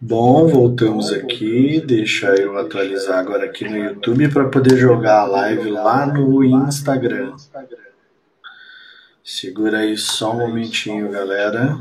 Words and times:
Bom, 0.00 0.48
voltamos 0.48 1.12
aqui. 1.12 1.80
Deixa 1.80 2.34
eu 2.34 2.58
atualizar 2.58 3.20
agora 3.20 3.44
aqui 3.46 3.64
no 3.64 3.76
YouTube 3.76 4.28
para 4.28 4.48
poder 4.48 4.76
jogar 4.76 5.20
a 5.20 5.24
live 5.24 5.70
lá 5.70 6.04
no 6.04 6.42
Instagram. 6.44 7.34
Segura 9.24 9.78
aí 9.78 9.96
só 9.96 10.32
um 10.32 10.40
momentinho, 10.40 11.10
galera. 11.10 11.78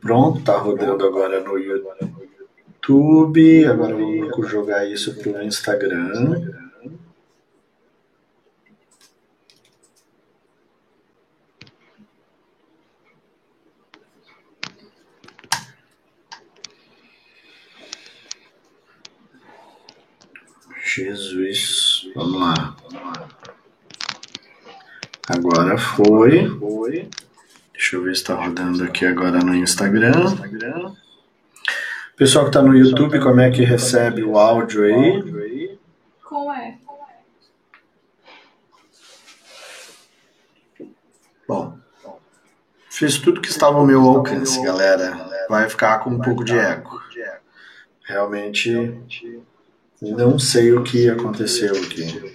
Pronto, 0.00 0.42
tá 0.42 0.58
rodando 0.58 1.06
agora 1.06 1.40
no 1.40 1.56
YouTube. 1.58 3.64
Agora 3.64 3.94
vamos 3.94 4.50
jogar 4.50 4.86
isso 4.86 5.14
pro 5.14 5.42
Instagram. 5.42 6.63
Jesus. 20.94 22.08
Vamos 22.14 22.40
lá. 22.40 22.76
Agora 25.28 25.76
foi. 25.76 26.48
Deixa 27.72 27.96
eu 27.96 28.04
ver 28.04 28.14
se 28.14 28.22
está 28.22 28.34
rodando 28.34 28.84
aqui 28.84 29.04
agora 29.04 29.40
no 29.40 29.54
Instagram. 29.56 30.36
Pessoal 32.16 32.44
que 32.44 32.50
está 32.50 32.62
no 32.62 32.76
YouTube, 32.76 33.18
como 33.18 33.40
é 33.40 33.50
que 33.50 33.64
recebe 33.64 34.22
o 34.22 34.38
áudio 34.38 34.84
aí? 34.84 35.78
Como 36.22 36.52
é? 36.52 36.78
Bom, 41.48 41.76
fiz 42.88 43.18
tudo 43.18 43.40
que 43.40 43.48
estava 43.48 43.78
ao 43.78 43.86
meu 43.86 44.00
alcance, 44.00 44.62
galera. 44.62 45.46
Vai 45.48 45.68
ficar 45.68 45.98
com 45.98 46.10
um 46.10 46.20
pouco 46.20 46.44
de 46.44 46.56
eco. 46.56 47.02
Realmente 48.04 48.94
não 50.00 50.38
sei 50.38 50.72
o 50.72 50.82
que 50.82 51.08
aconteceu 51.08 51.72
aqui. 51.76 52.34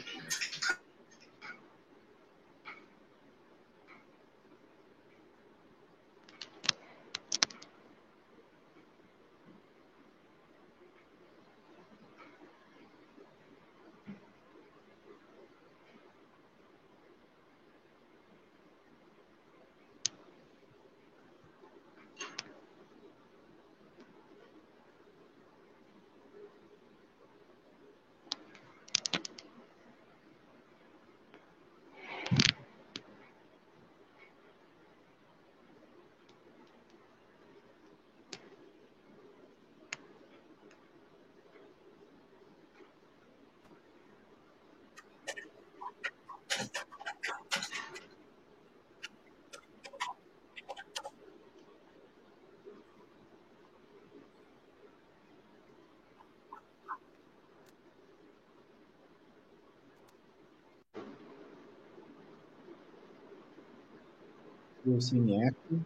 Sem 65.00 65.46
eco, 65.46 65.80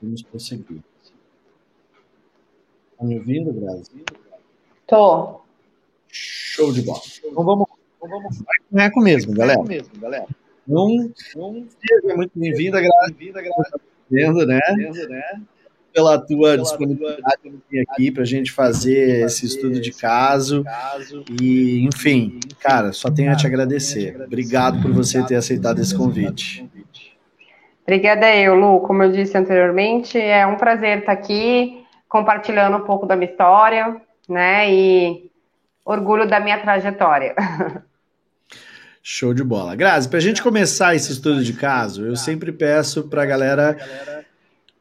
vamos 0.00 0.22
prosseguir. 0.22 0.82
Está 2.92 3.04
me 3.04 3.18
ouvindo, 3.18 3.52
Brasil? 3.52 4.04
Tô. 4.86 5.40
Show 6.08 6.72
de 6.72 6.82
bola. 6.82 7.00
Então 7.24 7.44
vamos, 7.44 7.66
então 7.96 8.08
vamos 8.08 8.42
com 8.70 8.78
eco 8.78 9.00
mesmo, 9.00 9.32
galera. 9.32 9.62
mesmo, 9.62 9.98
galera. 9.98 10.26
Não, 10.66 11.10
não 11.34 11.66
seja 11.80 12.16
muito 12.16 12.32
bem-vinda, 12.34 12.80
Grazi. 12.80 13.32
Vendo, 14.10 14.46
né? 14.46 14.60
né? 15.08 15.42
Pela 15.92 16.18
tua 16.18 16.56
disponibilidade 16.56 17.52
aqui 17.88 18.10
para 18.10 18.22
a 18.22 18.26
gente 18.26 18.52
fazer 18.52 19.24
esse 19.24 19.46
estudo 19.46 19.80
de 19.80 19.92
caso. 19.92 20.64
E, 21.40 21.80
enfim, 21.86 22.38
cara, 22.60 22.92
só 22.92 23.10
tenho 23.10 23.32
a 23.32 23.36
te 23.36 23.46
agradecer. 23.46 24.20
Obrigado 24.22 24.80
por 24.80 24.92
você 24.92 25.22
ter 25.24 25.36
aceitado 25.36 25.80
esse 25.80 25.94
convite. 25.94 26.68
Obrigada 27.82 28.34
eu, 28.34 28.54
Lu. 28.54 28.80
Como 28.80 29.02
eu 29.02 29.12
disse 29.12 29.36
anteriormente, 29.36 30.18
é 30.18 30.46
um 30.46 30.56
prazer 30.56 30.98
estar 30.98 31.12
aqui 31.12 31.84
compartilhando 32.08 32.76
um 32.76 32.84
pouco 32.84 33.06
da 33.06 33.16
minha 33.16 33.30
história, 33.30 34.00
né? 34.28 34.72
E 34.72 35.30
orgulho 35.84 36.28
da 36.28 36.38
minha 36.38 36.60
trajetória. 36.60 37.34
Show 39.02 39.34
de 39.34 39.42
bola. 39.42 39.74
Grazi, 39.74 40.08
para 40.08 40.18
a 40.18 40.22
gente 40.22 40.40
começar 40.40 40.94
esse 40.94 41.10
estudo 41.10 41.42
de 41.42 41.54
caso, 41.54 42.06
eu 42.06 42.14
sempre 42.14 42.52
peço 42.52 43.08
para 43.08 43.24
a 43.24 43.26
galera 43.26 43.76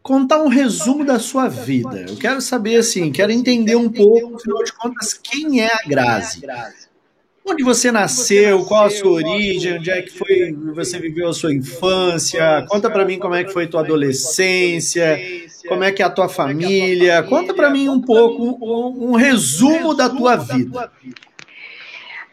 contar 0.04 0.44
um 0.44 0.48
resumo 0.48 1.04
da 1.04 1.18
sua 1.18 1.48
vida. 1.48 2.06
Eu 2.08 2.18
quero 2.18 2.40
saber, 2.40 2.78
assim, 2.78 3.12
quero 3.12 3.32
entender 3.32 3.76
um 3.76 3.90
pouco, 3.90 4.36
afinal 4.36 4.64
de 4.64 4.74
contas, 4.74 5.14
quem 5.14 5.62
é 5.62 5.72
a 5.74 5.88
Grazi? 5.88 6.42
Onde 7.46 7.64
você 7.64 7.92
nasceu? 7.92 8.64
Qual 8.66 8.86
a 8.86 8.90
sua 8.90 9.12
origem? 9.12 9.78
Onde 9.78 9.90
é 9.90 10.02
que 10.02 10.12
foi? 10.12 10.56
Você 10.76 11.00
viveu 11.00 11.30
a 11.30 11.34
sua 11.34 11.54
infância? 11.54 12.66
Conta 12.70 12.90
para 12.90 13.04
mim 13.04 13.18
como 13.18 13.36
é 13.36 13.44
que 13.44 13.52
foi 13.52 13.68
tua 13.68 13.82
adolescência. 13.82 15.20
Como 15.68 15.84
é 15.84 15.92
que 15.92 16.02
é 16.02 16.06
a 16.06 16.10
tua 16.10 16.30
família? 16.30 17.24
Conta 17.24 17.54
para 17.54 17.70
mim 17.70 17.90
um 17.90 18.02
pouco 18.02 18.44
um, 18.44 19.12
um 19.12 19.16
resumo 19.16 19.94
da 19.94 20.10
tua 20.10 20.36
vida. 20.36 20.92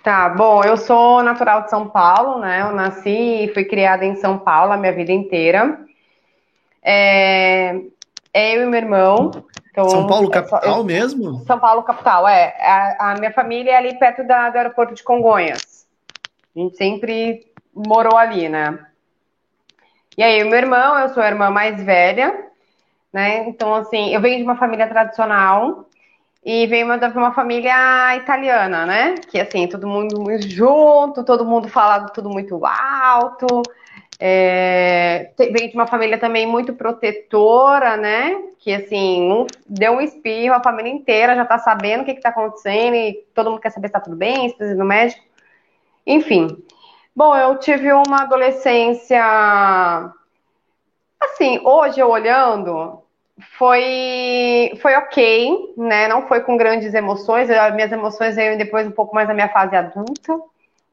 Tá, 0.02 0.28
bom, 0.28 0.62
eu 0.64 0.76
sou 0.76 1.22
natural 1.22 1.64
de 1.64 1.70
São 1.70 1.88
Paulo, 1.88 2.40
né? 2.40 2.62
Eu 2.62 2.72
nasci 2.72 3.44
e 3.44 3.50
fui 3.52 3.64
criada 3.64 4.04
em 4.04 4.16
São 4.16 4.38
Paulo 4.38 4.72
a 4.72 4.76
minha 4.76 4.92
vida 4.92 5.12
inteira. 5.12 5.80
É, 6.82 7.76
é 8.32 8.56
eu 8.56 8.62
e 8.62 8.66
meu 8.66 8.80
irmão. 8.80 9.30
Então, 9.78 9.88
São 9.90 10.06
Paulo 10.08 10.28
capital 10.28 10.78
eu, 10.78 10.84
mesmo? 10.84 11.44
São 11.46 11.58
Paulo 11.60 11.84
capital, 11.84 12.26
é. 12.26 12.56
A, 12.60 13.12
a, 13.12 13.14
minha 13.14 13.32
família 13.32 13.70
é 13.70 13.76
ali 13.76 13.96
perto 13.96 14.26
da, 14.26 14.50
do 14.50 14.56
aeroporto 14.56 14.92
de 14.92 15.04
Congonhas. 15.04 15.86
A 16.56 16.58
gente 16.58 16.76
sempre 16.76 17.46
morou 17.72 18.16
ali, 18.16 18.48
né? 18.48 18.76
E 20.16 20.22
aí, 20.22 20.42
o 20.42 20.48
meu 20.48 20.58
irmão, 20.58 20.98
eu 20.98 21.10
sou 21.10 21.22
a 21.22 21.28
irmã 21.28 21.48
mais 21.48 21.80
velha, 21.80 22.46
né? 23.12 23.48
Então, 23.48 23.72
assim, 23.72 24.12
eu 24.12 24.20
venho 24.20 24.38
de 24.38 24.42
uma 24.42 24.56
família 24.56 24.88
tradicional 24.88 25.88
e 26.44 26.66
venho 26.66 26.98
de 26.98 27.06
uma 27.16 27.32
família 27.32 28.16
italiana, 28.16 28.84
né? 28.84 29.14
Que, 29.30 29.38
assim, 29.38 29.68
todo 29.68 29.86
mundo 29.86 30.20
muito 30.20 30.48
junto, 30.48 31.22
todo 31.22 31.44
mundo 31.44 31.68
falando 31.68 32.10
tudo 32.10 32.28
muito 32.28 32.60
alto. 32.66 33.62
É, 34.20 35.30
vem 35.38 35.68
de 35.68 35.74
uma 35.74 35.86
família 35.86 36.18
também 36.18 36.44
muito 36.46 36.74
protetora, 36.74 37.96
né? 37.96 38.36
Que 38.58 38.74
assim, 38.74 39.30
um, 39.30 39.46
deu 39.66 39.92
um 39.92 40.00
espirro, 40.00 40.54
a 40.54 40.62
família 40.62 40.90
inteira 40.90 41.36
já 41.36 41.44
tá 41.44 41.58
sabendo 41.58 42.02
o 42.02 42.04
que, 42.04 42.14
que 42.14 42.20
tá 42.20 42.30
acontecendo 42.30 42.96
e 42.96 43.24
todo 43.32 43.50
mundo 43.50 43.60
quer 43.60 43.70
saber 43.70 43.88
se 43.88 43.92
tá 43.92 44.00
tudo 44.00 44.16
bem, 44.16 44.48
se 44.48 44.56
precisa 44.56 44.74
ir 44.74 44.78
no 44.78 44.84
médico. 44.84 45.22
Enfim. 46.04 46.48
Bom, 47.14 47.36
eu 47.36 47.58
tive 47.58 47.92
uma 47.92 48.22
adolescência. 48.22 49.22
Assim, 51.20 51.60
hoje 51.64 52.00
eu 52.00 52.08
olhando, 52.10 53.02
foi, 53.56 54.72
foi 54.80 54.94
ok, 54.96 55.74
né? 55.76 56.08
Não 56.08 56.26
foi 56.26 56.40
com 56.40 56.56
grandes 56.56 56.92
emoções. 56.94 57.50
As 57.50 57.74
minhas 57.74 57.92
emoções 57.92 58.34
veio 58.36 58.58
depois 58.58 58.86
um 58.86 58.92
pouco 58.92 59.14
mais 59.14 59.28
da 59.28 59.34
minha 59.34 59.48
fase 59.48 59.76
adulta 59.76 60.40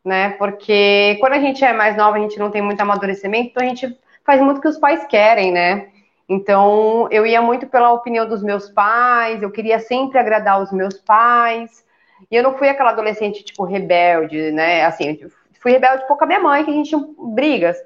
né? 0.05 0.29
Porque 0.37 1.17
quando 1.19 1.33
a 1.33 1.39
gente 1.39 1.65
é 1.65 1.73
mais 1.73 1.97
nova, 1.97 2.17
a 2.17 2.19
gente 2.19 2.37
não 2.37 2.51
tem 2.51 2.61
muito 2.61 2.79
amadurecimento, 2.79 3.49
então 3.49 3.63
a 3.63 3.67
gente 3.67 3.97
faz 4.23 4.39
muito 4.39 4.59
o 4.59 4.61
que 4.61 4.67
os 4.67 4.77
pais 4.77 5.05
querem, 5.07 5.51
né? 5.51 5.87
Então, 6.29 7.07
eu 7.11 7.25
ia 7.25 7.41
muito 7.41 7.67
pela 7.67 7.91
opinião 7.91 8.27
dos 8.27 8.41
meus 8.41 8.69
pais, 8.69 9.41
eu 9.41 9.51
queria 9.51 9.79
sempre 9.79 10.17
agradar 10.17 10.61
os 10.61 10.71
meus 10.71 10.95
pais. 10.95 11.83
E 12.31 12.35
eu 12.35 12.43
não 12.43 12.57
fui 12.57 12.69
aquela 12.69 12.91
adolescente, 12.91 13.43
tipo, 13.43 13.63
rebelde, 13.63 14.51
né? 14.51 14.85
Assim, 14.85 15.19
fui 15.59 15.71
rebelde 15.71 16.07
pouco 16.07 16.19
com 16.19 16.23
a 16.23 16.27
minha 16.27 16.39
mãe, 16.39 16.63
que 16.63 16.71
a 16.71 16.73
gente 16.73 16.89
tinha 16.89 17.05
brigas. 17.17 17.77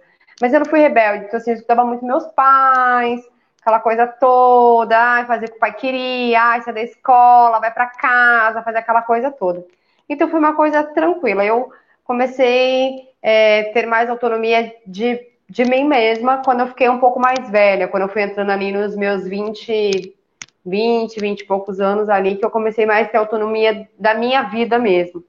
Mas 0.42 0.54
eu 0.54 0.60
não 0.60 0.66
fui 0.66 0.80
rebelde, 0.80 1.26
então, 1.26 1.38
assim, 1.38 1.52
eu 1.52 1.56
escutava 1.56 1.84
muito 1.84 2.06
meus 2.06 2.26
pais, 2.28 3.22
aquela 3.62 3.80
coisa 3.80 4.08
toda, 4.08 4.98
ai, 4.98 5.26
fazer 5.26 5.48
o 5.48 5.52
que 5.52 5.58
o 5.58 5.60
pai 5.60 5.74
queria, 5.74 6.42
ai, 6.42 6.62
sai 6.62 6.74
da 6.74 6.82
escola, 6.82 7.60
vai 7.60 7.72
para 7.72 7.88
casa, 7.88 8.64
fazer 8.64 8.78
aquela 8.78 9.02
coisa 9.02 9.32
toda. 9.32 9.66
Então, 10.08 10.30
foi 10.30 10.40
uma 10.40 10.56
coisa 10.56 10.82
tranquila. 10.84 11.44
Eu 11.44 11.74
comecei 12.10 13.08
a 13.24 13.30
é, 13.30 13.64
ter 13.66 13.86
mais 13.86 14.10
autonomia 14.10 14.74
de 14.88 15.30
de 15.48 15.66
mim 15.66 15.84
mesma 15.84 16.44
quando 16.44 16.60
eu 16.60 16.68
fiquei 16.68 16.88
um 16.90 17.00
pouco 17.00 17.20
mais 17.20 17.50
velha, 17.50 17.88
quando 17.88 18.04
eu 18.04 18.10
fui 18.10 18.22
entrando 18.22 18.52
ali 18.52 18.72
nos 18.72 18.96
meus 18.96 19.28
20, 19.28 20.16
20, 20.64 21.20
20 21.20 21.40
e 21.40 21.46
poucos 21.46 21.80
anos 21.80 22.08
ali, 22.08 22.36
que 22.36 22.46
eu 22.46 22.52
comecei 22.52 22.86
mais 22.86 23.08
a 23.08 23.10
ter 23.10 23.18
autonomia 23.18 23.90
da 23.98 24.14
minha 24.14 24.44
vida 24.44 24.78
mesmo. 24.78 25.24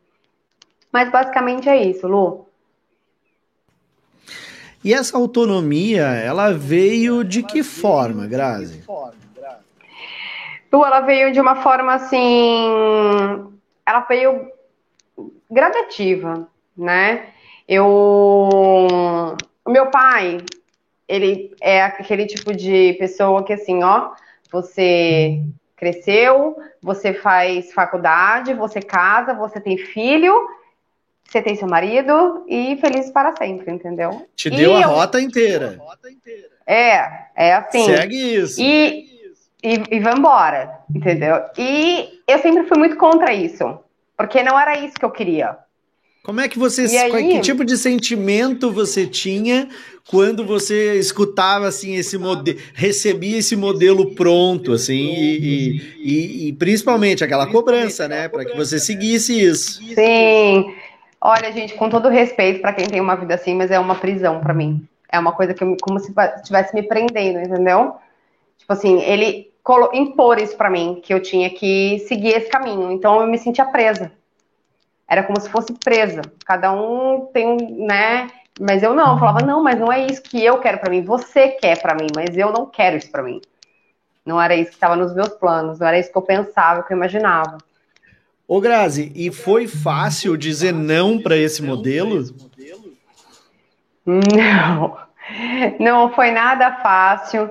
Mas 0.92 1.10
basicamente 1.10 1.70
é 1.70 1.82
isso, 1.82 2.06
Lu. 2.06 2.46
E 4.84 4.92
essa 4.92 5.16
autonomia, 5.16 6.02
ela 6.02 6.52
veio 6.52 7.24
de 7.24 7.42
que 7.42 7.62
forma, 7.62 8.26
Grazi? 8.26 8.84
Ela 10.70 11.00
veio 11.00 11.32
de 11.32 11.40
uma 11.40 11.56
forma 11.56 11.94
assim. 11.94 13.50
Ela 13.86 14.00
veio 14.00 14.50
gradativa, 15.50 16.46
né? 16.80 17.26
Eu. 17.68 17.86
O 19.64 19.70
meu 19.70 19.86
pai, 19.90 20.38
ele 21.06 21.54
é 21.60 21.82
aquele 21.82 22.26
tipo 22.26 22.54
de 22.54 22.94
pessoa 22.94 23.44
que 23.44 23.52
assim, 23.52 23.82
ó, 23.84 24.10
você 24.50 25.42
cresceu, 25.76 26.56
você 26.82 27.12
faz 27.14 27.72
faculdade, 27.72 28.54
você 28.54 28.80
casa, 28.80 29.34
você 29.34 29.60
tem 29.60 29.78
filho, 29.78 30.34
você 31.24 31.40
tem 31.40 31.54
seu 31.54 31.68
marido 31.68 32.44
e 32.48 32.76
feliz 32.80 33.10
para 33.10 33.34
sempre, 33.36 33.70
entendeu? 33.72 34.26
Te 34.34 34.50
deu 34.50 34.76
a 34.76 34.80
eu... 34.82 34.88
rota 34.88 35.20
inteira. 35.20 35.80
É, 36.66 37.26
é 37.34 37.54
assim. 37.54 37.84
Segue 37.84 38.36
isso. 38.36 38.60
E, 38.60 39.32
e, 39.62 39.96
e 39.96 40.00
vambora, 40.00 40.80
entendeu? 40.94 41.40
E 41.56 42.20
eu 42.26 42.38
sempre 42.40 42.64
fui 42.66 42.78
muito 42.78 42.96
contra 42.96 43.32
isso, 43.32 43.78
porque 44.16 44.42
não 44.42 44.58
era 44.58 44.78
isso 44.78 44.94
que 44.94 45.04
eu 45.04 45.10
queria. 45.10 45.56
Como 46.22 46.40
é 46.40 46.48
que 46.48 46.58
você, 46.58 46.82
aí, 46.82 47.28
que 47.28 47.40
tipo 47.40 47.64
de 47.64 47.78
sentimento 47.78 48.70
você 48.70 49.06
tinha 49.06 49.68
quando 50.10 50.44
você 50.44 50.98
escutava 50.98 51.66
assim 51.66 51.94
esse 51.94 52.18
modelo, 52.18 52.58
recebia 52.74 53.38
esse 53.38 53.56
modelo 53.56 54.14
pronto, 54.14 54.72
assim, 54.72 55.14
e, 55.14 55.80
e, 55.98 56.48
e 56.48 56.52
principalmente 56.54 57.24
aquela 57.24 57.46
cobrança, 57.46 58.06
né, 58.06 58.28
para 58.28 58.44
que 58.44 58.54
você 58.56 58.78
seguisse 58.78 59.40
isso? 59.40 59.80
Sim. 59.94 60.74
Olha, 61.20 61.52
gente, 61.52 61.74
com 61.74 61.88
todo 61.88 62.08
respeito 62.08 62.60
para 62.60 62.72
quem 62.72 62.86
tem 62.86 63.00
uma 63.00 63.14
vida 63.14 63.34
assim, 63.34 63.54
mas 63.54 63.70
é 63.70 63.78
uma 63.78 63.94
prisão 63.94 64.40
para 64.40 64.52
mim. 64.52 64.86
É 65.12 65.18
uma 65.18 65.32
coisa 65.32 65.54
que 65.54 65.62
eu, 65.62 65.76
como 65.80 65.98
se 65.98 66.12
estivesse 66.36 66.74
me 66.74 66.82
prendendo, 66.82 67.38
entendeu? 67.38 67.94
Tipo 68.58 68.72
assim, 68.72 69.00
ele 69.02 69.50
impor 69.92 70.40
isso 70.40 70.56
para 70.56 70.70
mim, 70.70 71.00
que 71.02 71.12
eu 71.14 71.20
tinha 71.20 71.50
que 71.50 71.98
seguir 72.08 72.30
esse 72.30 72.48
caminho. 72.48 72.90
Então 72.90 73.20
eu 73.20 73.26
me 73.26 73.38
sentia 73.38 73.64
presa. 73.64 74.10
Era 75.10 75.24
como 75.24 75.40
se 75.40 75.50
fosse 75.50 75.72
presa. 75.72 76.22
Cada 76.46 76.72
um 76.72 77.28
tem, 77.34 77.56
né? 77.84 78.28
Mas 78.60 78.82
eu 78.82 78.94
não, 78.94 79.14
eu 79.14 79.18
falava, 79.18 79.44
não, 79.44 79.60
mas 79.60 79.78
não 79.80 79.92
é 79.92 80.06
isso 80.06 80.22
que 80.22 80.44
eu 80.44 80.58
quero 80.58 80.78
para 80.78 80.90
mim. 80.90 81.02
Você 81.02 81.48
quer 81.48 81.82
para 81.82 81.96
mim, 81.96 82.06
mas 82.14 82.36
eu 82.36 82.52
não 82.52 82.64
quero 82.64 82.96
isso 82.96 83.10
para 83.10 83.24
mim. 83.24 83.40
Não 84.24 84.40
era 84.40 84.54
isso 84.54 84.70
que 84.70 84.76
estava 84.76 84.94
nos 84.94 85.12
meus 85.12 85.30
planos, 85.30 85.80
não 85.80 85.88
era 85.88 85.98
isso 85.98 86.12
que 86.12 86.16
eu 86.16 86.22
pensava, 86.22 86.84
que 86.84 86.92
eu 86.92 86.96
imaginava. 86.96 87.58
Ô 88.46 88.60
Grazi, 88.60 89.10
e 89.14 89.32
foi 89.32 89.66
fácil 89.66 90.36
dizer 90.36 90.72
não 90.72 91.20
para 91.20 91.36
esse 91.36 91.62
modelo? 91.62 92.24
Não, 94.06 94.96
não 95.80 96.12
foi 96.12 96.30
nada 96.30 96.76
fácil. 96.82 97.50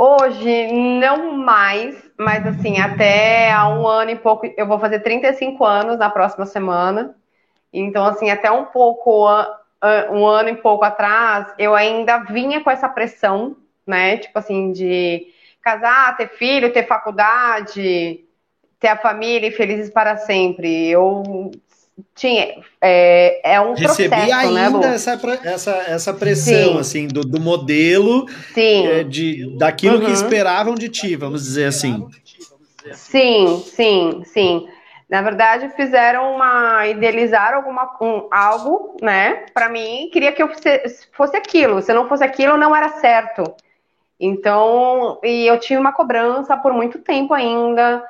Hoje, 0.00 0.70
não 0.72 1.32
mais, 1.32 2.08
mas 2.16 2.46
assim, 2.46 2.78
até 2.78 3.50
há 3.50 3.68
um 3.68 3.84
ano 3.84 4.12
e 4.12 4.16
pouco, 4.16 4.46
eu 4.56 4.64
vou 4.64 4.78
fazer 4.78 5.00
35 5.00 5.64
anos 5.64 5.98
na 5.98 6.08
próxima 6.08 6.46
semana. 6.46 7.16
Então, 7.72 8.04
assim, 8.04 8.30
até 8.30 8.48
um 8.48 8.66
pouco, 8.66 9.26
um 10.12 10.24
ano 10.24 10.50
e 10.50 10.54
pouco 10.54 10.84
atrás, 10.84 11.52
eu 11.58 11.74
ainda 11.74 12.18
vinha 12.18 12.62
com 12.62 12.70
essa 12.70 12.88
pressão, 12.88 13.56
né? 13.84 14.18
Tipo 14.18 14.38
assim, 14.38 14.70
de 14.70 15.34
casar, 15.60 16.16
ter 16.16 16.28
filho, 16.28 16.72
ter 16.72 16.86
faculdade, 16.86 18.24
ter 18.78 18.88
a 18.88 18.96
família 18.96 19.48
e 19.48 19.52
felizes 19.52 19.90
para 19.90 20.16
sempre. 20.16 20.88
Eu 20.88 21.50
tinha 22.14 22.54
é, 22.80 23.54
é 23.54 23.60
um 23.60 23.74
Recebi 23.74 24.08
processo, 24.08 24.34
ainda 24.34 24.78
né, 24.78 24.94
essa, 24.94 25.20
essa, 25.44 25.70
essa 25.88 26.14
pressão 26.14 26.74
Sim. 26.74 26.78
assim 26.78 27.08
do, 27.08 27.22
do 27.22 27.40
modelo 27.40 28.26
Sim. 28.54 28.86
É, 28.86 29.04
de 29.04 29.56
daquilo 29.56 29.98
uhum. 29.98 30.04
que 30.06 30.12
esperavam 30.12 30.74
de 30.74 30.88
ti, 30.88 31.16
vamos 31.16 31.42
dizer 31.42 31.66
assim. 31.66 32.06
Sim, 32.92 33.62
sim, 33.66 34.22
sim. 34.24 34.68
Na 35.08 35.22
verdade, 35.22 35.70
fizeram 35.70 36.34
uma 36.34 36.86
idealizar 36.86 37.54
alguma 37.54 37.96
um, 38.00 38.28
algo, 38.30 38.96
né? 39.00 39.46
Para 39.54 39.68
mim, 39.68 40.10
queria 40.12 40.32
que 40.32 40.42
eu 40.42 40.48
fosse, 40.48 41.08
fosse 41.12 41.36
aquilo. 41.36 41.80
Se 41.80 41.94
não 41.94 42.08
fosse 42.08 42.22
aquilo, 42.22 42.58
não 42.58 42.76
era 42.76 42.90
certo. 43.00 43.42
Então, 44.20 45.18
e 45.22 45.46
eu 45.46 45.58
tinha 45.58 45.80
uma 45.80 45.92
cobrança 45.92 46.56
por 46.56 46.72
muito 46.72 46.98
tempo 46.98 47.32
ainda 47.32 48.04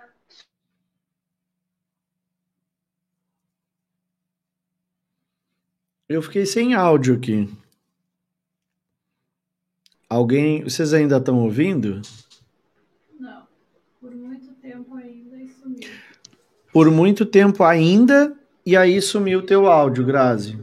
Eu 6.09 6.23
fiquei 6.23 6.47
sem 6.47 6.75
áudio 6.75 7.17
aqui. 7.17 7.49
Alguém. 10.09 10.65
Vocês 10.65 10.95
ainda 10.95 11.19
estão 11.19 11.39
ouvindo? 11.41 12.01
Não. 13.21 13.43
Por 14.01 14.15
muito 14.15 14.53
tempo 14.55 14.95
ainda 14.95 15.37
e 15.37 15.49
sumiu. 15.49 15.89
Por 16.73 16.91
muito 16.91 17.27
tempo 17.27 17.63
ainda 17.63 18.35
e 18.65 18.77
aí 18.77 19.01
sumiu 19.03 19.41
o 19.41 19.43
teu 19.43 19.67
áudio, 19.67 20.05
Grazi. 20.05 20.59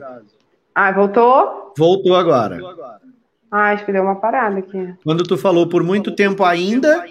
Ah, 0.74 0.92
voltou? 0.92 1.74
Voltou 1.78 2.16
agora. 2.16 2.60
Ah, 3.52 3.72
acho 3.72 3.86
que 3.86 3.92
deu 3.92 4.04
uma 4.04 4.16
parada 4.16 4.60
aqui. 4.60 4.96
Quando 5.04 5.24
tu 5.24 5.38
falou 5.38 5.70
por 5.70 5.84
muito 5.84 6.12
tempo 6.12 6.44
ainda. 6.44 7.06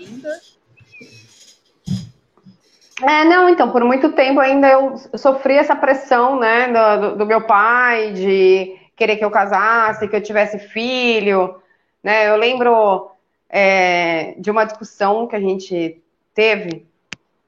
É, 3.06 3.24
não, 3.24 3.48
então, 3.50 3.70
por 3.70 3.84
muito 3.84 4.12
tempo 4.12 4.40
ainda 4.40 4.66
eu 4.66 4.96
sofri 5.14 5.54
essa 5.54 5.76
pressão, 5.76 6.38
né, 6.38 6.68
do, 6.68 7.16
do, 7.18 7.26
meu 7.26 7.42
pai, 7.42 8.12
de 8.12 8.76
querer 8.96 9.16
que 9.16 9.24
eu 9.24 9.30
casasse, 9.30 10.08
que 10.08 10.16
eu 10.16 10.22
tivesse 10.22 10.58
filho, 10.58 11.54
né, 12.02 12.30
eu 12.30 12.36
lembro 12.36 13.10
é, 13.50 14.34
de 14.38 14.50
uma 14.50 14.64
discussão 14.64 15.26
que 15.26 15.36
a 15.36 15.40
gente 15.40 16.02
teve, 16.34 16.86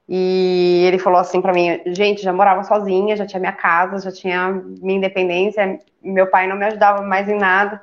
e 0.07 0.83
ele 0.85 0.99
falou 0.99 1.19
assim 1.19 1.41
para 1.41 1.53
mim, 1.53 1.81
gente, 1.87 2.21
já 2.21 2.31
morava 2.31 2.63
sozinha, 2.63 3.15
já 3.15 3.25
tinha 3.25 3.39
minha 3.39 3.51
casa, 3.51 3.99
já 3.99 4.11
tinha 4.11 4.51
minha 4.51 4.97
independência, 4.97 5.79
meu 6.03 6.27
pai 6.27 6.45
não 6.47 6.55
me 6.55 6.65
ajudava 6.65 7.01
mais 7.01 7.27
em 7.27 7.37
nada, 7.37 7.81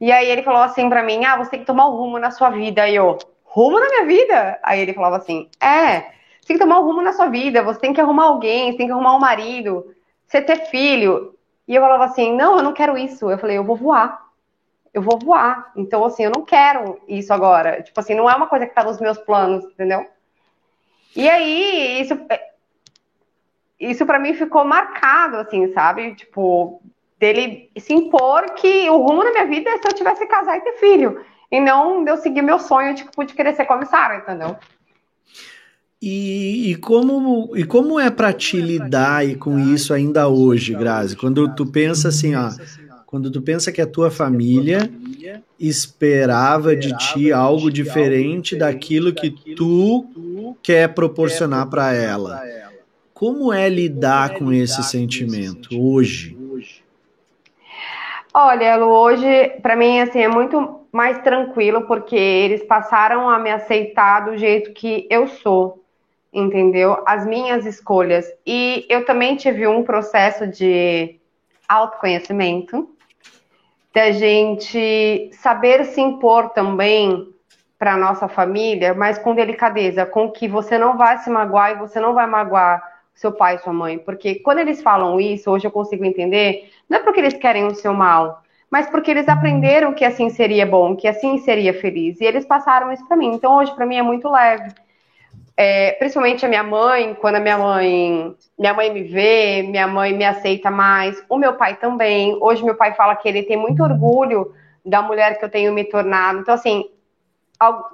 e 0.00 0.12
aí 0.12 0.30
ele 0.30 0.44
falou 0.44 0.62
assim 0.62 0.88
para 0.88 1.02
mim, 1.02 1.24
ah, 1.24 1.36
você 1.38 1.50
tem 1.50 1.60
que 1.60 1.66
tomar 1.66 1.88
um 1.88 1.96
rumo 1.96 2.20
na 2.20 2.30
sua 2.30 2.50
vida, 2.50 2.82
aí 2.84 2.94
eu, 2.94 3.18
rumo 3.42 3.80
na 3.80 3.88
minha 3.88 4.06
vida? 4.06 4.60
Aí 4.62 4.80
ele 4.80 4.92
falava 4.94 5.16
assim, 5.16 5.48
é 5.60 6.14
você 6.44 6.48
tem 6.48 6.58
que 6.58 6.62
tomar 6.62 6.78
um 6.78 6.84
rumo 6.84 7.00
na 7.00 7.14
sua 7.14 7.28
vida, 7.28 7.62
você 7.62 7.80
tem 7.80 7.94
que 7.94 8.00
arrumar 8.02 8.24
alguém, 8.24 8.70
você 8.70 8.76
tem 8.76 8.86
que 8.86 8.92
arrumar 8.92 9.16
um 9.16 9.18
marido, 9.18 9.94
você 10.26 10.42
ter 10.42 10.66
filho. 10.66 11.34
E 11.66 11.74
eu 11.74 11.80
falava 11.80 12.04
assim, 12.04 12.36
não, 12.36 12.58
eu 12.58 12.62
não 12.62 12.74
quero 12.74 12.98
isso. 12.98 13.30
Eu 13.30 13.38
falei, 13.38 13.56
eu 13.56 13.64
vou 13.64 13.74
voar. 13.74 14.26
Eu 14.92 15.00
vou 15.00 15.18
voar. 15.18 15.72
Então, 15.74 16.04
assim, 16.04 16.24
eu 16.24 16.30
não 16.30 16.44
quero 16.44 17.00
isso 17.08 17.32
agora. 17.32 17.82
Tipo 17.82 17.98
assim, 17.98 18.14
não 18.14 18.28
é 18.28 18.36
uma 18.36 18.46
coisa 18.46 18.66
que 18.66 18.74
tá 18.74 18.84
nos 18.84 19.00
meus 19.00 19.16
planos, 19.16 19.64
entendeu? 19.64 20.06
E 21.16 21.30
aí, 21.30 22.02
isso, 22.02 22.14
isso 23.80 24.04
para 24.04 24.18
mim 24.18 24.34
ficou 24.34 24.66
marcado, 24.66 25.38
assim, 25.38 25.72
sabe? 25.72 26.14
Tipo, 26.14 26.82
dele 27.18 27.70
se 27.78 27.94
impor 27.94 28.50
que 28.50 28.90
o 28.90 28.98
rumo 28.98 29.24
da 29.24 29.30
minha 29.30 29.46
vida 29.46 29.70
é 29.70 29.78
se 29.78 29.88
eu 29.88 29.94
tivesse 29.94 30.20
que 30.20 30.26
casar 30.26 30.58
e 30.58 30.60
ter 30.60 30.74
filho. 30.74 31.24
E 31.50 31.58
não 31.58 32.06
eu 32.06 32.18
seguir 32.18 32.42
meu 32.42 32.58
sonho, 32.58 32.94
tipo, 32.94 33.24
de 33.24 33.32
querer 33.32 33.54
ser 33.54 33.64
comissária, 33.64 34.18
entendeu? 34.18 34.58
E, 36.06 36.72
e, 36.72 36.74
como, 36.74 37.56
e 37.56 37.64
como 37.64 37.98
é 37.98 38.10
para 38.10 38.30
ti 38.30 38.60
lidar 38.60 39.24
com 39.36 39.58
isso 39.58 39.94
ainda 39.94 40.28
hoje, 40.28 40.74
Grazi? 40.74 41.16
Quando 41.16 41.54
tu 41.54 41.64
pensa 41.64 42.08
assim, 42.08 42.34
ó, 42.34 42.50
quando 43.06 43.30
tu 43.30 43.40
pensa 43.40 43.72
que 43.72 43.80
a 43.80 43.86
tua 43.86 44.10
família 44.10 44.90
esperava 45.58 46.76
de 46.76 46.94
ti 46.98 47.32
algo 47.32 47.70
diferente 47.70 48.54
daquilo 48.54 49.14
que 49.14 49.30
tu 49.30 50.54
quer 50.62 50.92
proporcionar 50.92 51.70
para 51.70 51.94
ela. 51.94 52.42
Como 53.14 53.50
é 53.50 53.66
lidar 53.70 54.34
com 54.34 54.52
esse 54.52 54.82
sentimento 54.82 55.70
hoje? 55.80 56.36
Olha, 58.34 58.76
Lu, 58.76 58.90
hoje 58.90 59.54
para 59.62 59.74
mim 59.74 60.00
assim 60.00 60.18
é 60.18 60.28
muito 60.28 60.80
mais 60.92 61.22
tranquilo 61.22 61.86
porque 61.86 62.14
eles 62.14 62.62
passaram 62.62 63.26
a 63.30 63.38
me 63.38 63.50
aceitar 63.50 64.26
do 64.26 64.36
jeito 64.36 64.74
que 64.74 65.06
eu 65.08 65.26
sou 65.28 65.82
entendeu? 66.34 67.02
As 67.06 67.24
minhas 67.24 67.64
escolhas. 67.64 68.26
E 68.44 68.84
eu 68.88 69.04
também 69.04 69.36
tive 69.36 69.66
um 69.66 69.82
processo 69.82 70.46
de 70.46 71.20
autoconhecimento, 71.68 72.90
da 73.94 74.10
gente 74.10 75.30
saber 75.32 75.84
se 75.84 76.00
impor 76.00 76.50
também 76.50 77.32
para 77.78 77.96
nossa 77.96 78.26
família, 78.28 78.92
mas 78.92 79.18
com 79.18 79.34
delicadeza, 79.34 80.04
com 80.04 80.30
que 80.30 80.48
você 80.48 80.76
não 80.76 80.96
vai 80.96 81.18
se 81.18 81.30
magoar 81.30 81.72
e 81.72 81.78
você 81.78 82.00
não 82.00 82.12
vai 82.12 82.26
magoar 82.26 82.82
seu 83.14 83.30
pai 83.30 83.54
e 83.54 83.58
sua 83.58 83.72
mãe, 83.72 83.96
porque 83.98 84.36
quando 84.36 84.58
eles 84.58 84.82
falam 84.82 85.20
isso, 85.20 85.50
hoje 85.50 85.66
eu 85.66 85.70
consigo 85.70 86.04
entender, 86.04 86.70
não 86.88 86.98
é 86.98 87.02
porque 87.02 87.20
eles 87.20 87.34
querem 87.34 87.64
o 87.64 87.74
seu 87.74 87.94
mal, 87.94 88.42
mas 88.68 88.88
porque 88.88 89.10
eles 89.10 89.28
aprenderam 89.28 89.94
que 89.94 90.04
assim 90.04 90.28
seria 90.30 90.66
bom, 90.66 90.96
que 90.96 91.06
assim 91.06 91.38
seria 91.38 91.72
feliz, 91.72 92.20
e 92.20 92.24
eles 92.24 92.44
passaram 92.44 92.92
isso 92.92 93.06
para 93.06 93.16
mim. 93.16 93.32
Então 93.32 93.56
hoje 93.56 93.72
para 93.72 93.86
mim 93.86 93.96
é 93.96 94.02
muito 94.02 94.28
leve. 94.28 94.74
É, 95.56 95.92
principalmente 95.92 96.44
a 96.44 96.48
minha 96.48 96.64
mãe, 96.64 97.14
quando 97.14 97.36
a 97.36 97.40
minha 97.40 97.56
mãe, 97.56 98.34
minha 98.58 98.74
mãe 98.74 98.92
me 98.92 99.04
vê, 99.04 99.62
minha 99.62 99.86
mãe 99.86 100.12
me 100.12 100.24
aceita 100.24 100.70
mais, 100.70 101.22
o 101.28 101.38
meu 101.38 101.54
pai 101.54 101.76
também. 101.76 102.36
Hoje 102.40 102.64
meu 102.64 102.74
pai 102.74 102.94
fala 102.94 103.14
que 103.14 103.28
ele 103.28 103.44
tem 103.44 103.56
muito 103.56 103.82
orgulho 103.82 104.52
da 104.84 105.00
mulher 105.00 105.38
que 105.38 105.44
eu 105.44 105.48
tenho 105.48 105.72
me 105.72 105.84
tornado. 105.84 106.40
Então 106.40 106.54
assim, 106.54 106.90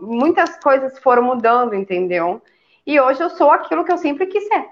muitas 0.00 0.56
coisas 0.58 0.98
foram 1.00 1.22
mudando, 1.22 1.74
entendeu? 1.74 2.40
E 2.86 2.98
hoje 2.98 3.22
eu 3.22 3.30
sou 3.30 3.50
aquilo 3.50 3.84
que 3.84 3.92
eu 3.92 3.98
sempre 3.98 4.26
quis 4.26 4.48
ser. 4.48 4.64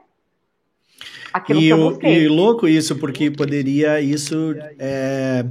Aquilo 1.33 1.61
e, 1.61 1.65
que 1.65 1.69
eu 1.69 1.91
busquei. 1.91 2.23
E 2.25 2.29
louco 2.29 2.67
isso, 2.67 2.97
porque 2.99 3.31
poderia 3.31 4.01
isso 4.01 4.55
é, 4.79 5.45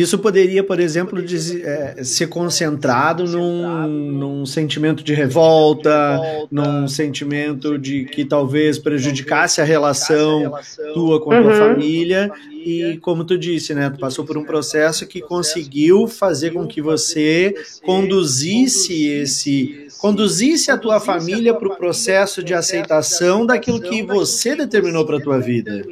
isso 0.00 0.18
poderia, 0.18 0.62
por 0.62 0.78
exemplo, 0.78 1.24
é, 1.64 2.04
ser 2.04 2.26
concentrado 2.26 3.24
num, 3.24 3.86
num 3.86 4.44
sentimento 4.44 5.02
de 5.02 5.14
revolta, 5.14 6.20
num 6.50 6.86
sentimento 6.86 7.78
de 7.78 8.04
que 8.04 8.22
talvez 8.22 8.78
prejudicasse 8.78 9.58
a 9.58 9.64
relação 9.64 10.52
tua 10.92 11.18
com 11.18 11.32
a 11.32 11.40
tua 11.40 11.50
uhum. 11.50 11.58
família. 11.58 12.30
E 12.52 12.98
como 12.98 13.24
tu 13.24 13.38
disse, 13.38 13.72
né, 13.74 13.88
tu 13.88 13.98
passou 13.98 14.22
por 14.26 14.36
um 14.36 14.44
processo 14.44 15.06
que 15.06 15.22
conseguiu 15.22 16.06
fazer 16.06 16.52
com 16.52 16.66
que 16.66 16.82
você 16.82 17.54
conduzisse 17.82 19.06
esse, 19.06 19.86
conduzisse 19.98 20.70
a 20.70 20.76
tua 20.76 21.00
família 21.00 21.54
para 21.54 21.68
o 21.68 21.76
processo 21.76 22.42
de 22.42 22.52
aceitação 22.52 23.46
daquilo 23.46 23.80
que 23.80 24.02
você 24.02 24.54
determinou 24.54 25.06
para 25.06 25.16
a 25.16 25.20
tua 25.20 25.38
vida. 25.38 25.86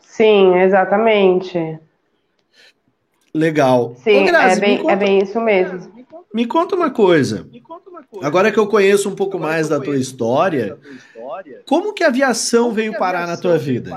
Sim, 0.00 0.56
exatamente. 0.56 1.78
Legal. 3.36 3.94
Sim, 3.96 4.22
Ô, 4.22 4.26
Grazi, 4.26 4.56
é, 4.56 4.60
bem, 4.60 4.78
conta, 4.78 4.92
é 4.92 4.96
bem 4.96 5.18
isso 5.18 5.40
mesmo. 5.40 6.06
Me 6.32 6.46
conta 6.46 6.74
uma 6.74 6.90
coisa. 6.90 7.46
Agora 8.22 8.50
que 8.50 8.58
eu 8.58 8.66
conheço 8.66 9.10
um 9.10 9.14
pouco 9.14 9.38
mais 9.38 9.68
da 9.68 9.78
tua 9.78 9.96
história, 9.96 10.78
como 11.66 11.92
que 11.92 12.02
a 12.02 12.08
aviação 12.08 12.72
veio 12.72 12.96
parar 12.96 13.26
na 13.26 13.36
tua 13.36 13.58
vida? 13.58 13.90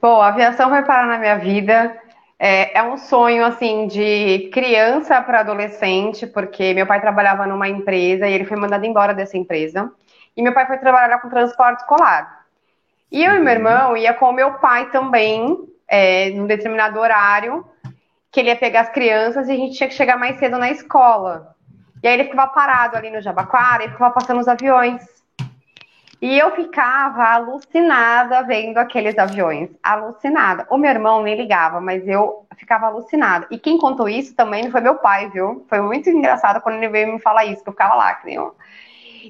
Bom, 0.00 0.20
a 0.20 0.28
aviação 0.28 0.68
vai 0.68 0.84
parar 0.84 1.06
na 1.06 1.18
minha 1.18 1.36
vida. 1.38 1.96
É, 2.38 2.78
é 2.78 2.82
um 2.82 2.98
sonho 2.98 3.46
assim 3.46 3.86
de 3.86 4.50
criança 4.52 5.22
para 5.22 5.40
adolescente, 5.40 6.26
porque 6.26 6.74
meu 6.74 6.86
pai 6.86 7.00
trabalhava 7.00 7.46
numa 7.46 7.68
empresa 7.68 8.28
e 8.28 8.32
ele 8.32 8.44
foi 8.44 8.58
mandado 8.58 8.84
embora 8.84 9.14
dessa 9.14 9.38
empresa. 9.38 9.90
E 10.36 10.42
meu 10.42 10.52
pai 10.52 10.66
foi 10.66 10.76
trabalhar 10.76 11.18
com 11.20 11.30
transporte 11.30 11.80
escolar. 11.80 12.44
E 13.10 13.24
eu 13.24 13.36
e 13.36 13.38
meu 13.38 13.44
uhum. 13.44 13.50
irmão 13.50 13.96
ia 13.96 14.12
com 14.12 14.32
meu 14.32 14.54
pai 14.54 14.90
também 14.90 15.73
é, 15.88 16.30
num 16.30 16.46
determinado 16.46 16.98
horário, 16.98 17.64
que 18.30 18.40
ele 18.40 18.48
ia 18.48 18.56
pegar 18.56 18.82
as 18.82 18.90
crianças 18.90 19.48
e 19.48 19.52
a 19.52 19.56
gente 19.56 19.76
tinha 19.76 19.88
que 19.88 19.94
chegar 19.94 20.16
mais 20.16 20.38
cedo 20.38 20.58
na 20.58 20.70
escola. 20.70 21.54
E 22.02 22.08
aí 22.08 22.14
ele 22.14 22.24
ficava 22.24 22.50
parado 22.50 22.96
ali 22.96 23.10
no 23.10 23.20
Jabaquara 23.20 23.84
e 23.84 23.90
ficava 23.90 24.12
passando 24.12 24.40
os 24.40 24.48
aviões. 24.48 25.02
E 26.20 26.38
eu 26.38 26.50
ficava 26.52 27.24
alucinada 27.24 28.42
vendo 28.42 28.78
aqueles 28.78 29.16
aviões. 29.18 29.70
Alucinada. 29.82 30.66
O 30.70 30.78
meu 30.78 30.90
irmão 30.90 31.22
nem 31.22 31.36
ligava, 31.36 31.80
mas 31.80 32.06
eu 32.08 32.46
ficava 32.56 32.86
alucinada. 32.86 33.46
E 33.50 33.58
quem 33.58 33.78
contou 33.78 34.08
isso 34.08 34.34
também 34.34 34.70
foi 34.70 34.80
meu 34.80 34.96
pai, 34.96 35.28
viu? 35.30 35.66
Foi 35.68 35.80
muito 35.80 36.08
engraçado 36.08 36.60
quando 36.60 36.76
ele 36.76 36.88
veio 36.88 37.12
me 37.12 37.20
falar 37.20 37.44
isso, 37.44 37.62
que 37.62 37.68
eu 37.68 37.74
ficava 37.74 37.94
lá, 37.94 38.14
que 38.14 38.26
nem 38.26 38.36
eu. 38.36 38.54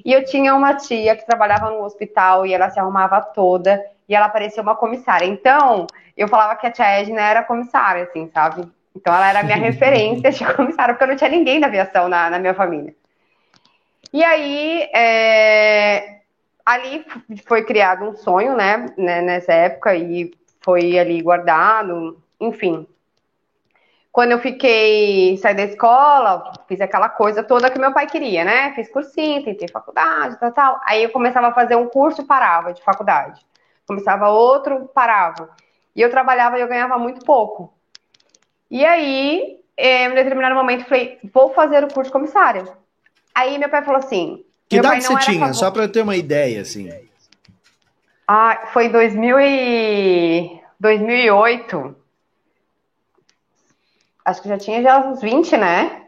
E 0.03 0.11
eu 0.11 0.25
tinha 0.25 0.55
uma 0.55 0.73
tia 0.73 1.15
que 1.15 1.25
trabalhava 1.25 1.69
no 1.69 1.83
hospital 1.83 2.45
e 2.45 2.53
ela 2.53 2.69
se 2.69 2.79
arrumava 2.79 3.21
toda 3.21 3.83
e 4.07 4.15
ela 4.15 4.29
parecia 4.29 4.63
uma 4.63 4.75
comissária. 4.75 5.25
Então, 5.25 5.87
eu 6.15 6.27
falava 6.27 6.55
que 6.55 6.67
a 6.67 6.71
tia 6.71 6.85
Edna 6.85 7.21
era 7.21 7.43
comissária, 7.43 8.03
assim, 8.03 8.29
sabe? 8.33 8.69
Então 8.95 9.13
ela 9.13 9.29
era 9.29 9.39
a 9.39 9.43
minha 9.43 9.57
referência 9.57 10.31
de 10.31 10.53
comissária, 10.53 10.93
porque 10.93 11.03
eu 11.03 11.09
não 11.09 11.15
tinha 11.15 11.29
ninguém 11.29 11.59
da 11.59 11.67
aviação 11.67 12.07
na, 12.07 12.29
na 12.29 12.39
minha 12.39 12.53
família. 12.53 12.95
E 14.13 14.23
aí, 14.23 14.89
é, 14.93 16.21
ali 16.65 17.05
foi 17.45 17.63
criado 17.63 18.05
um 18.05 18.15
sonho, 18.15 18.55
né, 18.55 18.85
né, 18.97 19.21
nessa 19.21 19.51
época, 19.51 19.95
e 19.95 20.31
foi 20.61 20.97
ali 20.97 21.21
guardado, 21.21 22.17
enfim. 22.39 22.87
Quando 24.15 24.31
eu 24.31 24.39
fiquei, 24.39 25.35
saí 25.37 25.53
da 25.53 25.63
escola, 25.63 26.53
fiz 26.69 26.79
aquela 26.79 27.09
coisa 27.09 27.43
toda 27.43 27.69
que 27.69 27.77
meu 27.77 27.91
pai 27.91 28.07
queria, 28.07 28.45
né? 28.45 28.71
Fiz 28.73 28.89
cursinho, 28.89 29.43
tentei 29.43 29.67
faculdade, 29.67 30.39
tal, 30.39 30.53
tal. 30.53 30.81
Aí 30.85 31.03
eu 31.03 31.09
começava 31.09 31.47
a 31.47 31.53
fazer 31.53 31.75
um 31.75 31.89
curso 31.89 32.25
parava 32.25 32.71
de 32.71 32.81
faculdade. 32.81 33.45
Começava 33.85 34.29
outro, 34.29 34.89
parava. 34.95 35.49
E 35.95 36.01
eu 36.01 36.09
trabalhava 36.09 36.57
e 36.57 36.61
eu 36.61 36.67
ganhava 36.67 36.97
muito 36.97 37.23
pouco. 37.25 37.73
E 38.69 38.83
aí, 38.83 39.59
em 39.77 40.09
um 40.09 40.15
determinado 40.15 40.55
momento, 40.55 40.81
eu 40.81 40.87
falei, 40.87 41.19
vou 41.33 41.53
fazer 41.53 41.83
o 41.83 41.93
curso 41.93 42.11
comissária. 42.11 42.67
Aí 43.33 43.57
meu 43.57 43.69
pai 43.69 43.83
falou 43.83 43.99
assim. 43.99 44.43
Que 44.67 44.77
idade 44.77 45.03
você 45.03 45.17
tinha? 45.19 45.53
Só 45.53 45.71
para 45.71 45.83
eu 45.83 45.91
ter 45.91 46.01
uma 46.01 46.15
ideia, 46.15 46.61
assim. 46.61 46.89
Ah, 48.27 48.69
foi 48.73 48.89
2000 48.89 49.39
e... 49.39 50.59
2008. 50.79 51.95
Acho 54.25 54.41
que 54.41 54.49
já 54.49 54.57
tinha 54.57 54.81
já 54.81 54.99
uns 54.99 55.21
20, 55.21 55.55
né? 55.57 56.01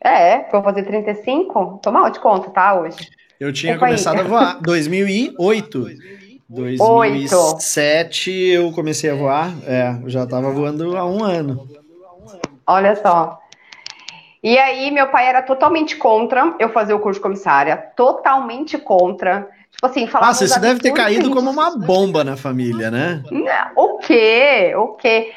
É, 0.00 0.50
vou 0.50 0.62
fazer 0.62 0.82
35. 0.82 1.78
Tô 1.82 1.92
mal 1.92 2.10
de 2.10 2.18
conta, 2.18 2.50
tá, 2.50 2.74
hoje. 2.74 3.08
Eu 3.38 3.52
tinha 3.52 3.78
começado 3.78 4.16
aí. 4.16 4.20
a 4.20 4.24
voar. 4.24 4.60
2008. 4.62 5.86
2007 6.50 8.30
Oito. 8.30 8.40
eu 8.52 8.72
comecei 8.72 9.08
a 9.08 9.14
voar, 9.14 9.52
é, 9.64 9.96
eu 10.02 10.10
já 10.10 10.24
estava 10.24 10.50
voando 10.50 10.96
há 10.96 11.06
um 11.06 11.22
ano. 11.22 11.68
Olha 12.66 12.96
só. 12.96 13.38
E 14.42 14.58
aí, 14.58 14.90
meu 14.90 15.08
pai 15.08 15.26
era 15.26 15.42
totalmente 15.42 15.96
contra 15.96 16.56
eu 16.58 16.70
fazer 16.70 16.92
o 16.92 16.98
curso 16.98 17.18
de 17.18 17.22
comissária, 17.22 17.76
totalmente 17.94 18.76
contra. 18.78 19.48
Tipo 19.70 19.86
assim, 19.86 20.06
falar. 20.08 20.26
Nossa, 20.28 20.44
isso 20.44 20.60
deve 20.60 20.80
ter 20.80 20.92
caído 20.92 21.30
como 21.30 21.50
uma 21.50 21.76
bomba 21.78 22.24
na 22.24 22.36
família, 22.36 22.90
né? 22.90 23.22
O 23.76 23.98
quê? 23.98 24.74
O 24.76 24.94
quê? 24.94 25.32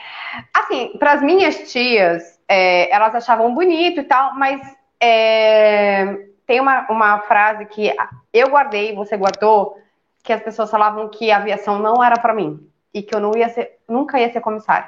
Assim, 0.51 0.97
para 0.97 1.13
as 1.13 1.21
minhas 1.21 1.71
tias, 1.71 2.39
é, 2.47 2.91
elas 2.93 3.13
achavam 3.13 3.53
bonito 3.53 3.99
e 3.99 4.03
tal, 4.03 4.33
mas 4.35 4.61
é, 4.99 6.17
tem 6.47 6.59
uma, 6.59 6.87
uma 6.89 7.19
frase 7.19 7.65
que 7.65 7.93
eu 8.33 8.49
guardei, 8.49 8.95
você 8.95 9.15
guardou, 9.15 9.77
que 10.23 10.31
as 10.31 10.41
pessoas 10.41 10.71
falavam 10.71 11.09
que 11.09 11.29
a 11.29 11.37
aviação 11.37 11.77
não 11.77 12.01
era 12.01 12.17
para 12.17 12.33
mim 12.33 12.65
e 12.93 13.03
que 13.03 13.13
eu 13.13 13.19
não 13.19 13.35
ia 13.35 13.49
ser, 13.49 13.77
nunca 13.87 14.19
ia 14.19 14.31
ser 14.31 14.39
comissário. 14.39 14.87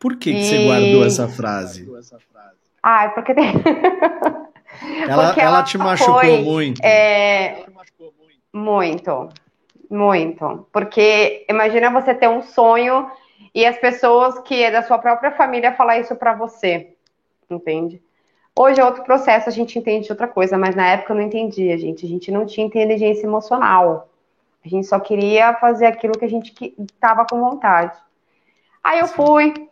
Por 0.00 0.16
que, 0.16 0.30
e... 0.30 0.34
que 0.34 0.44
você 0.44 0.64
guardou 0.64 1.04
essa 1.04 1.28
frase? 1.28 1.88
Ah, 2.82 3.10
porque 3.10 3.34
tem... 3.34 3.44
ela, 5.06 5.26
porque 5.26 5.40
ela, 5.40 5.56
ela, 5.58 5.62
te 5.62 5.76
machucou 5.76 6.14
foi, 6.14 6.42
muito. 6.42 6.82
É... 6.82 7.66
Muito, 8.52 9.28
muito. 9.88 10.66
Porque 10.72 11.46
imagina 11.48 11.90
você 11.90 12.14
ter 12.14 12.28
um 12.28 12.42
sonho 12.42 13.10
e 13.54 13.66
as 13.66 13.76
pessoas 13.78 14.38
que 14.40 14.62
é 14.62 14.70
da 14.70 14.82
sua 14.82 14.98
própria 14.98 15.32
família 15.32 15.74
falar 15.74 15.98
isso 15.98 16.16
para 16.16 16.34
você, 16.34 16.94
entende? 17.50 18.02
Hoje 18.54 18.80
é 18.80 18.84
outro 18.84 19.02
processo, 19.02 19.48
a 19.48 19.52
gente 19.52 19.78
entende 19.78 20.12
outra 20.12 20.28
coisa, 20.28 20.58
mas 20.58 20.74
na 20.74 20.86
época 20.86 21.12
eu 21.12 21.16
não 21.16 21.22
entendia, 21.22 21.78
gente. 21.78 22.04
A 22.04 22.08
gente 22.08 22.30
não 22.30 22.44
tinha 22.44 22.66
inteligência 22.66 23.26
emocional. 23.26 24.10
A 24.64 24.68
gente 24.68 24.86
só 24.86 25.00
queria 25.00 25.54
fazer 25.54 25.86
aquilo 25.86 26.18
que 26.18 26.24
a 26.24 26.28
gente 26.28 26.54
estava 26.78 27.24
com 27.24 27.40
vontade. 27.40 27.96
Aí 28.84 28.98
eu 29.00 29.08
fui, 29.08 29.68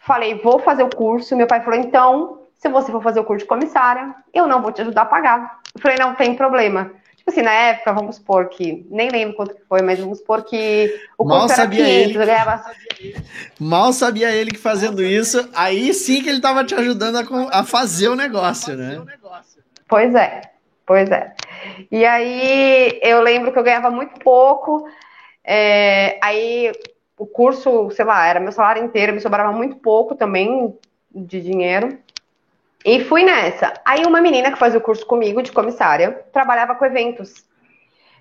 falei, 0.00 0.34
vou 0.34 0.58
fazer 0.58 0.82
o 0.82 0.94
curso. 0.94 1.36
Meu 1.36 1.46
pai 1.46 1.62
falou, 1.62 1.78
então, 1.78 2.40
se 2.54 2.68
você 2.68 2.90
for 2.90 3.02
fazer 3.02 3.20
o 3.20 3.24
curso 3.24 3.44
de 3.44 3.48
comissária, 3.48 4.14
eu 4.34 4.48
não 4.48 4.60
vou 4.60 4.72
te 4.72 4.82
ajudar 4.82 5.02
a 5.02 5.06
pagar. 5.06 5.60
Eu 5.74 5.80
falei, 5.80 5.96
não 5.96 6.14
tem 6.14 6.34
problema. 6.34 6.90
Tipo 7.28 7.40
assim, 7.40 7.42
na 7.42 7.52
época, 7.52 7.92
vamos 7.92 8.16
supor 8.16 8.48
que, 8.48 8.86
nem 8.90 9.10
lembro 9.10 9.36
quanto 9.36 9.54
que 9.54 9.60
foi, 9.68 9.82
mas 9.82 9.98
vamos 9.98 10.18
supor 10.18 10.44
que 10.44 10.98
o 11.18 11.24
Mal 11.26 11.46
sabia 11.46 11.80
era 11.80 11.88
500, 11.88 12.16
ele. 12.16 12.26
Ganhava... 12.26 12.64
Mal 13.60 13.92
sabia 13.92 14.30
ele 14.30 14.50
que 14.50 14.58
fazendo 14.58 15.02
isso, 15.02 15.46
aí 15.54 15.92
sim 15.92 16.22
que 16.22 16.28
ele 16.30 16.38
estava 16.38 16.64
te 16.64 16.74
ajudando 16.74 17.16
a, 17.16 17.60
a 17.60 17.64
fazer 17.64 18.08
o 18.08 18.16
negócio, 18.16 18.74
né? 18.74 19.02
Pois 19.86 20.14
é, 20.14 20.40
pois 20.86 21.10
é. 21.10 21.34
E 21.90 22.02
aí 22.06 22.98
eu 23.02 23.20
lembro 23.20 23.52
que 23.52 23.58
eu 23.58 23.64
ganhava 23.64 23.90
muito 23.90 24.18
pouco, 24.20 24.88
é, 25.44 26.18
aí 26.22 26.72
o 27.18 27.26
curso, 27.26 27.90
sei 27.90 28.06
lá, 28.06 28.26
era 28.26 28.40
meu 28.40 28.52
salário 28.52 28.82
inteiro, 28.82 29.12
me 29.12 29.20
sobrava 29.20 29.52
muito 29.52 29.76
pouco 29.76 30.14
também 30.14 30.74
de 31.14 31.42
dinheiro. 31.42 31.98
E 32.84 33.04
fui 33.04 33.24
nessa. 33.24 33.74
Aí 33.84 34.04
uma 34.06 34.20
menina 34.20 34.52
que 34.52 34.58
fazia 34.58 34.78
o 34.78 34.82
curso 34.82 35.04
comigo 35.04 35.42
de 35.42 35.52
comissária 35.52 36.24
trabalhava 36.32 36.74
com 36.74 36.84
eventos. 36.84 37.46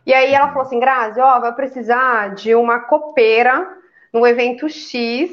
E 0.06 0.14
aí 0.14 0.34
ela 0.34 0.48
falou 0.48 0.64
assim, 0.64 0.80
Grazi, 0.80 1.20
ó, 1.20 1.40
vai 1.40 1.54
precisar 1.54 2.34
de 2.34 2.56
uma 2.56 2.80
copeira 2.80 3.78
no 4.12 4.26
evento 4.26 4.70
X 4.70 5.32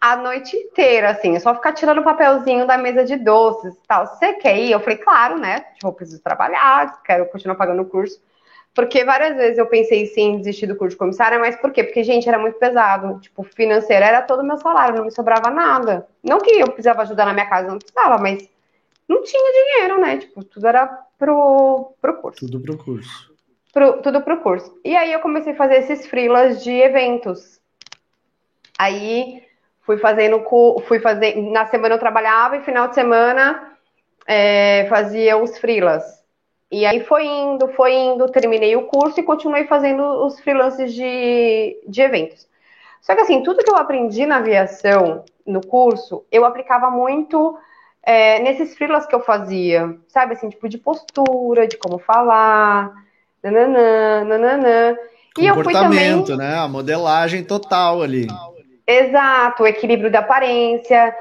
a 0.00 0.16
noite 0.16 0.56
inteira, 0.56 1.10
assim, 1.10 1.36
é 1.36 1.38
só 1.38 1.54
ficar 1.54 1.74
tirando 1.74 2.02
papelzinho 2.02 2.66
da 2.66 2.78
mesa 2.78 3.04
de 3.04 3.16
doces 3.16 3.74
e 3.74 3.86
tal. 3.86 4.06
Você 4.06 4.32
quer 4.34 4.56
ir? 4.56 4.72
Eu 4.72 4.80
falei, 4.80 4.96
claro, 4.96 5.38
né? 5.38 5.60
Tipo, 5.74 5.88
eu 5.88 5.92
preciso 5.92 6.22
trabalhar, 6.22 7.02
quero 7.02 7.26
continuar 7.26 7.56
pagando 7.56 7.82
o 7.82 7.86
curso. 7.86 8.18
Porque 8.74 9.04
várias 9.04 9.36
vezes 9.36 9.58
eu 9.58 9.66
pensei 9.66 10.06
sim 10.06 10.32
em 10.32 10.38
desistir 10.38 10.66
do 10.66 10.76
curso 10.76 10.94
de 10.94 10.98
comissária, 10.98 11.38
mas 11.38 11.56
por 11.56 11.72
quê? 11.72 11.82
Porque, 11.82 12.04
gente, 12.04 12.28
era 12.28 12.38
muito 12.38 12.58
pesado. 12.58 13.20
Tipo, 13.20 13.42
financeiro 13.42 14.04
era 14.04 14.22
todo 14.22 14.40
o 14.40 14.46
meu 14.46 14.56
salário, 14.58 14.96
não 14.96 15.04
me 15.04 15.10
sobrava 15.10 15.50
nada. 15.50 16.06
Não 16.22 16.38
que 16.38 16.50
eu 16.52 16.66
precisava 16.66 17.02
ajudar 17.02 17.26
na 17.26 17.32
minha 17.32 17.48
casa, 17.48 17.68
não 17.68 17.78
precisava, 17.78 18.18
mas 18.18 18.48
não 19.08 19.24
tinha 19.24 19.52
dinheiro, 19.52 20.00
né? 20.00 20.18
Tipo, 20.18 20.44
tudo 20.44 20.66
era 20.68 20.86
pro, 21.18 21.92
pro 22.00 22.16
curso. 22.18 22.46
Tudo 22.46 22.60
pro 22.60 22.78
curso. 22.78 23.34
Pro, 23.72 24.00
tudo 24.02 24.22
pro 24.22 24.40
curso. 24.40 24.78
E 24.84 24.96
aí 24.96 25.12
eu 25.12 25.20
comecei 25.20 25.52
a 25.52 25.56
fazer 25.56 25.78
esses 25.78 26.06
freelas 26.06 26.62
de 26.62 26.70
eventos. 26.70 27.60
Aí 28.78 29.42
fui 29.82 29.98
fazendo, 29.98 30.44
fui 30.86 31.00
fazer, 31.00 31.36
na 31.36 31.66
semana 31.66 31.96
eu 31.96 31.98
trabalhava 31.98 32.56
e 32.56 32.62
final 32.62 32.86
de 32.86 32.94
semana 32.94 33.76
é, 34.26 34.86
fazia 34.88 35.36
os 35.36 35.58
freelas. 35.58 36.19
E 36.70 36.86
aí 36.86 37.00
foi 37.00 37.26
indo, 37.26 37.68
foi 37.68 37.92
indo, 37.92 38.28
terminei 38.28 38.76
o 38.76 38.86
curso 38.86 39.18
e 39.18 39.24
continuei 39.24 39.66
fazendo 39.66 40.02
os 40.24 40.38
freelances 40.40 40.94
de, 40.94 41.76
de 41.86 42.00
eventos. 42.00 42.48
Só 43.00 43.14
que 43.14 43.22
assim, 43.22 43.42
tudo 43.42 43.64
que 43.64 43.70
eu 43.70 43.76
aprendi 43.76 44.24
na 44.24 44.36
aviação, 44.36 45.24
no 45.44 45.60
curso, 45.66 46.24
eu 46.30 46.44
aplicava 46.44 46.90
muito 46.90 47.58
é, 48.02 48.38
nesses 48.38 48.76
freelas 48.76 49.06
que 49.06 49.14
eu 49.14 49.20
fazia, 49.20 49.96
sabe, 50.06 50.34
assim, 50.34 50.48
tipo 50.48 50.68
de 50.68 50.78
postura, 50.78 51.66
de 51.66 51.76
como 51.76 51.98
falar, 51.98 52.92
nananã, 53.42 54.24
nananã. 54.24 54.96
E 55.38 55.46
eu 55.46 55.62
fui 55.62 55.72
também... 55.72 56.24
né? 56.36 56.56
A 56.56 56.68
modelagem 56.68 57.42
total 57.42 58.02
ali. 58.02 58.26
Exato, 58.86 59.62
o 59.62 59.66
equilíbrio 59.66 60.10
da 60.10 60.18
aparência, 60.20 61.14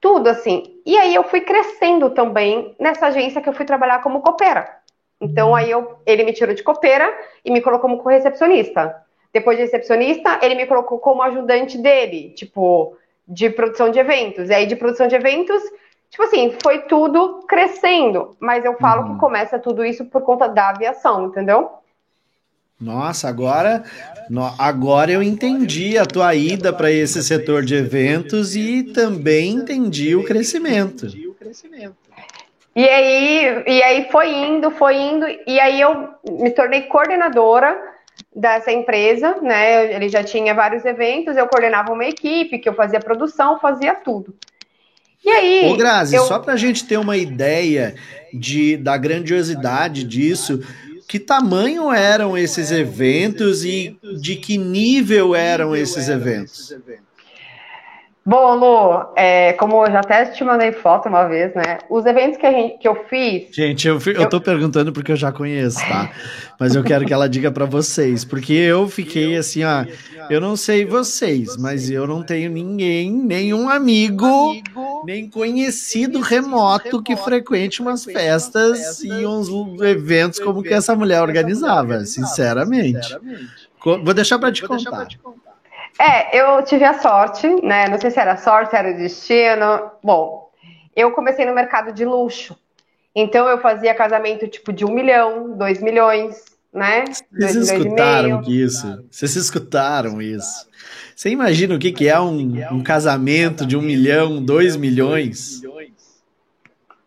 tudo 0.00 0.28
assim. 0.28 0.80
E 0.86 0.96
aí 0.96 1.14
eu 1.14 1.24
fui 1.24 1.40
crescendo 1.40 2.10
também 2.10 2.74
nessa 2.78 3.06
agência 3.06 3.40
que 3.40 3.48
eu 3.48 3.52
fui 3.52 3.64
trabalhar 3.64 4.00
como 4.00 4.20
copeira. 4.20 4.77
Então 5.20 5.54
aí 5.54 5.70
eu, 5.70 5.96
ele 6.06 6.24
me 6.24 6.32
tirou 6.32 6.54
de 6.54 6.62
copeira 6.62 7.12
e 7.44 7.50
me 7.50 7.60
colocou 7.60 7.90
como 7.90 8.08
recepcionista. 8.08 8.94
Depois 9.32 9.56
de 9.56 9.64
recepcionista, 9.64 10.38
ele 10.42 10.54
me 10.54 10.66
colocou 10.66 10.98
como 10.98 11.22
ajudante 11.22 11.76
dele, 11.76 12.30
tipo, 12.30 12.96
de 13.26 13.50
produção 13.50 13.90
de 13.90 13.98
eventos. 13.98 14.48
E 14.48 14.54
aí 14.54 14.66
de 14.66 14.76
produção 14.76 15.06
de 15.06 15.14
eventos, 15.14 15.62
tipo 16.08 16.22
assim, 16.22 16.56
foi 16.62 16.82
tudo 16.82 17.44
crescendo. 17.46 18.36
Mas 18.40 18.64
eu 18.64 18.74
falo 18.78 19.02
uhum. 19.02 19.14
que 19.14 19.20
começa 19.20 19.58
tudo 19.58 19.84
isso 19.84 20.04
por 20.06 20.22
conta 20.22 20.48
da 20.48 20.70
aviação, 20.70 21.26
entendeu? 21.26 21.70
Nossa, 22.80 23.28
agora, 23.28 23.82
agora 24.56 25.10
eu 25.10 25.20
entendi 25.20 25.98
a 25.98 26.06
tua 26.06 26.32
ida 26.36 26.72
para 26.72 26.92
esse 26.92 27.24
setor 27.24 27.64
de 27.64 27.74
eventos 27.74 28.54
e 28.54 28.84
também 28.84 29.56
entendi 29.56 30.14
o 30.14 30.24
crescimento. 30.24 31.08
E 32.74 32.88
aí, 32.88 33.64
e 33.66 33.82
aí 33.82 34.08
foi 34.10 34.32
indo, 34.32 34.70
foi 34.70 34.96
indo, 34.96 35.26
e 35.46 35.58
aí 35.58 35.80
eu 35.80 36.10
me 36.28 36.50
tornei 36.50 36.82
coordenadora 36.82 37.76
dessa 38.34 38.70
empresa, 38.70 39.36
né? 39.42 39.94
Ele 39.94 40.08
já 40.08 40.22
tinha 40.22 40.54
vários 40.54 40.84
eventos, 40.84 41.36
eu 41.36 41.48
coordenava 41.48 41.92
uma 41.92 42.04
equipe, 42.04 42.58
que 42.58 42.68
eu 42.68 42.74
fazia 42.74 43.00
produção, 43.00 43.58
fazia 43.58 43.94
tudo. 43.94 44.34
E 45.24 45.30
aí. 45.30 45.72
Ô, 45.72 45.76
Grazi, 45.76 46.14
eu... 46.14 46.24
só 46.24 46.38
para 46.38 46.54
a 46.54 46.56
gente 46.56 46.86
ter 46.86 46.96
uma 46.96 47.16
ideia 47.16 47.94
de, 48.32 48.76
da 48.76 48.96
grandiosidade 48.96 50.04
disso, 50.04 50.60
que 51.08 51.18
tamanho 51.18 51.90
eram 51.92 52.36
esses 52.36 52.70
eventos 52.70 53.64
e 53.64 53.98
de 54.20 54.36
que 54.36 54.56
nível 54.56 55.34
eram 55.34 55.74
esses 55.74 56.08
eventos? 56.08 56.76
Bom, 58.28 58.56
Lu, 58.56 59.06
é, 59.16 59.54
como 59.54 59.86
eu 59.86 59.90
já 59.90 60.00
até 60.00 60.26
te 60.26 60.44
mandei 60.44 60.70
foto 60.70 61.08
uma 61.08 61.26
vez, 61.26 61.54
né? 61.54 61.78
Os 61.88 62.04
eventos 62.04 62.36
que, 62.36 62.44
a 62.44 62.52
gente, 62.52 62.76
que 62.76 62.86
eu 62.86 63.06
fiz. 63.08 63.48
Gente, 63.56 63.88
eu, 63.88 63.98
eu, 64.04 64.12
eu 64.12 64.28
tô 64.28 64.38
perguntando 64.38 64.92
porque 64.92 65.10
eu 65.10 65.16
já 65.16 65.32
conheço, 65.32 65.78
tá? 65.78 66.10
Mas 66.60 66.74
eu 66.74 66.84
quero 66.84 67.06
que 67.06 67.12
ela 67.14 67.26
diga 67.26 67.50
para 67.50 67.64
vocês, 67.64 68.26
porque 68.26 68.52
eu 68.52 68.86
fiquei 68.86 69.34
assim, 69.34 69.64
ó. 69.64 69.86
Eu 70.28 70.42
não 70.42 70.56
sei 70.56 70.84
vocês, 70.84 71.56
mas 71.56 71.88
eu 71.88 72.06
não 72.06 72.22
tenho 72.22 72.50
ninguém, 72.50 73.10
nenhum 73.10 73.66
amigo, 73.66 74.60
nem 75.06 75.30
conhecido 75.30 76.20
remoto 76.20 77.02
que 77.02 77.16
frequente 77.16 77.80
umas 77.80 78.04
festas 78.04 79.02
e 79.02 79.24
uns 79.24 79.48
eventos 79.80 80.38
como 80.38 80.62
que 80.62 80.74
essa 80.74 80.94
mulher 80.94 81.22
organizava, 81.22 82.04
sinceramente. 82.04 83.16
Vou 83.82 84.12
deixar 84.12 84.38
para 84.38 84.52
te 84.52 84.66
contar. 84.66 85.08
É, 85.98 86.40
eu 86.40 86.62
tive 86.62 86.84
a 86.84 86.94
sorte, 86.94 87.46
né? 87.62 87.88
Não 87.88 87.98
sei 87.98 88.10
se 88.10 88.20
era 88.20 88.36
sorte, 88.36 88.76
era 88.76 88.92
o 88.92 88.96
destino. 88.96 89.90
Bom, 90.02 90.50
eu 90.94 91.10
comecei 91.10 91.44
no 91.44 91.54
mercado 91.54 91.92
de 91.92 92.04
luxo. 92.04 92.56
Então 93.14 93.48
eu 93.48 93.58
fazia 93.58 93.94
casamento 93.94 94.46
tipo 94.46 94.72
de 94.72 94.84
um 94.84 94.92
milhão, 94.92 95.56
dois 95.56 95.82
milhões, 95.82 96.44
né? 96.72 97.04
Vocês 97.06 97.54
dois 97.54 97.70
escutaram 97.70 98.42
isso? 98.46 99.04
Vocês 99.10 99.34
escutaram 99.34 100.22
isso? 100.22 100.68
Você 101.16 101.30
imagina 101.30 101.74
o 101.74 101.78
que, 101.80 101.90
que 101.90 102.08
é 102.08 102.20
um, 102.20 102.62
um 102.70 102.82
casamento 102.82 103.66
de 103.66 103.76
um 103.76 103.82
milhão, 103.82 104.40
dois 104.40 104.76
milhões? 104.76 105.62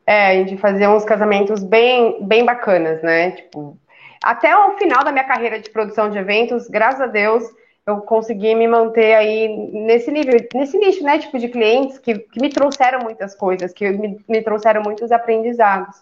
É, 0.05 0.31
a 0.31 0.33
gente 0.33 0.57
fazia 0.57 0.89
uns 0.89 1.05
casamentos 1.05 1.63
bem, 1.63 2.17
bem 2.21 2.43
bacanas, 2.43 3.01
né? 3.01 3.31
Tipo, 3.31 3.77
até 4.21 4.53
o 4.53 4.77
final 4.77 5.05
da 5.05 5.13
minha 5.13 5.23
carreira 5.23 5.61
de 5.61 5.69
produção 5.69 6.09
de 6.09 6.17
eventos, 6.17 6.67
graças 6.67 6.99
a 6.99 7.07
Deus, 7.07 7.43
eu 7.91 8.01
consegui 8.01 8.55
me 8.55 8.67
manter 8.67 9.13
aí 9.13 9.47
nesse 9.71 10.11
nível, 10.11 10.39
nesse 10.53 10.77
nicho, 10.77 11.03
né, 11.03 11.19
tipo 11.19 11.37
de 11.37 11.49
clientes 11.49 11.99
que, 11.99 12.19
que 12.19 12.41
me 12.41 12.49
trouxeram 12.49 12.99
muitas 12.99 13.35
coisas, 13.35 13.73
que 13.73 13.89
me, 13.91 14.19
me 14.27 14.41
trouxeram 14.41 14.81
muitos 14.81 15.11
aprendizados. 15.11 15.95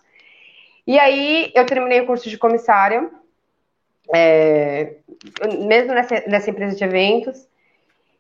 E 0.87 0.97
aí 0.99 1.51
eu 1.53 1.65
terminei 1.65 2.01
o 2.01 2.05
curso 2.05 2.29
de 2.29 2.37
comissária, 2.37 3.09
é, 4.13 4.95
mesmo 5.67 5.93
nessa, 5.93 6.23
nessa 6.27 6.49
empresa 6.49 6.75
de 6.75 6.83
eventos, 6.83 7.47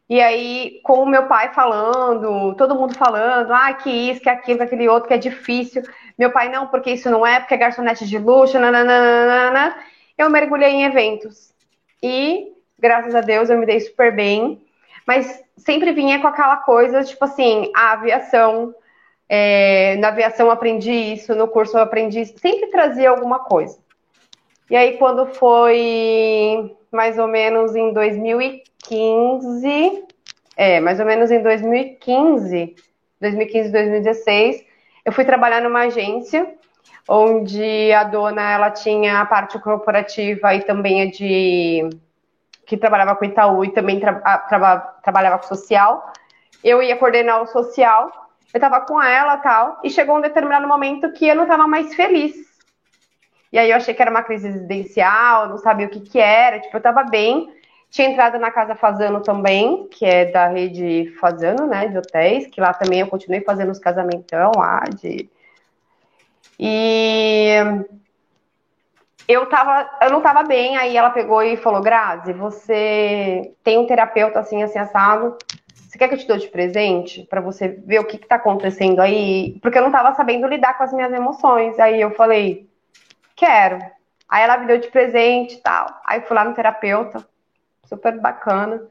e 0.09 0.19
aí, 0.19 0.79
com 0.83 1.03
o 1.03 1.05
meu 1.05 1.27
pai 1.27 1.53
falando, 1.53 2.55
todo 2.55 2.73
mundo 2.73 2.95
falando, 2.95 3.53
ah, 3.53 3.71
que 3.73 3.91
isso, 3.91 4.19
que 4.19 4.29
aquilo, 4.29 4.57
que 4.57 4.63
aquele 4.63 4.89
outro, 4.89 5.07
que 5.07 5.13
é 5.13 5.19
difícil. 5.19 5.83
Meu 6.17 6.31
pai, 6.31 6.49
não, 6.49 6.65
porque 6.65 6.89
isso 6.91 7.11
não 7.11 7.25
é, 7.25 7.39
porque 7.39 7.53
é 7.53 7.57
garçonete 7.57 8.07
de 8.07 8.17
luxo, 8.17 8.57
nananana. 8.57 9.77
Eu 10.17 10.27
mergulhei 10.31 10.71
em 10.71 10.83
eventos. 10.83 11.53
E 12.01 12.51
graças 12.79 13.15
a 13.15 13.21
Deus 13.21 13.49
eu 13.49 13.57
me 13.57 13.65
dei 13.65 13.79
super 13.79 14.15
bem, 14.15 14.61
mas 15.05 15.43
sempre 15.57 15.91
vinha 15.91 16.19
com 16.19 16.27
aquela 16.27 16.57
coisa, 16.57 17.03
tipo 17.03 17.25
assim, 17.25 17.71
a 17.75 17.93
aviação, 17.93 18.73
é, 19.27 19.95
na 19.97 20.09
aviação 20.09 20.47
eu 20.47 20.51
aprendi 20.51 20.91
isso, 20.91 21.35
no 21.35 21.47
curso 21.47 21.77
eu 21.77 21.81
aprendi 21.81 22.21
isso, 22.21 22.37
sempre 22.39 22.67
trazia 22.67 23.09
alguma 23.09 23.39
coisa. 23.39 23.77
E 24.69 24.75
aí, 24.75 24.97
quando 24.97 25.25
foi 25.25 26.75
mais 26.91 27.17
ou 27.17 27.27
menos 27.27 27.75
em 27.75 27.91
2015, 27.91 30.03
é, 30.55 30.79
mais 30.79 30.99
ou 30.99 31.05
menos 31.05 31.31
em 31.31 31.41
2015, 31.41 32.75
2015, 33.19 33.71
2016, 33.71 34.63
eu 35.03 35.11
fui 35.11 35.25
trabalhar 35.25 35.61
numa 35.61 35.85
agência 35.85 36.53
onde 37.07 37.91
a 37.91 38.03
dona 38.03 38.51
ela 38.51 38.69
tinha 38.69 39.19
a 39.19 39.25
parte 39.25 39.57
corporativa 39.57 40.53
e 40.53 40.61
também 40.61 41.01
a 41.01 41.09
de 41.09 41.89
que 42.69 42.77
trabalhava 42.77 43.15
com 43.15 43.25
Itaú 43.25 43.65
e 43.65 43.71
também 43.71 43.99
tra 43.99 44.13
tra 44.13 44.77
trabalhava 45.01 45.39
com 45.39 45.47
social. 45.47 46.13
Eu 46.63 46.83
ia 46.83 46.95
coordenar 46.95 47.41
o 47.41 47.47
social, 47.47 48.11
eu 48.53 48.59
estava 48.59 48.81
com 48.81 49.01
ela 49.01 49.37
tal, 49.37 49.79
e 49.83 49.89
chegou 49.89 50.17
um 50.17 50.21
determinado 50.21 50.67
momento 50.67 51.11
que 51.13 51.27
eu 51.27 51.35
não 51.35 51.43
estava 51.43 51.67
mais 51.67 51.95
feliz. 51.95 52.35
E 53.51 53.57
aí 53.57 53.71
eu 53.71 53.77
achei 53.77 53.95
que 53.95 54.01
era 54.01 54.11
uma 54.11 54.21
crise 54.21 54.47
residencial, 54.47 55.49
não 55.49 55.57
sabia 55.57 55.87
o 55.87 55.89
que 55.89 55.99
que 55.99 56.19
era, 56.19 56.59
tipo, 56.59 56.75
eu 56.75 56.77
estava 56.77 57.03
bem. 57.03 57.51
Tinha 57.89 58.07
entrado 58.07 58.37
na 58.37 58.51
Casa 58.51 58.75
Fazano 58.75 59.23
também, 59.23 59.87
que 59.87 60.05
é 60.05 60.25
da 60.25 60.45
rede 60.45 61.11
Fazano, 61.19 61.65
né, 61.65 61.87
de 61.87 61.97
hotéis, 61.97 62.45
que 62.45 62.61
lá 62.61 62.71
também 62.71 62.99
eu 62.99 63.07
continuei 63.07 63.41
fazendo 63.41 63.71
os 63.71 63.79
casamentão 63.79 64.51
lá, 64.55 64.83
de... 64.95 65.27
E 66.59 67.55
eu 69.29 69.45
tava, 69.45 69.87
eu 70.01 70.09
não 70.09 70.21
tava 70.21 70.41
bem, 70.41 70.75
aí 70.75 70.97
ela 70.97 71.11
pegou 71.11 71.43
e 71.43 71.55
falou, 71.55 71.81
Grazi, 71.81 72.33
você 72.33 73.53
tem 73.63 73.77
um 73.77 73.85
terapeuta 73.85 74.39
assim, 74.39 74.63
assim, 74.63 74.79
assado, 74.79 75.37
você 75.71 75.99
quer 75.99 76.07
que 76.07 76.15
eu 76.15 76.17
te 76.17 76.27
dou 76.27 76.37
de 76.37 76.47
presente 76.47 77.27
para 77.29 77.39
você 77.39 77.67
ver 77.67 77.99
o 77.99 78.05
que, 78.05 78.17
que 78.17 78.27
tá 78.27 78.37
acontecendo 78.37 78.99
aí? 78.99 79.59
Porque 79.61 79.77
eu 79.77 79.83
não 79.83 79.91
tava 79.91 80.15
sabendo 80.15 80.47
lidar 80.47 80.75
com 80.75 80.83
as 80.83 80.91
minhas 80.91 81.13
emoções. 81.13 81.79
Aí 81.79 82.01
eu 82.01 82.11
falei, 82.11 82.67
quero. 83.35 83.79
Aí 84.27 84.43
ela 84.43 84.57
me 84.57 84.65
deu 84.65 84.79
de 84.79 84.87
presente 84.87 85.55
e 85.55 85.61
tal. 85.61 85.87
Aí 86.05 86.21
fui 86.21 86.35
lá 86.35 86.43
no 86.43 86.55
terapeuta, 86.55 87.23
super 87.85 88.19
bacana. 88.19 88.81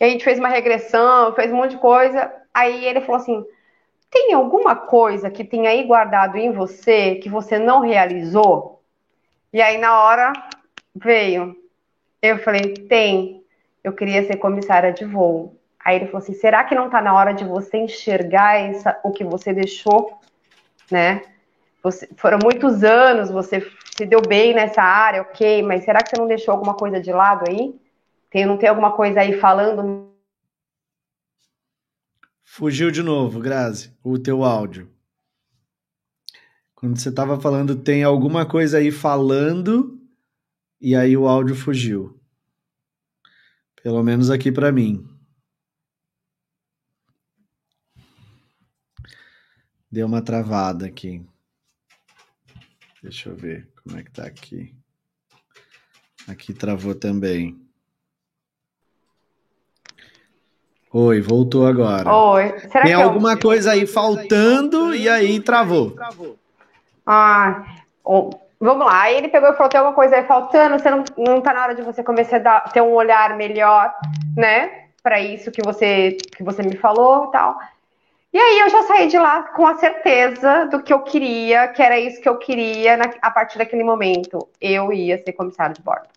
E 0.00 0.04
a 0.04 0.08
gente 0.08 0.24
fez 0.24 0.38
uma 0.38 0.48
regressão, 0.48 1.32
fez 1.34 1.52
um 1.52 1.56
monte 1.56 1.72
de 1.72 1.78
coisa. 1.78 2.32
Aí 2.54 2.84
ele 2.84 3.00
falou 3.00 3.20
assim: 3.20 3.44
tem 4.10 4.32
alguma 4.34 4.74
coisa 4.74 5.30
que 5.30 5.44
tem 5.44 5.66
aí 5.66 5.84
guardado 5.84 6.36
em 6.36 6.52
você 6.52 7.16
que 7.16 7.28
você 7.28 7.58
não 7.58 7.80
realizou? 7.80 8.77
E 9.52 9.60
aí, 9.60 9.78
na 9.78 10.02
hora, 10.02 10.32
veio. 10.94 11.56
Eu 12.20 12.38
falei, 12.38 12.74
tem. 12.74 13.44
Eu 13.82 13.92
queria 13.92 14.26
ser 14.26 14.36
comissária 14.36 14.92
de 14.92 15.04
voo. 15.04 15.56
Aí 15.84 15.96
ele 15.96 16.06
falou 16.06 16.18
assim: 16.18 16.34
será 16.34 16.64
que 16.64 16.74
não 16.74 16.86
está 16.86 17.00
na 17.00 17.14
hora 17.14 17.32
de 17.32 17.44
você 17.44 17.78
enxergar 17.78 18.60
essa, 18.60 19.00
o 19.02 19.10
que 19.10 19.24
você 19.24 19.52
deixou, 19.52 20.18
né? 20.90 21.22
você, 21.82 22.08
foram 22.16 22.38
muitos 22.42 22.82
anos, 22.82 23.30
você 23.30 23.66
se 23.96 24.04
deu 24.04 24.20
bem 24.20 24.54
nessa 24.54 24.82
área, 24.82 25.22
ok, 25.22 25.62
mas 25.62 25.84
será 25.84 26.02
que 26.02 26.10
você 26.10 26.20
não 26.20 26.28
deixou 26.28 26.52
alguma 26.52 26.74
coisa 26.74 27.00
de 27.00 27.12
lado 27.12 27.44
aí? 27.48 27.74
Tem, 28.30 28.44
não 28.44 28.58
tem 28.58 28.68
alguma 28.68 28.92
coisa 28.92 29.20
aí 29.20 29.38
falando? 29.38 30.08
Fugiu 32.44 32.90
de 32.90 33.02
novo, 33.02 33.40
Grazi, 33.40 33.96
o 34.02 34.18
teu 34.18 34.44
áudio. 34.44 34.90
Quando 36.78 36.96
você 36.96 37.08
estava 37.08 37.40
falando, 37.40 37.74
tem 37.74 38.04
alguma 38.04 38.46
coisa 38.46 38.78
aí 38.78 38.92
falando, 38.92 40.00
e 40.80 40.94
aí 40.94 41.16
o 41.16 41.26
áudio 41.26 41.56
fugiu. 41.56 42.16
Pelo 43.82 44.00
menos 44.00 44.30
aqui 44.30 44.52
para 44.52 44.70
mim. 44.70 45.04
Deu 49.90 50.06
uma 50.06 50.22
travada 50.22 50.86
aqui. 50.86 51.26
Deixa 53.02 53.30
eu 53.30 53.34
ver 53.34 53.68
como 53.82 53.98
é 53.98 54.04
que 54.04 54.12
tá 54.12 54.24
aqui. 54.24 54.72
Aqui 56.28 56.54
travou 56.54 56.94
também. 56.94 57.60
Oi, 60.92 61.20
voltou 61.20 61.66
agora. 61.66 62.08
Oi. 62.08 62.56
Será 62.60 62.84
Tem 62.84 62.92
alguma 62.92 63.32
eu... 63.32 63.40
coisa 63.40 63.72
aí 63.72 63.84
faltando 63.84 64.94
e 64.94 65.08
aí 65.08 65.40
travou. 65.40 65.96
Ah, 67.10 67.64
vamos 68.04 68.86
lá. 68.86 69.00
Aí 69.00 69.16
ele 69.16 69.28
pegou 69.28 69.48
e 69.48 69.54
falou: 69.54 69.70
tem 69.70 69.78
alguma 69.78 69.94
coisa 69.94 70.16
aí 70.16 70.24
faltando, 70.24 70.78
você 70.78 70.90
não, 70.90 71.02
não 71.16 71.40
tá 71.40 71.54
na 71.54 71.62
hora 71.62 71.74
de 71.74 71.80
você 71.80 72.04
começar 72.04 72.36
a 72.36 72.40
dar, 72.40 72.60
ter 72.70 72.82
um 72.82 72.92
olhar 72.92 73.34
melhor, 73.34 73.94
né? 74.36 74.88
Para 75.02 75.18
isso 75.18 75.50
que 75.50 75.62
você, 75.62 76.18
que 76.36 76.42
você 76.42 76.62
me 76.62 76.76
falou 76.76 77.28
e 77.28 77.30
tal. 77.30 77.58
E 78.30 78.38
aí 78.38 78.58
eu 78.58 78.68
já 78.68 78.82
saí 78.82 79.08
de 79.08 79.18
lá 79.18 79.42
com 79.42 79.66
a 79.66 79.76
certeza 79.76 80.66
do 80.66 80.82
que 80.82 80.92
eu 80.92 81.00
queria, 81.00 81.68
que 81.68 81.82
era 81.82 81.98
isso 81.98 82.20
que 82.20 82.28
eu 82.28 82.36
queria 82.36 82.94
na, 82.98 83.06
a 83.22 83.30
partir 83.30 83.56
daquele 83.56 83.82
momento. 83.82 84.46
Eu 84.60 84.92
ia 84.92 85.16
ser 85.16 85.32
comissário 85.32 85.74
de 85.74 85.80
bordo. 85.80 86.08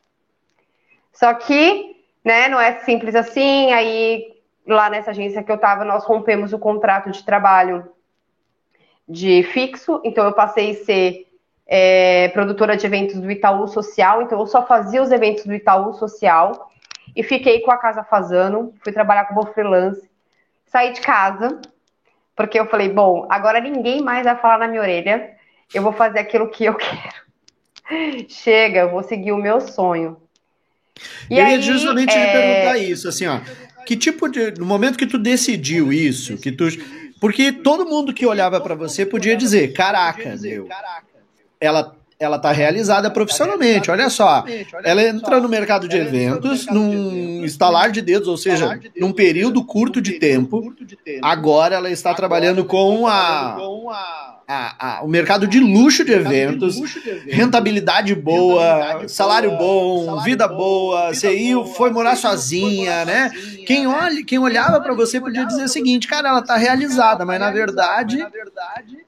Só 1.13 1.33
que, 1.35 1.95
né, 2.23 2.49
não 2.49 2.59
é 2.59 2.79
simples 2.79 3.15
assim. 3.15 3.71
Aí, 3.71 4.25
lá 4.67 4.89
nessa 4.89 5.11
agência 5.11 5.41
que 5.41 5.51
eu 5.51 5.55
estava, 5.55 5.85
nós 5.85 6.03
rompemos 6.03 6.51
o 6.51 6.59
contrato 6.59 7.09
de 7.11 7.23
trabalho 7.23 7.89
de 9.11 9.43
fixo. 9.43 10.01
Então, 10.03 10.25
eu 10.25 10.33
passei 10.33 10.71
a 10.71 10.85
ser 10.85 11.27
é, 11.67 12.29
produtora 12.29 12.77
de 12.77 12.85
eventos 12.85 13.19
do 13.19 13.29
Itaú 13.29 13.67
Social. 13.67 14.21
Então, 14.21 14.39
eu 14.39 14.47
só 14.47 14.65
fazia 14.65 15.01
os 15.01 15.11
eventos 15.11 15.45
do 15.45 15.53
Itaú 15.53 15.93
Social. 15.93 16.71
E 17.15 17.23
fiquei 17.23 17.59
com 17.59 17.71
a 17.71 17.77
Casa 17.77 18.03
Fazano. 18.03 18.73
Fui 18.83 18.91
trabalhar 18.91 19.25
como 19.25 19.45
freelance. 19.47 20.09
Saí 20.65 20.93
de 20.93 21.01
casa 21.01 21.59
porque 22.41 22.59
eu 22.59 22.65
falei, 22.65 22.89
bom, 22.89 23.27
agora 23.29 23.59
ninguém 23.59 24.01
mais 24.01 24.23
vai 24.23 24.35
falar 24.35 24.57
na 24.57 24.67
minha 24.67 24.81
orelha, 24.81 25.29
eu 25.73 25.83
vou 25.83 25.93
fazer 25.93 26.17
aquilo 26.17 26.49
que 26.49 26.65
eu 26.65 26.73
quero. 26.75 28.27
Chega, 28.27 28.79
eu 28.79 28.89
vou 28.89 29.03
seguir 29.03 29.31
o 29.31 29.37
meu 29.37 29.61
sonho. 29.61 30.17
E 31.29 31.37
eu 31.37 31.45
aí, 31.45 31.51
ia 31.53 31.61
justamente 31.61 32.13
é... 32.13 32.31
perguntar 32.31 32.77
isso, 32.79 33.07
assim, 33.07 33.27
ó. 33.27 33.39
Que 33.85 33.95
tipo 33.95 34.27
de. 34.27 34.51
No 34.51 34.65
momento 34.65 34.97
que 34.97 35.05
tu 35.07 35.17
decidiu 35.17 35.93
isso, 35.93 36.37
que 36.37 36.51
tu. 36.51 36.67
Porque 37.21 37.51
todo 37.51 37.85
mundo 37.85 38.11
que 38.15 38.25
olhava 38.25 38.59
para 38.59 38.73
você 38.73 39.05
podia 39.05 39.37
dizer: 39.37 39.73
caraca, 39.73 40.35
meu. 40.41 40.67
Ela 41.59 41.95
ela 42.19 42.35
está 42.37 42.51
realizada 42.51 43.09
profissionalmente. 43.09 43.89
Olha 43.89 44.07
só, 44.07 44.45
ela 44.83 45.01
entra 45.01 45.39
no 45.39 45.49
mercado 45.49 45.87
de 45.87 45.97
eventos 45.97 46.67
num 46.67 47.43
estalar 47.43 47.91
de 47.91 47.99
dedos, 47.99 48.27
ou 48.27 48.37
seja, 48.37 48.79
num 48.95 49.11
período 49.11 49.65
curto 49.65 49.99
de 49.99 50.13
tempo. 50.13 50.71
Agora 51.21 51.75
ela 51.75 51.89
está 51.89 52.13
trabalhando 52.13 52.63
com 52.63 53.07
a 53.07 54.39
a, 54.51 54.75
a, 54.97 55.01
o 55.01 55.07
mercado 55.07 55.47
de 55.47 55.61
luxo 55.61 56.03
de 56.03 56.11
eventos, 56.11 56.75
rentabilidade 57.25 58.13
boa, 58.13 59.07
salário 59.07 59.51
bom, 59.51 60.21
vida 60.23 60.45
boa, 60.45 61.13
você 61.13 61.33
ia, 61.33 61.63
foi 61.63 61.89
morar 61.89 62.17
sozinha, 62.17 63.05
né? 63.05 63.31
Quem, 63.65 63.87
olha, 63.87 64.25
quem 64.25 64.39
olhava 64.39 64.81
para 64.81 64.93
você 64.93 65.21
podia 65.21 65.45
dizer 65.45 65.63
o 65.63 65.69
seguinte, 65.69 66.05
cara, 66.05 66.27
ela 66.27 66.41
tá 66.41 66.57
realizada, 66.57 67.25
mas 67.25 67.39
na 67.39 67.49
verdade 67.49 68.27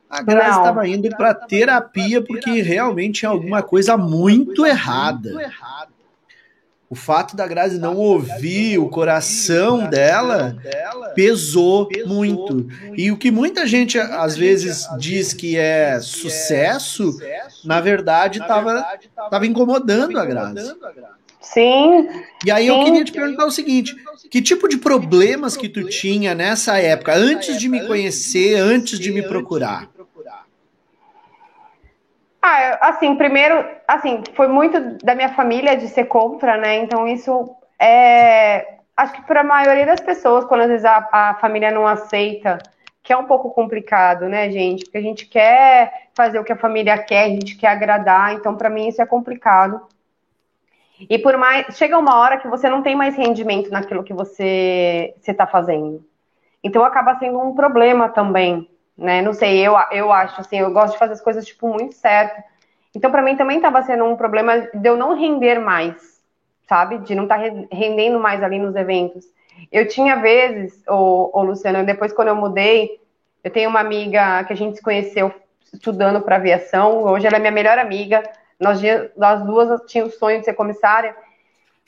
a 0.10 0.22
Grazi 0.22 0.60
estava 0.60 0.88
indo 0.88 1.10
para 1.10 1.34
terapia 1.34 2.22
porque 2.22 2.62
realmente 2.62 3.20
tinha 3.20 3.30
alguma 3.30 3.62
coisa 3.62 3.98
muito 3.98 4.66
errada 4.66 5.30
o 6.94 6.96
fato 6.96 7.36
da 7.36 7.48
Grazi 7.48 7.80
não 7.80 7.98
ouvir 7.98 8.78
o 8.78 8.88
coração 8.88 9.90
dela 9.90 10.56
pesou 11.16 11.90
muito. 12.06 12.68
E 12.96 13.12
o 13.12 13.18
que 13.18 13.32
muita 13.32 13.66
gente 13.66 13.98
às 13.98 14.38
vezes 14.38 14.88
diz 15.00 15.34
que 15.34 15.58
é 15.58 16.00
sucesso, 16.00 17.18
na 17.66 17.82
verdade 17.82 18.38
estava 18.38 18.86
tava 19.32 19.48
incomodando 19.48 20.20
a 20.20 20.24
Grazi. 20.24 20.76
Sim. 21.42 22.08
E 22.46 22.52
aí 22.52 22.68
eu 22.68 22.84
queria 22.84 23.04
te 23.04 23.12
perguntar 23.12 23.48
o 23.48 23.52
seguinte: 23.52 23.96
que 24.30 24.40
tipo 24.40 24.68
de 24.68 24.78
problemas 24.78 25.58
que 25.58 25.68
tu 25.68 25.84
tinha 25.86 26.36
nessa 26.36 26.78
época, 26.78 27.16
antes 27.16 27.58
de 27.58 27.68
me 27.68 27.88
conhecer, 27.88 28.56
antes 28.58 29.00
de 29.00 29.12
me 29.12 29.24
procurar? 29.24 29.90
Ah, 32.46 32.90
assim, 32.90 33.16
primeiro, 33.16 33.66
assim, 33.88 34.22
foi 34.36 34.50
muito 34.50 34.98
da 34.98 35.16
minha 35.16 35.30
família 35.30 35.78
de 35.78 35.88
ser 35.88 36.04
contra, 36.06 36.58
né? 36.58 36.76
Então 36.76 37.08
isso 37.08 37.56
é, 37.80 38.80
acho 38.98 39.14
que 39.14 39.22
para 39.22 39.40
a 39.40 39.46
maioria 39.46 39.86
das 39.86 40.02
pessoas, 40.02 40.44
quando 40.44 40.62
às 40.64 40.68
vezes 40.68 40.84
a, 40.84 41.08
a, 41.10 41.36
família 41.36 41.72
não 41.72 41.88
aceita, 41.88 42.58
que 43.02 43.14
é 43.14 43.18
um 43.18 43.24
pouco 43.24 43.50
complicado, 43.52 44.28
né, 44.28 44.52
gente? 44.52 44.84
Porque 44.84 44.98
a 44.98 45.02
gente 45.02 45.26
quer 45.26 46.10
fazer 46.14 46.38
o 46.38 46.44
que 46.44 46.52
a 46.52 46.58
família 46.58 46.98
quer, 46.98 47.24
a 47.24 47.30
gente 47.30 47.56
quer 47.56 47.68
agradar, 47.68 48.34
então 48.34 48.58
para 48.58 48.70
mim 48.70 48.90
isso 48.90 49.02
é 49.02 49.06
complicado. 49.06 49.82
E 51.10 51.18
por 51.18 51.38
mais 51.38 51.78
chega 51.78 51.98
uma 51.98 52.18
hora 52.20 52.38
que 52.40 52.50
você 52.50 52.70
não 52.70 52.82
tem 52.84 52.94
mais 52.94 53.16
rendimento 53.16 53.72
naquilo 53.72 54.04
que 54.04 54.14
você 54.14 55.16
está 55.26 55.48
fazendo. 55.48 56.06
Então 56.62 56.84
acaba 56.84 57.18
sendo 57.20 57.40
um 57.40 57.56
problema 57.56 58.10
também 58.10 58.70
né? 58.98 59.22
Não 59.22 59.34
sei, 59.34 59.60
eu, 59.60 59.76
eu 59.92 60.12
acho 60.12 60.40
assim, 60.42 60.60
eu 60.60 60.72
gosto 60.72 60.94
de 60.94 61.00
fazer 61.00 61.14
as 61.14 61.22
coisas 61.22 61.46
tipo 61.46 61.68
muito 61.68 61.96
certo. 61.96 62.42
Então 62.96 63.12
para 63.12 63.22
mim 63.22 63.36
também 63.36 63.58
estava 63.58 63.82
sendo 63.82 64.06
um 64.06 64.16
problema 64.16 64.60
de 64.74 64.88
eu 64.88 64.96
não 64.96 65.16
render 65.16 65.60
mais, 65.60 66.22
sabe? 66.68 67.00
De 67.00 67.16
não 67.16 67.24
estar 67.24 67.40
tá 67.40 67.46
rendendo 67.72 68.20
mais 68.20 68.44
ali 68.44 68.60
nos 68.60 68.76
eventos. 68.76 69.26
Eu 69.72 69.88
tinha 69.88 70.16
vezes, 70.18 70.84
o, 70.88 71.32
o 71.34 71.44
Luciano, 71.44 71.86
depois 71.86 72.14
quando 72.14 72.30
eu 72.30 72.36
mudei, 72.36 73.00
eu 73.44 73.52
tenho 73.52 73.70
uma 73.70 73.80
amiga 73.80 74.44
que 74.46 74.54
a 74.54 74.56
gente 74.56 74.78
se 74.78 74.82
conheceu 74.82 75.34
estudando 75.74 76.22
para 76.22 76.36
aviação. 76.36 77.04
Hoje 77.04 77.28
ela 77.28 77.38
é 77.38 77.40
minha 77.40 77.52
melhor 77.52 77.78
amiga. 77.78 78.24
Nós, 78.60 78.80
nós 79.18 79.42
duas 79.44 79.82
tínhamos 79.88 80.16
o 80.16 80.20
sonho 80.20 80.40
de 80.40 80.46
ser 80.46 80.54
comissária. 80.54 81.16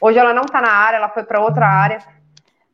Hoje 0.01 0.19
ela 0.19 0.33
não 0.33 0.43
está 0.43 0.59
na 0.59 0.71
área, 0.71 0.97
ela 0.97 1.09
foi 1.09 1.23
para 1.23 1.39
outra 1.39 1.67
área. 1.67 1.99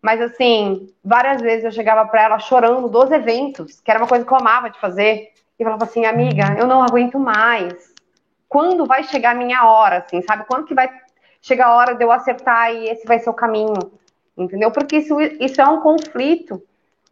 Mas 0.01 0.19
assim, 0.19 0.89
várias 1.03 1.41
vezes 1.41 1.63
eu 1.63 1.71
chegava 1.71 2.07
para 2.09 2.23
ela 2.23 2.39
chorando 2.39 2.89
dos 2.89 3.11
eventos, 3.11 3.79
que 3.79 3.91
era 3.91 3.99
uma 3.99 4.07
coisa 4.07 4.25
que 4.25 4.31
eu 4.31 4.37
amava 4.37 4.69
de 4.69 4.79
fazer, 4.79 5.31
e 5.59 5.63
falava 5.63 5.83
assim, 5.83 6.05
amiga, 6.05 6.55
eu 6.57 6.65
não 6.65 6.81
aguento 6.81 7.19
mais. 7.19 7.93
Quando 8.49 8.85
vai 8.85 9.03
chegar 9.03 9.31
a 9.31 9.39
minha 9.39 9.63
hora, 9.65 9.99
assim, 9.99 10.21
sabe? 10.23 10.45
Quando 10.45 10.65
que 10.65 10.73
vai 10.73 10.89
chegar 11.41 11.67
a 11.67 11.75
hora 11.75 11.93
de 11.93 12.03
eu 12.03 12.11
acertar 12.11 12.73
e 12.73 12.89
esse 12.89 13.05
vai 13.05 13.19
ser 13.19 13.29
o 13.29 13.33
caminho? 13.33 13.91
Entendeu? 14.35 14.71
Porque 14.71 14.97
isso, 14.97 15.21
isso 15.21 15.61
é 15.61 15.67
um 15.67 15.81
conflito. 15.81 16.61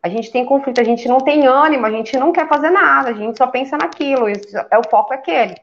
A 0.01 0.09
gente 0.09 0.31
tem 0.31 0.45
conflito, 0.45 0.81
a 0.81 0.83
gente 0.83 1.07
não 1.07 1.19
tem 1.19 1.45
ânimo, 1.45 1.85
a 1.85 1.91
gente 1.91 2.17
não 2.17 2.31
quer 2.31 2.47
fazer 2.47 2.71
nada, 2.71 3.09
a 3.09 3.13
gente 3.13 3.37
só 3.37 3.47
pensa 3.47 3.77
naquilo, 3.77 4.29
isso, 4.29 4.57
é 4.71 4.77
o 4.77 4.89
foco 4.89 5.13
é 5.13 5.17
aquele. 5.17 5.55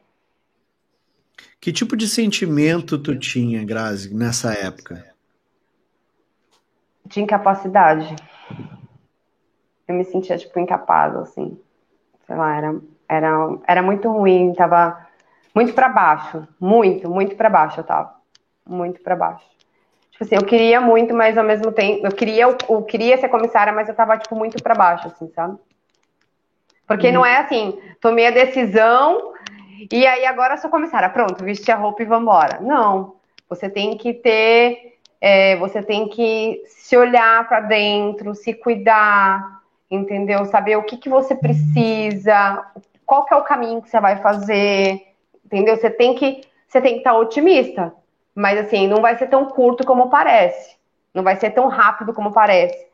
Que 1.61 1.73
tipo 1.73 1.97
de 1.97 2.07
sentimento 2.07 2.99
tu 2.99 3.19
tinha, 3.19 3.65
Grazi, 3.65 4.15
nessa 4.15 4.53
época? 4.53 5.16
De 7.07 7.23
incapacidade. 7.23 8.15
Eu 9.87 9.95
me 9.95 10.05
sentia, 10.05 10.37
tipo, 10.37 10.59
incapaz, 10.59 11.15
assim. 11.17 11.59
Sei 12.27 12.37
lá, 12.37 12.57
era, 12.57 12.81
era, 13.09 13.59
era 13.67 13.83
muito 13.83 14.11
ruim, 14.11 14.53
tava 14.55 15.07
muito 15.55 15.73
para 15.73 15.89
baixo. 15.89 16.47
Muito, 16.61 17.09
muito 17.09 17.37
para 17.37 17.49
baixo 17.49 17.81
eu 17.81 17.85
tava. 17.85 18.15
Muito 18.67 19.01
para 19.01 19.15
baixo. 19.15 19.47
Tipo 20.11 20.25
assim, 20.25 20.35
eu 20.35 20.45
queria 20.45 20.81
muito, 20.81 21.15
mas 21.15 21.39
ao 21.39 21.45
mesmo 21.45 21.71
tempo, 21.71 22.07
eu 22.07 22.11
queria, 22.11 22.45
eu, 22.45 22.83
queria 22.83 23.19
ser 23.19 23.29
comissária, 23.29 23.73
mas 23.73 23.89
eu 23.89 23.95
tava, 23.95 24.17
tipo, 24.19 24.35
muito 24.35 24.63
para 24.63 24.75
baixo, 24.75 25.07
assim, 25.09 25.31
sabe? 25.35 25.59
Porque 26.87 27.11
não 27.11 27.27
é 27.27 27.39
assim, 27.39 27.79
tomei 28.01 28.27
a 28.27 28.31
decisão 28.31 29.35
e 29.91 30.07
aí 30.07 30.25
agora 30.25 30.57
sou 30.57 30.71
comissária, 30.71 31.11
pronto, 31.11 31.45
vesti 31.45 31.71
a 31.71 31.77
roupa 31.77 32.03
e 32.03 32.07
vambora. 32.07 32.61
Não, 32.61 33.17
você 33.49 33.69
tem 33.69 33.97
que 33.97 34.15
ter 34.15 34.96
é, 35.29 35.57
você 35.57 35.83
tem 35.83 36.09
que 36.09 36.63
se 36.69 36.97
olhar 36.97 37.49
para 37.49 37.59
dentro, 37.59 38.33
se 38.33 38.55
cuidar, 38.55 39.61
entendeu? 39.91 40.45
Saber 40.45 40.77
o 40.77 40.85
que, 40.85 40.97
que 40.97 41.09
você 41.09 41.35
precisa, 41.35 42.65
qual 43.05 43.25
que 43.25 43.35
é 43.35 43.37
o 43.37 43.43
caminho 43.43 43.83
que 43.83 43.91
você 43.91 43.99
vai 43.99 44.23
fazer, 44.23 45.05
entendeu? 45.45 45.77
Você 45.77 45.91
tem 45.91 46.15
que 46.15 46.43
você 46.69 46.81
tem 46.81 46.93
que 46.93 46.99
estar 46.99 47.15
otimista, 47.15 47.93
mas 48.37 48.57
assim 48.57 48.87
não 48.87 49.03
vai 49.03 49.19
ser 49.19 49.27
tão 49.27 49.47
curto 49.47 49.85
como 49.85 50.11
parece, 50.11 50.77
não 51.13 51.25
vai 51.25 51.35
ser 51.35 51.51
tão 51.51 51.67
rápido 51.67 52.15
como 52.15 52.33
parece. 52.33 52.87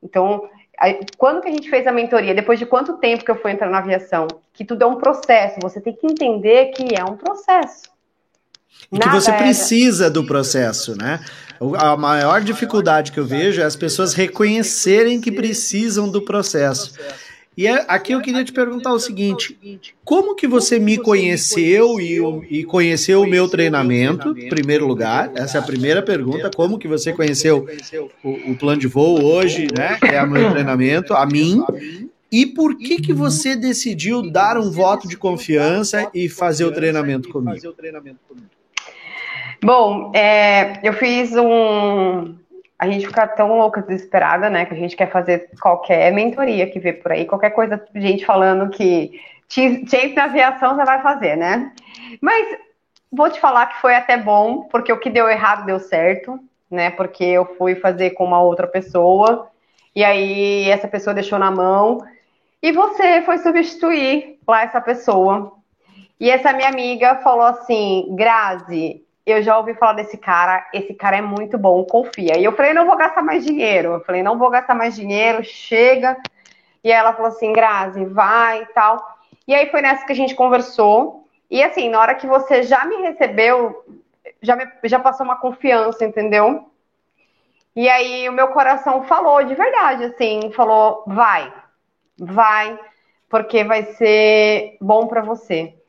Então 0.00 0.48
quando 1.18 1.42
que 1.42 1.48
a 1.48 1.52
gente 1.52 1.68
fez 1.68 1.88
a 1.88 1.92
mentoria? 1.92 2.36
Depois 2.36 2.60
de 2.60 2.66
quanto 2.66 2.98
tempo 2.98 3.24
que 3.24 3.32
eu 3.32 3.40
fui 3.42 3.50
entrar 3.50 3.68
na 3.68 3.78
aviação? 3.78 4.28
Que 4.52 4.64
tudo 4.64 4.84
é 4.84 4.86
um 4.86 4.94
processo. 4.94 5.58
Você 5.60 5.80
tem 5.80 5.92
que 5.92 6.06
entender 6.06 6.66
que 6.66 6.94
é 6.96 7.02
um 7.02 7.16
processo. 7.16 7.90
E 8.92 8.98
que 8.98 9.08
você 9.08 9.32
precisa 9.32 10.10
do 10.10 10.24
processo, 10.24 10.96
né? 10.96 11.20
A 11.76 11.96
maior 11.96 12.40
dificuldade 12.40 13.12
que 13.12 13.20
eu 13.20 13.24
vejo 13.24 13.60
é 13.60 13.64
as 13.64 13.76
pessoas 13.76 14.14
reconhecerem 14.14 15.20
que 15.20 15.30
precisam 15.30 16.08
do 16.08 16.22
processo. 16.22 16.94
E 17.56 17.66
é, 17.66 17.84
aqui 17.88 18.12
eu 18.12 18.22
queria 18.22 18.42
te 18.42 18.52
perguntar 18.52 18.92
o 18.92 18.98
seguinte: 18.98 19.58
como 20.02 20.34
que 20.34 20.46
você 20.46 20.78
me 20.78 20.96
conheceu 20.96 22.00
e, 22.00 22.18
e 22.48 22.64
conheceu 22.64 23.22
o 23.22 23.26
meu 23.26 23.48
treinamento? 23.48 24.36
Em 24.36 24.48
primeiro 24.48 24.86
lugar, 24.86 25.30
essa 25.34 25.58
é 25.58 25.60
a 25.60 25.64
primeira 25.64 26.02
pergunta. 26.02 26.50
Como 26.50 26.78
que 26.78 26.88
você 26.88 27.12
conheceu 27.12 27.66
o, 28.24 28.52
o 28.52 28.56
plano 28.56 28.80
de 28.80 28.86
voo 28.86 29.22
hoje, 29.22 29.68
né? 29.76 29.98
Que 30.00 30.06
é 30.08 30.22
o 30.22 30.30
meu 30.30 30.50
treinamento, 30.50 31.12
a 31.12 31.26
mim. 31.26 31.62
E 32.32 32.46
por 32.46 32.78
que 32.78 33.00
que 33.00 33.12
você 33.12 33.54
decidiu 33.54 34.22
dar 34.22 34.56
um 34.56 34.70
voto 34.70 35.06
de 35.06 35.16
confiança 35.16 36.08
e 36.14 36.28
fazer 36.28 36.64
o 36.64 36.72
treinamento 36.72 37.28
comigo? 37.28 37.74
Bom, 39.62 40.10
é, 40.14 40.80
eu 40.82 40.92
fiz 40.94 41.36
um, 41.36 42.34
a 42.78 42.88
gente 42.88 43.06
fica 43.06 43.26
tão 43.26 43.58
louca, 43.58 43.82
desesperada, 43.82 44.48
né? 44.48 44.64
Que 44.64 44.72
a 44.72 44.76
gente 44.76 44.96
quer 44.96 45.10
fazer 45.10 45.50
qualquer 45.60 46.10
mentoria 46.12 46.70
que 46.70 46.80
vê 46.80 46.94
por 46.94 47.12
aí, 47.12 47.26
qualquer 47.26 47.50
coisa, 47.50 47.82
gente 47.94 48.24
falando 48.24 48.70
que 48.70 49.20
tinha 49.46 50.14
na 50.14 50.24
aviação 50.24 50.74
você 50.74 50.84
vai 50.84 51.02
fazer, 51.02 51.36
né? 51.36 51.72
Mas 52.22 52.56
vou 53.12 53.28
te 53.28 53.38
falar 53.38 53.66
que 53.66 53.80
foi 53.82 53.94
até 53.94 54.16
bom, 54.16 54.62
porque 54.70 54.90
o 54.90 54.98
que 54.98 55.10
deu 55.10 55.28
errado 55.28 55.66
deu 55.66 55.78
certo, 55.78 56.40
né? 56.70 56.90
Porque 56.90 57.22
eu 57.22 57.44
fui 57.58 57.74
fazer 57.74 58.10
com 58.10 58.24
uma 58.24 58.40
outra 58.40 58.66
pessoa, 58.66 59.50
e 59.94 60.02
aí 60.02 60.70
essa 60.70 60.88
pessoa 60.88 61.12
deixou 61.12 61.38
na 61.38 61.50
mão, 61.50 61.98
e 62.62 62.72
você 62.72 63.20
foi 63.22 63.36
substituir 63.38 64.38
lá 64.48 64.62
essa 64.62 64.80
pessoa. 64.80 65.52
E 66.18 66.30
essa 66.30 66.52
minha 66.54 66.68
amiga 66.68 67.16
falou 67.16 67.44
assim: 67.44 68.06
Grazi, 68.16 69.04
eu 69.26 69.42
já 69.42 69.56
ouvi 69.58 69.74
falar 69.74 69.94
desse 69.94 70.16
cara, 70.16 70.66
esse 70.72 70.94
cara 70.94 71.16
é 71.16 71.22
muito 71.22 71.58
bom, 71.58 71.84
confia. 71.84 72.36
E 72.38 72.44
eu 72.44 72.52
falei, 72.52 72.72
não 72.72 72.86
vou 72.86 72.96
gastar 72.96 73.22
mais 73.22 73.44
dinheiro. 73.44 73.94
Eu 73.94 74.00
falei, 74.00 74.22
não 74.22 74.38
vou 74.38 74.50
gastar 74.50 74.74
mais 74.74 74.96
dinheiro, 74.96 75.44
chega. 75.44 76.16
E 76.82 76.90
ela 76.90 77.12
falou 77.12 77.28
assim, 77.28 77.52
Grazi, 77.52 78.04
vai 78.06 78.62
e 78.62 78.66
tal. 78.66 79.18
E 79.46 79.54
aí 79.54 79.70
foi 79.70 79.82
nessa 79.82 80.06
que 80.06 80.12
a 80.12 80.16
gente 80.16 80.34
conversou. 80.34 81.28
E 81.50 81.62
assim, 81.62 81.88
na 81.88 82.00
hora 82.00 82.14
que 82.14 82.26
você 82.26 82.62
já 82.62 82.84
me 82.84 82.96
recebeu, 83.02 83.84
já, 84.40 84.56
me, 84.56 84.66
já 84.84 84.98
passou 84.98 85.24
uma 85.24 85.36
confiança, 85.36 86.04
entendeu? 86.04 86.70
E 87.74 87.88
aí 87.88 88.28
o 88.28 88.32
meu 88.32 88.48
coração 88.48 89.04
falou 89.04 89.42
de 89.44 89.54
verdade, 89.54 90.04
assim, 90.04 90.50
falou, 90.52 91.04
vai, 91.06 91.52
vai, 92.18 92.78
porque 93.28 93.62
vai 93.64 93.84
ser 93.94 94.76
bom 94.80 95.06
para 95.06 95.22
você. 95.22 95.79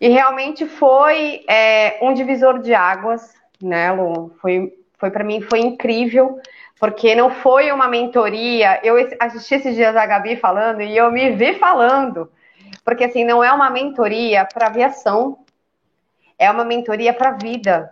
E 0.00 0.08
realmente 0.08 0.66
foi 0.66 1.44
é, 1.48 1.98
um 2.02 2.14
divisor 2.14 2.60
de 2.60 2.72
águas, 2.74 3.34
né, 3.60 3.92
Lu? 3.92 4.32
Foi, 4.40 4.72
foi 4.98 5.10
para 5.10 5.24
mim 5.24 5.40
foi 5.40 5.60
incrível, 5.60 6.38
porque 6.78 7.14
não 7.14 7.30
foi 7.30 7.72
uma 7.72 7.88
mentoria. 7.88 8.80
Eu 8.84 8.96
assisti 9.18 9.56
esses 9.56 9.74
dias 9.74 9.96
a 9.96 10.06
Gabi 10.06 10.36
falando 10.36 10.82
e 10.82 10.96
eu 10.96 11.10
me 11.10 11.30
vi 11.30 11.54
falando, 11.54 12.30
porque 12.84 13.04
assim 13.04 13.24
não 13.24 13.42
é 13.42 13.52
uma 13.52 13.70
mentoria 13.70 14.46
para 14.46 14.68
aviação, 14.68 15.38
é 16.38 16.48
uma 16.50 16.64
mentoria 16.64 17.12
para 17.12 17.32
vida, 17.32 17.90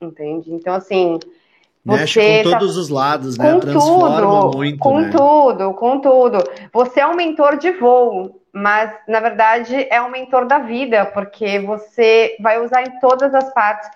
entende? 0.00 0.52
Então 0.52 0.74
assim 0.74 1.18
Mexe 1.84 2.20
com 2.44 2.50
tá 2.50 2.58
todos 2.58 2.76
os 2.76 2.88
lados, 2.88 3.36
né? 3.36 3.52
Com 3.52 3.58
Transforma 3.58 4.20
tudo, 4.20 4.56
muito, 4.56 4.78
com 4.78 5.00
né? 5.00 5.10
tudo, 5.10 5.74
com 5.74 6.00
tudo. 6.00 6.38
Você 6.72 7.00
é 7.00 7.06
um 7.06 7.16
mentor 7.16 7.56
de 7.56 7.72
voo, 7.72 8.40
mas 8.52 8.92
na 9.08 9.20
verdade 9.20 9.86
é 9.90 10.00
um 10.02 10.10
mentor 10.10 10.44
da 10.44 10.58
vida, 10.58 11.06
porque 11.06 11.58
você 11.60 12.36
vai 12.40 12.60
usar 12.60 12.82
em 12.82 12.98
todas 13.00 13.34
as 13.34 13.52
partes. 13.54 13.88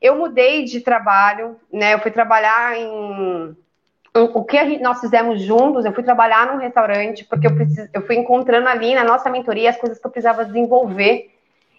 Eu 0.00 0.16
mudei 0.16 0.64
de 0.64 0.80
trabalho, 0.80 1.56
né? 1.72 1.94
Eu 1.94 1.98
fui 1.98 2.10
trabalhar 2.10 2.78
em 2.78 3.56
o 4.18 4.44
que 4.44 4.78
nós 4.78 5.00
fizemos 5.00 5.42
juntos, 5.42 5.84
eu 5.84 5.92
fui 5.92 6.02
trabalhar 6.02 6.46
num 6.46 6.58
restaurante, 6.58 7.22
porque 7.24 7.46
eu, 7.46 7.54
precis, 7.54 7.88
eu 7.92 8.00
fui 8.06 8.16
encontrando 8.16 8.66
ali 8.66 8.94
na 8.94 9.04
nossa 9.04 9.28
mentoria 9.28 9.68
as 9.68 9.76
coisas 9.76 9.98
que 9.98 10.06
eu 10.06 10.10
precisava 10.10 10.44
desenvolver. 10.44 11.30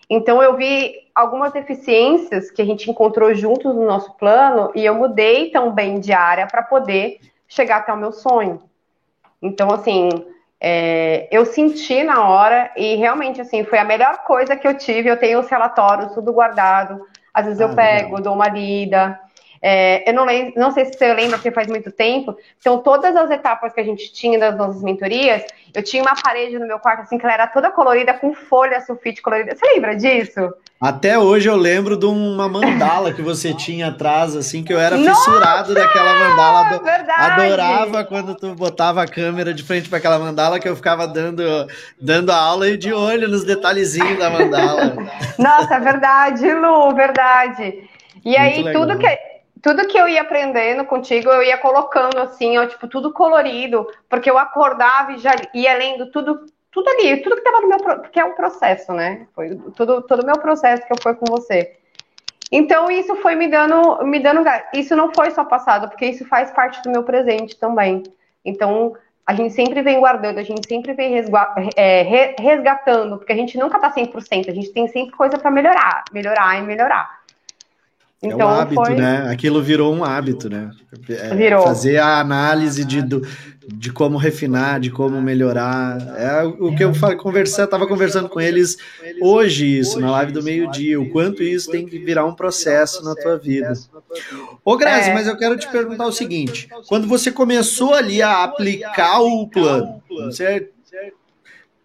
Então 0.10 0.42
eu 0.44 0.56
vi 0.56 0.94
algumas 1.16 1.52
deficiências 1.52 2.52
que 2.52 2.62
a 2.62 2.66
gente 2.66 2.90
encontrou 2.90 3.34
juntos 3.34 3.74
no 3.74 3.86
nosso 3.86 4.13
plano 4.18 4.72
e 4.76 4.86
eu 4.86 4.94
mudei 4.94 5.50
também 5.50 6.00
de 6.00 6.13
área 6.13 6.46
para 6.46 6.62
poder 6.62 7.20
chegar 7.48 7.78
até 7.78 7.92
o 7.92 7.98
meu 7.98 8.12
sonho. 8.12 8.62
Então, 9.42 9.72
assim, 9.72 10.10
é, 10.60 11.28
eu 11.32 11.46
senti 11.46 12.04
na 12.04 12.28
hora 12.28 12.72
e 12.76 12.96
realmente 12.96 13.39
assim 13.39 13.63
foi 13.63 13.78
a 13.78 13.84
melhor 13.86 14.24
coisa 14.24 14.56
que 14.56 14.67
eu 14.67 14.78
tive. 14.78 15.10
Eu 15.10 15.17
tenho 15.17 15.39
os 15.39 15.50
relatórios 15.50 16.13
tudo 16.13 16.34
guardado. 16.34 17.06
Às 17.34 17.46
vezes 17.46 17.62
ah, 17.62 17.65
eu 17.65 17.76
pego, 17.76 18.10
legal. 18.10 18.22
dou 18.22 18.34
uma 18.34 18.48
lida. 18.48 19.20
É, 19.62 20.10
eu 20.10 20.13
não, 20.13 20.26
lembro, 20.26 20.54
não 20.56 20.72
sei 20.72 20.86
se 20.86 20.93
você 20.93 21.13
lembra, 21.13 21.38
porque 21.38 21.52
faz 21.52 21.67
muito 21.67 21.91
tempo. 21.91 22.36
Então, 22.60 22.80
todas 22.80 23.15
as 23.15 23.30
etapas 23.32 23.74
que 23.74 23.80
a 23.80 23.84
gente 23.84 24.12
tinha 24.13 24.38
das 24.39 24.56
nossas 24.58 24.82
mentorias, 24.82 25.43
eu 25.74 25.84
tinha 25.84 26.02
uma 26.02 26.15
parede 26.15 26.58
no 26.58 26.67
meu 26.67 26.80
quarto, 26.80 27.02
assim, 27.02 27.17
que 27.17 27.26
ela 27.26 27.34
era 27.34 27.48
toda 27.48 27.72
colorida, 27.72 28.13
com 28.13 28.34
folha 28.34 28.82
sulfite 28.82 29.22
colorida. 29.22 29.56
Você 29.56 29.65
lembra 29.74 29.96
disso? 29.96 30.54
Até 30.80 31.17
hoje 31.17 31.50
eu 31.50 31.56
lembro 31.56 31.98
de 31.98 32.06
uma 32.06 32.48
mandala 32.48 33.12
que 33.12 33.22
você 33.22 33.52
tinha 33.58 33.88
atrás, 33.88 34.36
assim, 34.36 34.63
que 34.63 34.72
eu 34.72 34.80
era 34.80 34.96
Nossa, 34.96 35.32
fissurado 35.32 35.74
daquela 35.74 36.13
mandala. 36.13 36.80
Verdade. 36.80 37.41
Adorava 37.41 38.04
quando 38.04 38.36
tu 38.36 38.54
botava 38.54 39.02
a 39.02 39.08
câmera 39.08 39.54
de 39.54 39.63
frente 39.63 39.89
para 39.89 39.98
aquela 39.98 40.20
mandala, 40.20 40.60
que 40.60 40.70
eu 40.70 40.76
ficava 40.76 41.08
dando, 41.08 41.43
dando 42.00 42.32
a 42.32 42.36
aula 42.36 42.70
e 42.70 42.78
de 42.78 42.93
olho 42.93 43.28
nos 43.28 43.43
detalhezinhos 43.43 44.20
da 44.20 44.30
mandala. 44.30 44.96
Nossa, 45.39 45.76
é 45.76 45.80
verdade, 45.80 46.54
Lu, 46.54 46.93
verdade. 46.93 47.84
E 48.24 48.30
Muito 48.30 48.39
aí, 48.39 48.63
legal. 48.63 48.82
tudo 48.82 49.00
que 49.00 49.08
tudo 49.67 49.86
que 49.86 49.97
eu 49.97 50.08
ia 50.08 50.21
aprendendo 50.21 50.86
contigo, 50.86 51.30
eu 51.30 51.43
ia 51.43 51.58
colocando 51.58 52.17
assim, 52.19 52.58
ó, 52.58 52.65
tipo, 52.65 52.88
tudo 52.88 53.12
colorido, 53.12 53.86
porque 54.08 54.30
eu 54.32 54.38
acordava 54.38 55.12
e 55.12 55.17
já 55.17 55.36
ia 55.53 55.73
lendo 55.75 56.10
tudo, 56.10 56.45
tudo 56.71 56.89
ali, 56.89 57.17
tudo 57.17 57.36
que 57.36 57.41
estava 57.41 57.60
no 57.60 57.67
meu, 57.67 57.77
porque 57.77 58.17
é 58.17 58.23
um 58.23 58.34
processo, 58.34 58.93
né? 58.93 59.27
Foi 59.36 59.60
tudo, 59.75 60.01
todo 60.03 60.23
o 60.23 60.25
meu 60.25 60.39
processo 60.39 60.88
que 60.88 60.93
eu 60.93 60.97
fui 61.03 61.13
com 61.15 61.25
você. 61.25 61.75
Então 62.49 62.89
isso 62.89 63.13
foi 63.17 63.36
me 63.36 63.49
dando, 63.49 64.06
me 64.06 64.21
dando, 64.21 64.41
isso 64.73 64.95
não 64.95 65.13
foi 65.13 65.32
só 65.32 65.43
passado, 65.43 65.89
porque 65.89 66.06
isso 66.06 66.25
faz 66.25 66.49
parte 66.51 66.82
do 66.82 66.89
meu 66.89 67.03
presente 67.03 67.60
também. 67.60 68.03
Então 68.45 68.95
a 69.25 69.34
gente 69.34 69.53
sempre 69.53 69.82
vem 69.82 69.99
guardando, 69.99 70.38
a 70.38 70.43
gente 70.43 70.65
sempre 70.65 70.93
vem 70.93 71.13
é, 71.75 72.36
resgatando, 72.39 73.17
porque 73.17 73.34
a 73.34 73.36
gente 73.36 73.58
nunca 73.58 73.77
tá 73.80 73.93
100%, 73.93 74.49
a 74.49 74.53
gente 74.53 74.71
tem 74.71 74.88
sempre 74.88 75.13
coisa 75.13 75.38
para 75.38 75.51
melhorar, 75.51 76.06
melhorar 76.13 76.58
e 76.58 76.62
melhorar. 76.62 77.16
Então, 78.21 78.32
é 78.32 78.34
um 78.34 78.36
então, 78.36 78.49
hábito, 78.49 78.86
foi... 78.86 78.95
né? 78.95 79.30
Aquilo 79.32 79.62
virou 79.62 79.93
um 79.93 80.03
hábito, 80.03 80.49
né? 80.49 80.71
É, 81.08 81.36
virou. 81.36 81.63
Fazer 81.63 81.97
a 81.97 82.19
análise 82.19 82.84
de, 82.84 83.01
do, 83.03 83.21
de 83.67 83.91
como 83.91 84.17
refinar, 84.17 84.80
de 84.80 84.89
como 84.89 85.21
melhorar. 85.21 85.99
É 86.17 86.43
o 86.43 86.75
que 86.75 86.84
eu 86.84 86.91
conversei, 87.17 87.63
estava 87.63 87.86
conversando 87.86 88.27
com 88.27 88.41
eles 88.41 88.75
hoje, 89.21 89.77
isso, 89.77 89.99
na 89.99 90.10
live 90.10 90.32
do 90.32 90.41
meio-dia, 90.41 90.99
o 90.99 91.12
quanto 91.12 91.43
isso 91.43 91.69
tem 91.69 91.86
que 91.86 91.99
virar 91.99 92.25
um 92.25 92.34
processo 92.34 93.03
na 93.03 93.13
tua 93.13 93.38
vida. 93.38 93.73
Ô, 94.65 94.75
Grazi, 94.75 95.12
é. 95.12 95.13
mas 95.13 95.27
eu 95.27 95.38
quero 95.38 95.56
te 95.56 95.67
perguntar 95.67 96.08
o 96.08 96.12
seguinte: 96.12 96.67
quando 96.88 97.08
você 97.08 97.32
começou 97.32 97.93
ali 97.93 98.23
a 98.23 98.43
aplicar 98.43 99.19
o 99.21 99.47
plano, 99.47 100.01
você 100.10 100.71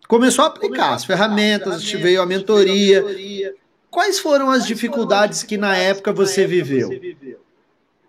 começou 0.08 0.46
a 0.46 0.48
aplicar 0.48 0.94
as 0.94 1.04
ferramentas, 1.04 1.90
veio 1.92 2.22
a 2.22 2.26
mentoria 2.26 3.04
Quais 3.92 4.18
foram 4.18 4.50
as 4.50 4.66
dificuldades 4.66 5.42
que 5.42 5.59
na 5.59 5.76
época 5.76 6.14
você 6.14 6.46
viveu? 6.46 6.88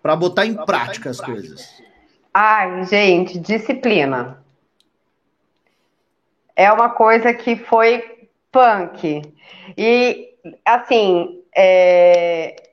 Para 0.02 0.16
botar 0.16 0.46
em 0.46 0.54
prática 0.54 1.10
as 1.10 1.20
coisas. 1.20 1.82
Ai, 2.32 2.84
gente, 2.86 3.38
disciplina. 3.38 4.42
É 6.56 6.72
uma 6.72 6.88
coisa 6.88 7.34
que 7.34 7.54
foi 7.56 8.28
punk. 8.50 9.22
E, 9.76 10.30
assim, 10.64 11.42
é... 11.54 12.70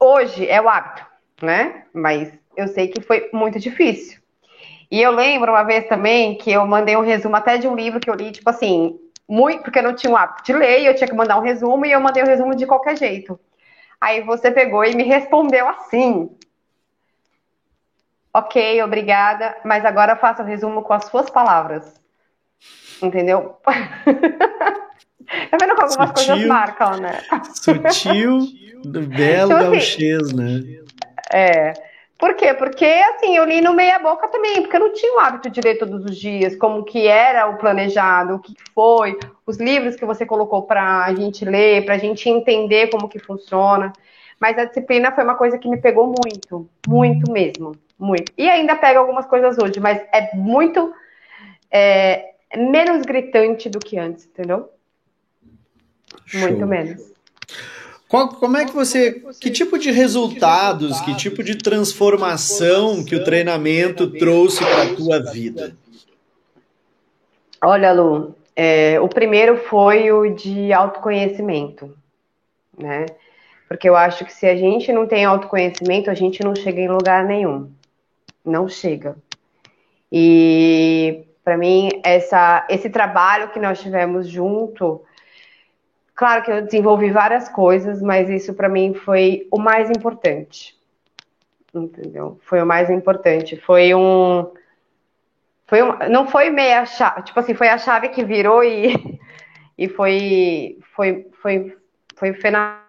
hoje 0.00 0.44
é 0.48 0.60
o 0.60 0.68
hábito, 0.68 1.06
né? 1.40 1.84
Mas 1.94 2.32
eu 2.56 2.66
sei 2.66 2.88
que 2.88 3.00
foi 3.00 3.30
muito 3.32 3.60
difícil. 3.60 4.18
E 4.90 5.00
eu 5.00 5.12
lembro 5.12 5.52
uma 5.52 5.62
vez 5.62 5.86
também 5.86 6.36
que 6.36 6.50
eu 6.50 6.66
mandei 6.66 6.96
um 6.96 7.02
resumo 7.02 7.36
até 7.36 7.56
de 7.56 7.68
um 7.68 7.76
livro 7.76 8.00
que 8.00 8.10
eu 8.10 8.14
li, 8.14 8.32
tipo 8.32 8.50
assim, 8.50 8.98
muito, 9.28 9.62
porque 9.62 9.78
eu 9.78 9.82
não 9.82 9.94
tinha 9.94 10.12
o 10.12 10.16
hábito 10.16 10.44
de 10.44 10.52
ler, 10.52 10.84
eu 10.84 10.94
tinha 10.94 11.06
que 11.06 11.14
mandar 11.14 11.38
um 11.38 11.42
resumo 11.42 11.84
e 11.84 11.92
eu 11.92 12.00
mandei 12.00 12.22
o 12.22 12.26
resumo 12.26 12.54
de 12.54 12.66
qualquer 12.66 12.96
jeito. 12.96 13.38
Aí 14.00 14.22
você 14.22 14.50
pegou 14.50 14.84
e 14.84 14.94
me 14.94 15.02
respondeu 15.02 15.68
assim. 15.68 16.30
Ok, 18.32 18.82
obrigada, 18.82 19.56
mas 19.64 19.84
agora 19.84 20.16
faça 20.16 20.42
o 20.42 20.46
resumo 20.46 20.82
com 20.82 20.92
as 20.92 21.04
suas 21.06 21.28
palavras. 21.28 22.00
Entendeu? 23.02 23.56
tá 23.64 25.56
vendo 25.60 25.74
que 25.74 25.82
algumas 25.82 26.08
sutil, 26.08 26.14
coisas 26.14 26.46
marcam, 26.46 26.96
né? 26.98 27.20
Sutil, 27.54 28.40
belo 29.08 29.52
então, 29.52 29.58
assim, 29.58 29.70
gauchês, 29.70 30.32
né? 30.32 30.62
É. 31.32 31.72
Por 32.18 32.34
quê? 32.34 32.52
Porque, 32.52 32.84
assim, 32.84 33.36
eu 33.36 33.44
li 33.44 33.60
no 33.60 33.72
meia 33.72 34.00
boca 34.00 34.26
também, 34.26 34.60
porque 34.60 34.74
eu 34.74 34.80
não 34.80 34.92
tinha 34.92 35.14
o 35.14 35.20
hábito 35.20 35.48
de 35.48 35.60
ler 35.60 35.78
todos 35.78 36.04
os 36.04 36.16
dias, 36.16 36.56
como 36.56 36.84
que 36.84 37.06
era 37.06 37.46
o 37.46 37.56
planejado, 37.56 38.34
o 38.34 38.38
que 38.40 38.54
foi, 38.74 39.16
os 39.46 39.56
livros 39.58 39.94
que 39.94 40.04
você 40.04 40.26
colocou 40.26 40.62
para 40.62 41.04
a 41.04 41.14
gente 41.14 41.44
ler, 41.44 41.84
para 41.84 41.94
a 41.94 41.98
gente 41.98 42.28
entender 42.28 42.90
como 42.90 43.08
que 43.08 43.20
funciona. 43.20 43.92
Mas 44.40 44.58
a 44.58 44.64
disciplina 44.64 45.12
foi 45.12 45.22
uma 45.22 45.36
coisa 45.36 45.58
que 45.58 45.68
me 45.68 45.76
pegou 45.76 46.06
muito, 46.06 46.68
muito 46.88 47.30
mesmo, 47.30 47.76
muito. 47.96 48.32
E 48.36 48.48
ainda 48.50 48.74
pega 48.74 48.98
algumas 48.98 49.26
coisas 49.26 49.56
hoje, 49.56 49.78
mas 49.78 50.02
é 50.12 50.34
muito 50.34 50.92
é, 51.70 52.34
menos 52.56 53.02
gritante 53.06 53.68
do 53.68 53.78
que 53.78 53.96
antes, 53.96 54.26
entendeu? 54.26 54.68
Show. 56.26 56.40
Muito 56.40 56.66
menos. 56.66 57.12
Qual, 58.08 58.28
como 58.28 58.56
é 58.56 58.64
que 58.64 58.72
você. 58.72 59.22
Que 59.38 59.50
tipo 59.50 59.78
de 59.78 59.90
resultados, 59.90 61.00
que 61.02 61.14
tipo 61.14 61.42
de 61.42 61.58
transformação 61.58 63.04
que 63.04 63.14
o 63.14 63.22
treinamento 63.22 64.10
trouxe 64.10 64.64
para 64.64 64.82
a 64.82 64.94
tua 64.94 65.30
vida? 65.30 65.76
Olha, 67.62 67.92
Lu, 67.92 68.34
é, 68.56 68.98
o 68.98 69.08
primeiro 69.08 69.58
foi 69.58 70.10
o 70.10 70.34
de 70.34 70.72
autoconhecimento, 70.72 71.94
né? 72.76 73.04
Porque 73.68 73.86
eu 73.86 73.94
acho 73.94 74.24
que 74.24 74.32
se 74.32 74.46
a 74.46 74.56
gente 74.56 74.90
não 74.90 75.06
tem 75.06 75.26
autoconhecimento, 75.26 76.10
a 76.10 76.14
gente 76.14 76.42
não 76.42 76.56
chega 76.56 76.80
em 76.80 76.88
lugar 76.88 77.24
nenhum. 77.24 77.70
Não 78.42 78.66
chega. 78.66 79.16
E 80.10 81.24
para 81.44 81.58
mim, 81.58 81.90
essa, 82.02 82.66
esse 82.70 82.88
trabalho 82.88 83.50
que 83.50 83.60
nós 83.60 83.80
tivemos 83.80 84.26
junto 84.26 85.02
Claro 86.18 86.42
que 86.42 86.50
eu 86.50 86.62
desenvolvi 86.62 87.12
várias 87.12 87.48
coisas, 87.48 88.02
mas 88.02 88.28
isso 88.28 88.52
para 88.52 88.68
mim 88.68 88.92
foi 88.92 89.46
o 89.52 89.56
mais 89.56 89.88
importante. 89.88 90.76
Entendeu? 91.72 92.40
Foi 92.42 92.60
o 92.60 92.66
mais 92.66 92.90
importante. 92.90 93.56
Foi 93.56 93.94
um. 93.94 94.52
Foi 95.68 95.80
um, 95.80 95.96
não 96.10 96.26
foi 96.26 96.50
meia 96.50 96.84
chave, 96.86 97.22
tipo 97.22 97.38
assim, 97.38 97.54
foi 97.54 97.68
a 97.68 97.78
chave 97.78 98.08
que 98.08 98.24
virou 98.24 98.64
e, 98.64 99.20
e 99.78 99.88
foi, 99.88 100.80
foi, 100.96 101.30
foi, 101.40 101.78
foi 102.16 102.34
fenomenal. 102.34 102.82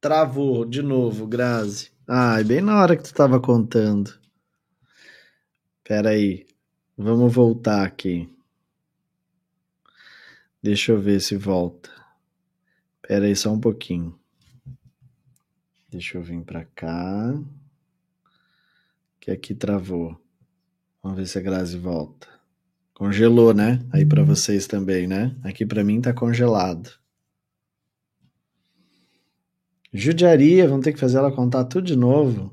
Travou 0.00 0.64
de 0.64 0.82
novo, 0.82 1.26
Grazi. 1.26 1.90
Ai, 2.08 2.44
bem 2.44 2.60
na 2.60 2.80
hora 2.80 2.96
que 2.96 3.02
tu 3.02 3.06
estava 3.06 3.40
contando. 3.40 4.08
Pera 5.82 6.10
aí. 6.10 6.46
Vamos 6.96 7.34
voltar 7.34 7.84
aqui. 7.84 8.35
Deixa 10.66 10.90
eu 10.90 11.00
ver 11.00 11.20
se 11.20 11.36
volta. 11.36 11.88
Pera 13.00 13.26
aí 13.26 13.36
só 13.36 13.52
um 13.52 13.60
pouquinho. 13.60 14.18
Deixa 15.88 16.18
eu 16.18 16.22
vir 16.24 16.42
para 16.42 16.64
cá. 16.64 17.40
Que 19.20 19.30
aqui 19.30 19.54
travou. 19.54 20.20
Vamos 21.00 21.18
ver 21.18 21.26
se 21.28 21.38
a 21.38 21.40
Grazi 21.40 21.78
volta. 21.78 22.26
Congelou, 22.92 23.54
né? 23.54 23.78
Aí 23.92 24.04
para 24.04 24.24
vocês 24.24 24.66
também, 24.66 25.06
né? 25.06 25.36
Aqui 25.44 25.64
para 25.64 25.84
mim 25.84 26.00
tá 26.00 26.12
congelado. 26.12 26.90
Judiaria, 29.92 30.66
vamos 30.66 30.82
ter 30.82 30.92
que 30.92 30.98
fazer 30.98 31.18
ela 31.18 31.30
contar 31.30 31.66
tudo 31.66 31.86
de 31.86 31.94
novo. 31.94 32.52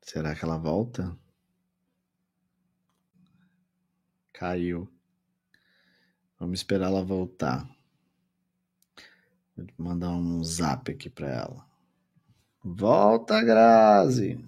Será 0.00 0.34
que 0.34 0.42
ela 0.42 0.56
volta? 0.56 1.22
Caiu. 4.34 4.88
Vamos 6.38 6.58
esperar 6.58 6.88
ela 6.88 7.04
voltar. 7.04 7.66
Vou 9.56 9.66
mandar 9.78 10.10
um 10.10 10.42
zap 10.42 10.90
aqui 10.90 11.08
para 11.08 11.28
ela. 11.28 11.64
Volta, 12.62 13.40
Grazi. 13.42 14.44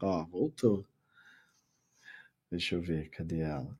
Ó, 0.00 0.24
voltou. 0.24 0.84
Deixa 2.50 2.74
eu 2.74 2.80
ver, 2.80 3.10
cadê 3.10 3.40
ela? 3.40 3.76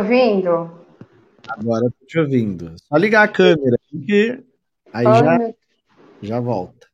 Ouvindo? 0.00 0.86
Agora 1.48 1.90
tô 1.90 2.06
te 2.06 2.18
ouvindo. 2.18 2.76
Só 2.82 2.96
ligar 2.96 3.22
a 3.22 3.32
câmera, 3.32 3.78
porque 3.90 4.44
aí 4.92 5.04
já, 5.04 5.54
já 6.20 6.40
volta. 6.40 6.86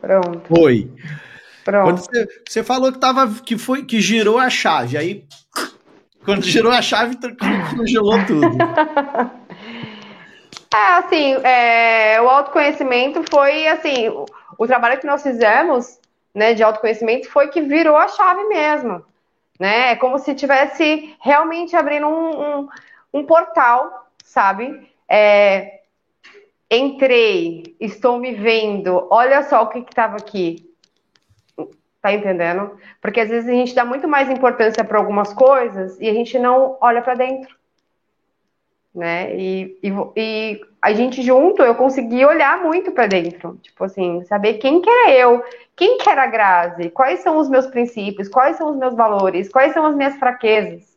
Pronto. 0.00 0.48
Foi. 0.48 0.92
Pronto. 1.66 1.84
Quando 1.84 1.98
você, 1.98 2.42
você 2.48 2.62
falou 2.62 2.92
que 2.92 2.98
tava, 3.00 3.28
que 3.44 3.58
foi, 3.58 3.84
que 3.84 4.00
girou 4.00 4.38
a 4.38 4.48
chave, 4.48 4.96
aí 4.96 5.26
quando 6.24 6.44
girou 6.44 6.70
a 6.70 6.80
chave, 6.80 7.18
congelou 7.76 8.24
tudo. 8.24 8.46
É, 10.74 10.98
assim, 10.98 11.32
é, 11.42 12.20
o 12.20 12.28
autoconhecimento 12.28 13.22
foi, 13.30 13.66
assim, 13.66 14.08
o, 14.10 14.26
o, 14.58 14.66
trabalho 14.66 15.00
que 15.00 15.06
nós 15.06 15.22
fizemos, 15.22 15.98
né, 16.34 16.52
de 16.52 16.62
autoconhecimento 16.62 17.30
foi 17.30 17.48
que 17.48 17.62
virou 17.62 17.96
a 17.96 18.08
chave 18.08 18.44
mesmo, 18.44 19.02
né, 19.58 19.92
é 19.92 19.96
como 19.96 20.18
se 20.18 20.34
tivesse 20.34 21.16
realmente 21.22 21.74
abrindo 21.74 22.06
um, 22.08 22.58
um, 22.58 22.68
um 23.14 23.24
portal, 23.24 24.10
sabe, 24.22 24.86
é, 25.08 25.80
entrei, 26.70 27.74
estou 27.80 28.18
me 28.18 28.34
vendo, 28.34 29.06
olha 29.10 29.42
só 29.44 29.62
o 29.62 29.68
que 29.68 29.78
estava 29.78 30.16
aqui, 30.16 30.66
Tá 32.06 32.12
entendendo? 32.12 32.70
Porque 33.02 33.18
às 33.18 33.28
vezes 33.28 33.48
a 33.48 33.52
gente 33.52 33.74
dá 33.74 33.84
muito 33.84 34.06
mais 34.06 34.30
importância 34.30 34.84
para 34.84 34.96
algumas 34.96 35.32
coisas 35.32 36.00
e 36.00 36.08
a 36.08 36.14
gente 36.14 36.38
não 36.38 36.78
olha 36.80 37.02
para 37.02 37.16
dentro. 37.16 37.52
Né? 38.94 39.36
E, 39.36 39.76
e, 39.82 39.92
e, 40.16 40.60
a 40.80 40.92
gente 40.92 41.20
junto, 41.20 41.62
eu 41.62 41.74
consegui 41.74 42.24
olhar 42.24 42.62
muito 42.62 42.92
para 42.92 43.08
dentro. 43.08 43.58
Tipo 43.60 43.82
assim, 43.82 44.22
saber 44.26 44.54
quem 44.54 44.80
que 44.80 44.88
era 44.88 45.10
eu, 45.16 45.42
quem 45.74 45.98
que 45.98 46.08
era 46.08 46.22
a 46.22 46.28
Grazi, 46.28 46.90
quais 46.90 47.24
são 47.24 47.38
os 47.38 47.48
meus 47.48 47.66
princípios, 47.66 48.28
quais 48.28 48.56
são 48.56 48.70
os 48.70 48.76
meus 48.76 48.94
valores, 48.94 49.48
quais 49.48 49.72
são 49.72 49.84
as 49.84 49.96
minhas 49.96 50.14
fraquezas. 50.14 50.96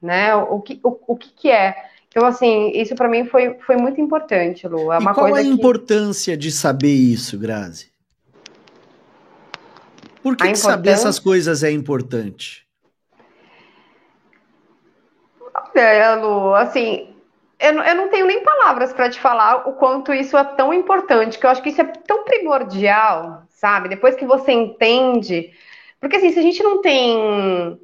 Né? 0.00 0.34
O, 0.34 0.58
que, 0.58 0.80
o, 0.82 0.98
o 1.06 1.16
que, 1.16 1.28
que 1.34 1.50
é. 1.50 1.76
Então, 2.08 2.24
assim, 2.24 2.70
isso 2.74 2.94
para 2.94 3.10
mim 3.10 3.26
foi, 3.26 3.58
foi 3.66 3.76
muito 3.76 4.00
importante, 4.00 4.66
Lu. 4.66 4.90
É 4.90 4.96
e 4.98 5.04
qual 5.12 5.34
a 5.34 5.42
importância 5.42 6.34
de 6.34 6.50
saber 6.50 6.94
isso, 6.94 7.38
Grazi? 7.38 7.92
Por 10.24 10.34
que, 10.38 10.48
que 10.48 10.56
saber 10.56 10.88
essas 10.88 11.18
coisas 11.18 11.62
é 11.62 11.70
importante? 11.70 12.66
Olha, 15.76 16.14
Lu, 16.14 16.54
assim, 16.54 17.14
eu, 17.60 17.74
eu 17.74 17.94
não 17.94 18.08
tenho 18.08 18.24
nem 18.24 18.42
palavras 18.42 18.90
para 18.90 19.10
te 19.10 19.20
falar 19.20 19.68
o 19.68 19.74
quanto 19.74 20.14
isso 20.14 20.34
é 20.38 20.42
tão 20.42 20.72
importante, 20.72 21.38
que 21.38 21.44
eu 21.44 21.50
acho 21.50 21.62
que 21.62 21.68
isso 21.68 21.82
é 21.82 21.84
tão 21.84 22.24
primordial, 22.24 23.42
sabe? 23.50 23.90
Depois 23.90 24.16
que 24.16 24.24
você 24.24 24.50
entende. 24.50 25.52
Porque 26.00 26.16
assim, 26.16 26.32
se 26.32 26.38
a 26.38 26.42
gente 26.42 26.62
não 26.62 26.80
tem. 26.80 27.78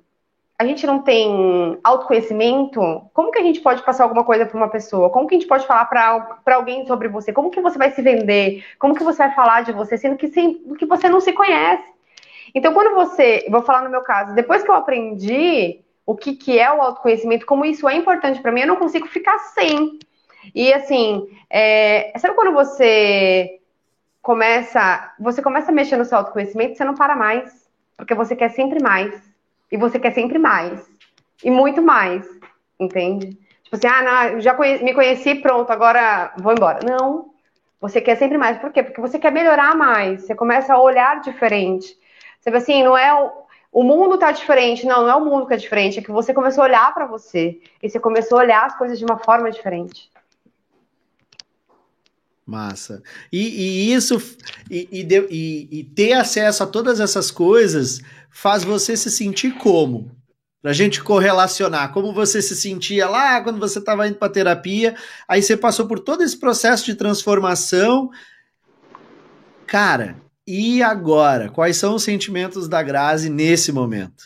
A 0.59 0.65
gente 0.65 0.87
não 0.87 1.03
tem 1.03 1.79
autoconhecimento, 1.85 2.81
como 3.13 3.31
que 3.31 3.39
a 3.39 3.43
gente 3.43 3.61
pode 3.61 3.83
passar 3.83 4.05
alguma 4.05 4.25
coisa 4.25 4.47
para 4.47 4.57
uma 4.57 4.69
pessoa? 4.69 5.11
Como 5.11 5.27
que 5.27 5.35
a 5.35 5.39
gente 5.39 5.49
pode 5.49 5.67
falar 5.67 5.85
para 5.87 6.55
alguém 6.55 6.87
sobre 6.87 7.09
você? 7.09 7.35
Como 7.35 7.51
que 7.51 7.61
você 7.61 7.77
vai 7.77 7.91
se 7.91 8.01
vender? 8.01 8.65
Como 8.79 8.95
que 8.95 9.05
você 9.05 9.19
vai 9.19 9.35
falar 9.35 9.63
de 9.63 9.73
você, 9.73 9.99
sendo 9.99 10.17
que, 10.17 10.29
sem, 10.29 10.75
que 10.79 10.87
você 10.87 11.07
não 11.07 11.21
se 11.21 11.33
conhece? 11.35 12.00
Então, 12.55 12.73
quando 12.73 12.95
você, 12.95 13.47
vou 13.51 13.63
falar 13.63 13.83
no 13.83 13.91
meu 13.91 14.03
caso, 14.03 14.35
depois 14.35 14.63
que 14.63 14.71
eu 14.71 14.75
aprendi 14.75 15.81
o 16.05 16.17
que, 16.17 16.35
que 16.35 16.59
é 16.59 16.73
o 16.73 16.83
autoconhecimento, 16.83 17.47
como 17.47 17.65
isso 17.65 17.89
é 17.89 17.95
importante 17.95 18.41
para 18.41 18.53
mim, 18.53 18.63
eu 18.63 18.67
não 18.67 18.77
consigo 18.77 19.07
ficar 19.07 19.39
sem. 19.39 19.99
E 20.55 20.73
assim, 20.73 21.29
é, 21.49 22.13
sabe 22.19 22.35
quando 22.35 22.53
você 22.53 23.61
começa, 24.23 25.15
você 25.19 25.43
começa 25.43 25.71
a 25.71 25.75
mexer 25.75 25.97
no 25.97 26.05
seu 26.05 26.19
autoconhecimento, 26.19 26.77
você 26.77 26.85
não 26.85 26.95
para 26.95 27.15
mais, 27.17 27.69
porque 27.97 28.15
você 28.15 28.35
quer 28.35 28.51
sempre 28.51 28.83
mais, 28.83 29.15
e 29.71 29.77
você 29.77 29.99
quer 29.99 30.13
sempre 30.13 30.39
mais, 30.39 30.85
e 31.45 31.51
muito 31.51 31.81
mais, 31.81 32.27
entende? 32.79 33.39
Tipo 33.63 33.77
assim, 33.77 33.87
ah, 33.87 34.33
não, 34.33 34.41
já 34.41 34.57
me 34.59 34.93
conheci, 34.95 35.37
pronto, 35.37 35.71
agora 35.71 36.33
vou 36.39 36.53
embora. 36.53 36.81
Não, 36.85 37.31
você 37.81 38.01
quer 38.01 38.17
sempre 38.17 38.37
mais, 38.37 38.59
por 38.59 38.73
quê? 38.73 38.83
Porque 38.83 39.01
você 39.01 39.19
quer 39.19 39.31
melhorar 39.31 39.77
mais, 39.77 40.23
você 40.23 40.35
começa 40.35 40.75
a 40.75 40.81
olhar 40.81 41.21
diferente. 41.21 41.97
Você 42.41 42.51
vê 42.51 42.57
assim, 42.57 42.83
não 42.83 42.97
é 42.97 43.13
o, 43.13 43.31
o 43.73 43.85
mundo 43.85 44.19
tá 44.19 44.33
diferente, 44.33 44.87
não, 44.87 45.03
não 45.03 45.11
é 45.11 45.15
o 45.15 45.25
mundo 45.25 45.47
que 45.47 45.55
é 45.55 45.57
diferente, 45.57 45.99
é 45.99 46.03
que 46.03 46.11
você 46.11 46.33
começou 46.33 46.63
a 46.63 46.67
olhar 46.67 46.95
para 46.95 47.07
você 47.07 47.61
e 47.83 47.89
você 47.89 48.01
começou 48.01 48.39
a 48.39 48.43
olhar 48.43 48.65
as 48.65 48.77
coisas 48.77 48.99
de 48.99 49.05
uma 49.05 49.19
forma 49.19 49.51
diferente. 49.51 50.11
Massa. 52.47 53.01
E, 53.31 53.39
e 53.39 53.95
isso, 53.95 54.17
e, 54.69 54.89
e, 54.91 55.69
e, 55.71 55.85
ter 55.85 56.15
acesso 56.15 56.65
a 56.65 56.67
todas 56.67 56.99
essas 56.99 57.31
coisas 57.31 58.01
faz 58.29 58.65
você 58.65 58.97
se 58.97 59.09
sentir 59.09 59.53
como? 59.53 60.11
Pra 60.61 60.73
gente 60.73 61.03
correlacionar, 61.03 61.93
como 61.93 62.13
você 62.13 62.43
se 62.43 62.57
sentia 62.57 63.09
lá 63.09 63.41
quando 63.41 63.61
você 63.61 63.79
estava 63.79 64.09
indo 64.09 64.17
para 64.17 64.33
terapia, 64.33 64.97
aí 65.29 65.41
você 65.41 65.57
passou 65.57 65.87
por 65.87 66.01
todo 66.01 66.25
esse 66.25 66.39
processo 66.39 66.85
de 66.85 66.97
transformação. 66.97 68.11
Cara, 69.65 70.17
e 70.51 70.83
agora? 70.83 71.49
Quais 71.49 71.77
são 71.77 71.95
os 71.95 72.03
sentimentos 72.03 72.69
da 72.69 72.83
Grazi 72.83 73.31
nesse 73.31 73.73
momento? 73.73 74.25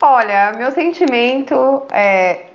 Olha, 0.00 0.52
meu 0.52 0.70
sentimento 0.70 1.82
é. 1.90 2.50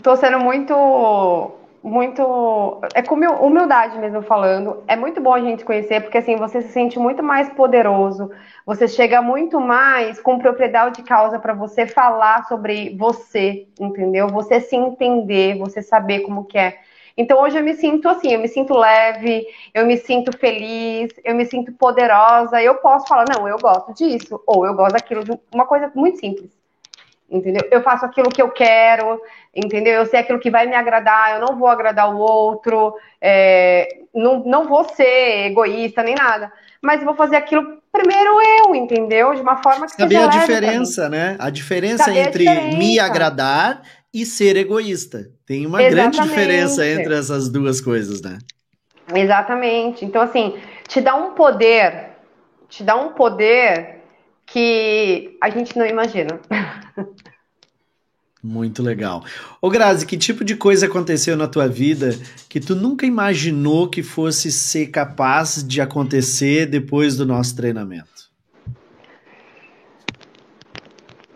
Tô 0.00 0.14
sendo 0.14 0.38
muito. 0.38 1.54
Muito. 1.82 2.80
É 2.94 3.02
com 3.02 3.16
humildade 3.16 3.98
mesmo 3.98 4.22
falando. 4.22 4.84
É 4.86 4.94
muito 4.94 5.20
bom 5.20 5.32
a 5.34 5.40
gente 5.40 5.64
conhecer, 5.64 6.02
porque 6.02 6.18
assim, 6.18 6.36
você 6.36 6.62
se 6.62 6.70
sente 6.70 6.98
muito 7.00 7.22
mais 7.22 7.48
poderoso. 7.48 8.30
Você 8.64 8.86
chega 8.86 9.20
muito 9.20 9.60
mais 9.60 10.20
com 10.20 10.38
propriedade 10.38 10.96
de 10.96 11.02
causa 11.02 11.38
para 11.38 11.54
você 11.54 11.86
falar 11.86 12.44
sobre 12.46 12.96
você, 12.96 13.66
entendeu? 13.80 14.28
Você 14.28 14.60
se 14.60 14.76
entender, 14.76 15.58
você 15.58 15.82
saber 15.82 16.20
como 16.20 16.44
que 16.44 16.58
é. 16.58 16.78
Então 17.18 17.40
hoje 17.40 17.58
eu 17.58 17.64
me 17.64 17.74
sinto 17.74 18.08
assim, 18.08 18.32
eu 18.32 18.38
me 18.38 18.46
sinto 18.46 18.72
leve, 18.78 19.44
eu 19.74 19.84
me 19.84 19.96
sinto 19.96 20.30
feliz, 20.38 21.10
eu 21.24 21.34
me 21.34 21.44
sinto 21.44 21.72
poderosa. 21.72 22.62
Eu 22.62 22.76
posso 22.76 23.08
falar, 23.08 23.24
não, 23.28 23.48
eu 23.48 23.58
gosto 23.58 23.92
disso, 23.92 24.40
ou 24.46 24.64
eu 24.64 24.72
gosto 24.72 24.92
daquilo, 24.92 25.24
de 25.24 25.36
uma 25.52 25.66
coisa 25.66 25.90
muito 25.96 26.20
simples. 26.20 26.56
Entendeu? 27.28 27.68
Eu 27.72 27.82
faço 27.82 28.06
aquilo 28.06 28.30
que 28.30 28.40
eu 28.40 28.48
quero, 28.50 29.20
entendeu? 29.54 29.94
Eu 29.94 30.06
sei 30.06 30.20
aquilo 30.20 30.38
que 30.38 30.50
vai 30.50 30.66
me 30.66 30.76
agradar, 30.76 31.34
eu 31.34 31.46
não 31.46 31.58
vou 31.58 31.68
agradar 31.68 32.14
o 32.14 32.18
outro, 32.18 32.94
é, 33.20 33.98
não, 34.14 34.44
não 34.44 34.68
vou 34.68 34.84
ser 34.84 35.46
egoísta 35.46 36.02
nem 36.04 36.14
nada, 36.14 36.50
mas 36.80 37.02
vou 37.02 37.14
fazer 37.14 37.36
aquilo 37.36 37.82
primeiro 37.92 38.40
eu, 38.60 38.74
entendeu? 38.74 39.34
De 39.34 39.40
uma 39.40 39.62
forma 39.62 39.86
que 39.86 39.92
Saber 39.92 40.16
a 40.16 40.26
diferença, 40.28 41.08
né? 41.08 41.36
A 41.38 41.50
diferença 41.50 42.04
Saber 42.04 42.28
entre 42.28 42.48
a 42.48 42.54
diferença. 42.54 42.78
me 42.78 42.98
agradar 42.98 43.82
e 44.20 44.26
ser 44.26 44.56
egoísta. 44.56 45.30
Tem 45.46 45.66
uma 45.66 45.82
Exatamente. 45.82 46.16
grande 46.16 46.28
diferença 46.28 46.86
entre 46.86 47.14
essas 47.14 47.48
duas 47.48 47.80
coisas, 47.80 48.20
né? 48.20 48.38
Exatamente. 49.14 50.04
Então, 50.04 50.20
assim, 50.20 50.56
te 50.86 51.00
dá 51.00 51.14
um 51.14 51.34
poder, 51.34 52.10
te 52.68 52.82
dá 52.82 52.96
um 52.96 53.12
poder 53.12 54.02
que 54.46 55.36
a 55.42 55.50
gente 55.50 55.78
não 55.78 55.86
imagina. 55.86 56.40
Muito 58.42 58.82
legal. 58.82 59.24
Ô 59.60 59.68
Grazi, 59.68 60.06
que 60.06 60.16
tipo 60.16 60.44
de 60.44 60.54
coisa 60.54 60.86
aconteceu 60.86 61.36
na 61.36 61.48
tua 61.48 61.68
vida 61.68 62.16
que 62.48 62.60
tu 62.60 62.74
nunca 62.74 63.04
imaginou 63.04 63.88
que 63.88 64.02
fosse 64.02 64.52
ser 64.52 64.86
capaz 64.86 65.62
de 65.66 65.80
acontecer 65.80 66.66
depois 66.66 67.16
do 67.16 67.26
nosso 67.26 67.56
treinamento? 67.56 68.17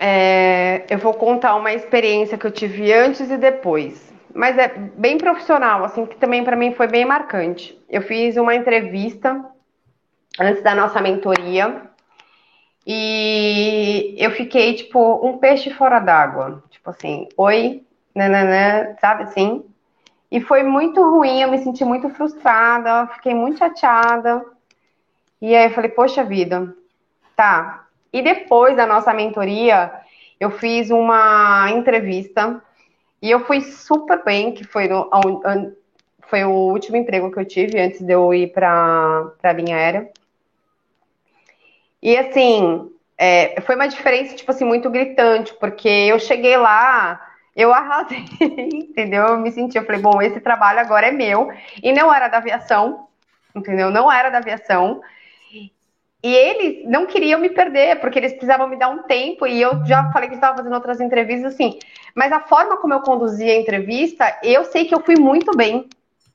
É, 0.05 0.85
eu 0.91 0.99
vou 0.99 1.15
contar 1.15 1.55
uma 1.55 1.73
experiência 1.73 2.37
que 2.37 2.45
eu 2.45 2.51
tive 2.51 2.93
antes 2.93 3.31
e 3.31 3.37
depois, 3.37 4.13
mas 4.35 4.59
é 4.59 4.67
bem 4.67 5.17
profissional, 5.17 5.85
assim, 5.85 6.05
que 6.05 6.17
também 6.17 6.43
para 6.43 6.57
mim 6.57 6.75
foi 6.75 6.89
bem 6.89 7.05
marcante. 7.05 7.81
Eu 7.89 8.03
fiz 8.03 8.37
uma 8.37 8.53
entrevista 8.53 9.45
antes 10.41 10.61
da 10.61 10.75
nossa 10.75 11.01
mentoria 11.01 11.83
e 12.85 14.17
eu 14.19 14.33
fiquei 14.33 14.75
tipo 14.75 15.25
um 15.25 15.39
peixe 15.39 15.71
fora 15.71 16.01
d'água, 16.01 16.65
tipo 16.69 16.91
assim, 16.91 17.29
oi, 17.37 17.85
nananã, 18.13 18.97
sabe 19.01 19.23
assim? 19.23 19.65
E 20.33 20.41
foi 20.41 20.65
muito 20.65 21.01
ruim, 21.01 21.43
eu 21.43 21.49
me 21.49 21.59
senti 21.59 21.85
muito 21.85 22.09
frustrada, 22.11 23.07
fiquei 23.15 23.35
muito 23.37 23.59
chateada. 23.59 24.45
E 25.41 25.55
aí 25.55 25.67
eu 25.67 25.71
falei, 25.71 25.91
poxa 25.91 26.25
vida, 26.25 26.75
tá, 27.37 27.82
e 28.13 28.23
depois 28.23 28.77
da 28.77 28.87
nossa 28.87 29.13
mentoria, 29.15 29.93
eu 30.39 30.51
fiz 30.51 30.91
uma 30.91 31.71
entrevista 31.71 32.63
e 33.21 33.31
eu 33.31 33.45
fui 33.47 33.61
super 33.61 34.23
bem, 34.25 34.53
que 34.53 34.65
foi, 34.65 34.89
no, 34.89 35.09
foi 36.23 36.45
o 36.45 36.51
último 36.51 36.97
emprego 36.97 37.31
que 37.31 37.39
eu 37.39 37.45
tive 37.45 37.81
antes 37.81 38.01
de 38.01 38.13
eu 38.13 38.35
ir 38.35 38.53
para 38.53 39.33
a 39.43 39.53
linha 39.53 39.77
aérea. 39.77 40.11
E 42.03 42.17
assim, 42.17 42.91
é, 43.17 43.61
foi 43.61 43.77
uma 43.77 43.87
diferença, 43.87 44.35
tipo 44.35 44.51
assim, 44.51 44.65
muito 44.65 44.91
gritante, 44.91 45.55
porque 45.55 45.89
eu 45.89 46.19
cheguei 46.19 46.57
lá, 46.57 47.21
eu 47.55 47.73
arrasei, 47.73 48.25
entendeu? 48.41 49.29
Eu 49.29 49.39
me 49.39 49.53
senti, 49.53 49.79
eu 49.79 49.85
falei, 49.85 50.01
bom, 50.01 50.21
esse 50.21 50.41
trabalho 50.41 50.81
agora 50.81 51.07
é 51.07 51.13
meu. 51.13 51.53
E 51.81 51.93
não 51.93 52.13
era 52.13 52.27
da 52.27 52.39
aviação, 52.39 53.07
entendeu? 53.55 53.91
Não 53.91 54.11
era 54.11 54.31
da 54.31 54.39
aviação. 54.39 55.01
E 56.23 56.33
eles 56.33 56.89
não 56.89 57.05
queriam 57.05 57.41
me 57.41 57.51
perder, 57.51 57.99
porque 58.01 58.19
eles 58.19 58.33
precisavam 58.33 58.69
me 58.69 58.77
dar 58.77 58.89
um 58.89 59.03
tempo, 59.03 59.45
e 59.45 59.61
eu 59.61 59.85
já 59.85 60.11
falei 60.13 60.29
que 60.29 60.37
estava 60.37 60.57
fazendo 60.57 60.75
outras 60.75 61.01
entrevistas 61.01 61.55
assim. 61.55 61.79
Mas 62.15 62.31
a 62.31 62.41
forma 62.41 62.77
como 62.77 62.95
eu 62.95 63.01
conduzi 63.01 63.51
a 63.51 63.57
entrevista, 63.57 64.39
eu 64.43 64.65
sei 64.65 64.85
que 64.85 64.95
eu 64.95 65.01
fui 65.01 65.17
muito 65.17 65.57
bem. 65.57 65.89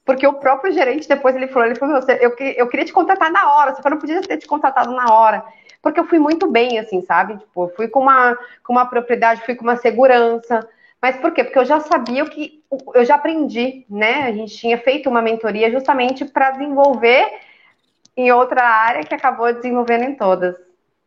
Porque 0.04 0.26
o 0.26 0.34
próprio 0.34 0.72
gerente, 0.72 1.08
depois 1.08 1.36
ele 1.36 1.48
falou, 1.48 1.68
ele 1.68 1.76
falou, 1.76 2.00
eu, 2.22 2.34
eu 2.56 2.68
queria 2.68 2.86
te 2.86 2.94
contratar 2.94 3.30
na 3.30 3.54
hora, 3.54 3.76
você 3.76 3.90
não 3.90 3.98
podia 3.98 4.22
ter 4.22 4.38
te 4.38 4.48
contratado 4.48 4.94
na 4.94 5.14
hora. 5.14 5.44
Porque 5.82 6.00
eu 6.00 6.06
fui 6.06 6.18
muito 6.18 6.50
bem, 6.50 6.80
assim, 6.80 7.02
sabe? 7.02 7.38
Tipo, 7.38 7.66
eu 7.66 7.76
fui 7.76 7.88
com 7.90 8.02
uma, 8.02 8.38
com 8.64 8.74
uma 8.74 8.86
propriedade, 8.86 9.46
fui 9.46 9.56
com 9.56 9.64
uma 9.64 9.76
segurança. 9.76 10.68
Mas 11.02 11.18
por 11.18 11.32
quê? 11.32 11.44
Porque 11.44 11.60
eu 11.60 11.66
já 11.66 11.80
sabia 11.82 12.24
o 12.24 12.30
que. 12.30 12.64
Eu 12.94 13.06
já 13.06 13.16
aprendi, 13.16 13.86
né? 13.90 14.24
A 14.24 14.32
gente 14.32 14.56
tinha 14.58 14.78
feito 14.78 15.10
uma 15.10 15.22
mentoria 15.22 15.70
justamente 15.70 16.26
para 16.26 16.52
desenvolver 16.52 17.30
em 18.18 18.32
outra 18.32 18.64
área 18.64 19.04
que 19.04 19.14
acabou 19.14 19.54
desenvolvendo 19.54 20.04
em 20.04 20.16
todas. 20.16 20.56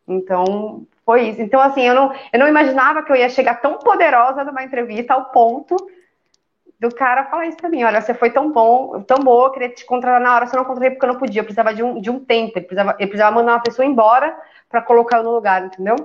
Então, 0.07 0.87
foi 1.05 1.29
isso. 1.29 1.41
Então, 1.41 1.59
assim, 1.59 1.81
eu 1.81 1.93
não, 1.93 2.13
eu 2.31 2.39
não 2.39 2.47
imaginava 2.47 3.03
que 3.03 3.11
eu 3.11 3.15
ia 3.17 3.29
chegar 3.29 3.55
tão 3.55 3.77
poderosa 3.77 4.43
numa 4.45 4.63
entrevista 4.63 5.13
ao 5.13 5.25
ponto 5.25 5.75
do 6.79 6.89
cara 6.89 7.25
falar 7.25 7.47
isso 7.47 7.57
pra 7.57 7.69
mim. 7.69 7.83
Olha, 7.83 8.01
você 8.01 8.13
foi 8.13 8.31
tão 8.31 8.51
bom, 8.51 9.01
tão 9.03 9.19
boa, 9.19 9.47
eu 9.47 9.51
queria 9.51 9.69
te 9.69 9.85
contratar 9.85 10.19
na 10.19 10.33
hora, 10.35 10.47
você 10.47 10.55
não 10.55 10.65
contratei 10.65 10.91
porque 10.91 11.05
eu 11.05 11.13
não 11.13 11.19
podia. 11.19 11.41
Eu 11.41 11.45
precisava 11.45 11.73
de 11.73 11.83
um, 11.83 12.01
de 12.01 12.09
um 12.09 12.19
tempo, 12.19 12.57
ele 12.57 12.65
precisava, 12.65 12.93
precisava 12.93 13.35
mandar 13.35 13.53
uma 13.53 13.61
pessoa 13.61 13.85
embora 13.85 14.35
para 14.69 14.81
colocar 14.81 15.17
eu 15.17 15.23
no 15.23 15.35
lugar, 15.35 15.65
entendeu? 15.65 15.95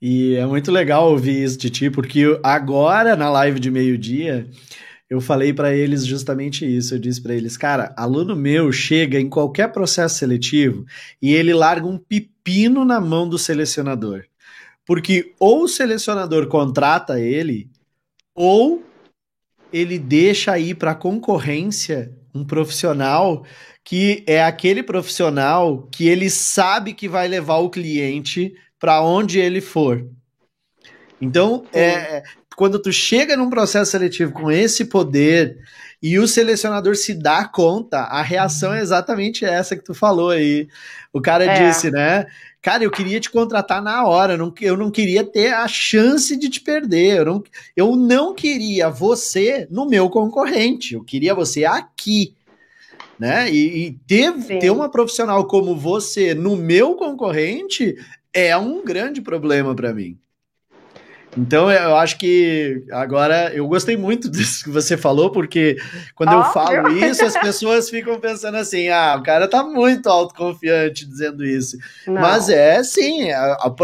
E 0.00 0.36
é 0.36 0.46
muito 0.46 0.70
legal 0.70 1.10
ouvir 1.10 1.42
isso 1.42 1.58
de 1.58 1.68
ti, 1.68 1.90
porque 1.90 2.38
agora, 2.42 3.16
na 3.16 3.30
live 3.30 3.58
de 3.58 3.70
meio-dia, 3.70 4.46
eu 5.08 5.20
falei 5.20 5.52
para 5.52 5.74
eles 5.74 6.04
justamente 6.04 6.64
isso. 6.64 6.94
Eu 6.94 6.98
disse 6.98 7.22
para 7.22 7.34
eles, 7.34 7.56
cara, 7.56 7.94
aluno 7.96 8.34
meu 8.34 8.72
chega 8.72 9.20
em 9.20 9.28
qualquer 9.28 9.72
processo 9.72 10.18
seletivo 10.18 10.84
e 11.20 11.32
ele 11.32 11.52
larga 11.52 11.86
um 11.86 11.98
pepino 11.98 12.84
na 12.84 13.00
mão 13.00 13.28
do 13.28 13.38
selecionador. 13.38 14.24
Porque 14.86 15.32
ou 15.38 15.64
o 15.64 15.68
selecionador 15.68 16.46
contrata 16.46 17.20
ele, 17.20 17.70
ou 18.34 18.82
ele 19.72 19.98
deixa 19.98 20.58
ir 20.58 20.74
para 20.74 20.94
concorrência 20.94 22.12
um 22.34 22.44
profissional 22.44 23.44
que 23.84 24.24
é 24.26 24.42
aquele 24.42 24.82
profissional 24.82 25.86
que 25.92 26.08
ele 26.08 26.30
sabe 26.30 26.94
que 26.94 27.08
vai 27.08 27.28
levar 27.28 27.58
o 27.58 27.70
cliente 27.70 28.54
para 28.78 29.02
onde 29.02 29.38
ele 29.38 29.60
for. 29.60 30.08
Então, 31.20 31.64
é, 31.72 32.22
quando 32.56 32.78
tu 32.78 32.92
chega 32.92 33.36
num 33.36 33.50
processo 33.50 33.90
seletivo 33.90 34.32
com 34.32 34.50
esse 34.50 34.84
poder 34.84 35.58
e 36.02 36.18
o 36.18 36.28
selecionador 36.28 36.96
se 36.96 37.14
dá 37.14 37.46
conta, 37.46 38.00
a 38.00 38.22
reação 38.22 38.74
é 38.74 38.80
exatamente 38.80 39.44
essa 39.44 39.74
que 39.74 39.82
tu 39.82 39.94
falou 39.94 40.30
aí. 40.30 40.68
O 41.12 41.20
cara 41.20 41.44
é. 41.44 41.68
disse, 41.68 41.90
né? 41.90 42.26
Cara, 42.60 42.82
eu 42.82 42.90
queria 42.90 43.20
te 43.20 43.30
contratar 43.30 43.82
na 43.82 44.06
hora, 44.06 44.38
eu 44.60 44.76
não 44.76 44.90
queria 44.90 45.22
ter 45.22 45.52
a 45.52 45.68
chance 45.68 46.36
de 46.36 46.48
te 46.48 46.60
perder. 46.60 47.18
Eu 47.18 47.24
não, 47.24 47.44
eu 47.76 47.96
não 47.96 48.34
queria 48.34 48.88
você 48.88 49.66
no 49.70 49.86
meu 49.86 50.08
concorrente, 50.08 50.94
eu 50.94 51.04
queria 51.04 51.34
você 51.34 51.64
aqui. 51.64 52.34
Né? 53.18 53.50
E, 53.50 53.86
e 53.86 53.92
ter, 54.06 54.32
ter 54.58 54.70
uma 54.70 54.90
profissional 54.90 55.46
como 55.46 55.76
você 55.76 56.34
no 56.34 56.56
meu 56.56 56.94
concorrente 56.94 57.96
é 58.32 58.56
um 58.56 58.84
grande 58.84 59.22
problema 59.22 59.74
para 59.74 59.94
mim. 59.94 60.18
Então 61.36 61.70
eu 61.70 61.96
acho 61.96 62.18
que 62.18 62.84
agora 62.90 63.52
eu 63.54 63.66
gostei 63.66 63.96
muito 63.96 64.28
disso 64.30 64.64
que 64.64 64.70
você 64.70 64.96
falou, 64.96 65.30
porque 65.30 65.76
quando 66.14 66.30
oh, 66.30 66.38
eu 66.38 66.44
falo 66.52 66.90
meu. 66.90 67.10
isso, 67.10 67.24
as 67.24 67.36
pessoas 67.38 67.90
ficam 67.90 68.18
pensando 68.20 68.56
assim: 68.56 68.88
ah, 68.88 69.16
o 69.18 69.22
cara 69.22 69.48
tá 69.48 69.62
muito 69.62 70.08
autoconfiante 70.08 71.06
dizendo 71.06 71.44
isso. 71.44 71.76
Não. 72.06 72.14
Mas 72.14 72.48
é 72.48 72.82
sim, 72.82 73.28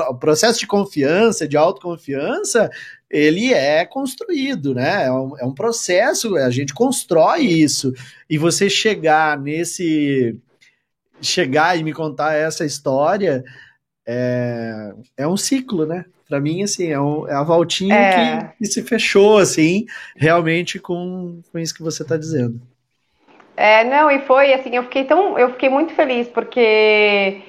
o 0.08 0.14
processo 0.14 0.58
de 0.58 0.66
confiança, 0.66 1.48
de 1.48 1.56
autoconfiança, 1.56 2.70
ele 3.10 3.52
é 3.52 3.84
construído, 3.84 4.74
né? 4.74 5.06
É 5.06 5.12
um, 5.12 5.38
é 5.38 5.44
um 5.44 5.54
processo, 5.54 6.36
a 6.36 6.50
gente 6.50 6.72
constrói 6.72 7.42
isso. 7.42 7.92
E 8.28 8.38
você 8.38 8.70
chegar 8.70 9.38
nesse. 9.38 10.38
chegar 11.20 11.76
e 11.76 11.82
me 11.82 11.92
contar 11.92 12.34
essa 12.34 12.64
história 12.64 13.42
é, 14.06 14.92
é 15.16 15.28
um 15.28 15.36
ciclo, 15.36 15.86
né? 15.86 16.04
Para 16.30 16.38
mim, 16.38 16.62
assim, 16.62 16.92
é, 16.92 17.00
um, 17.00 17.26
é 17.26 17.34
a 17.34 17.42
voltinha 17.42 17.92
é. 17.92 18.38
Que, 18.38 18.58
que, 18.58 18.66
se 18.66 18.84
fechou, 18.84 19.38
assim, 19.38 19.84
realmente 20.16 20.78
com, 20.78 21.42
com 21.50 21.58
isso 21.58 21.74
que 21.74 21.82
você 21.82 22.04
está 22.04 22.16
dizendo. 22.16 22.60
É, 23.56 23.82
não, 23.82 24.08
e 24.08 24.20
foi 24.20 24.52
assim, 24.52 24.76
eu 24.76 24.84
fiquei 24.84 25.04
tão, 25.04 25.36
eu 25.36 25.50
fiquei 25.50 25.68
muito 25.68 25.92
feliz, 25.92 26.28
porque, 26.28 27.42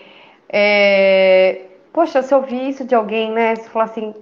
é, 0.50 1.62
poxa, 1.94 2.24
se 2.24 2.34
eu 2.34 2.40
ouvir 2.40 2.70
isso 2.70 2.84
de 2.84 2.96
alguém, 2.96 3.32
né, 3.32 3.56
se 3.56 3.70
falar 3.70 3.86
assim, 3.86 4.16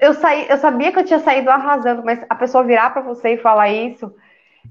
eu, 0.00 0.14
saí, 0.14 0.46
eu 0.48 0.56
sabia 0.56 0.90
que 0.90 0.98
eu 1.00 1.04
tinha 1.04 1.20
saído 1.20 1.50
arrasando, 1.50 2.02
mas 2.02 2.24
a 2.28 2.34
pessoa 2.34 2.64
virar 2.64 2.88
para 2.88 3.02
você 3.02 3.34
e 3.34 3.36
falar 3.36 3.68
isso, 3.68 4.14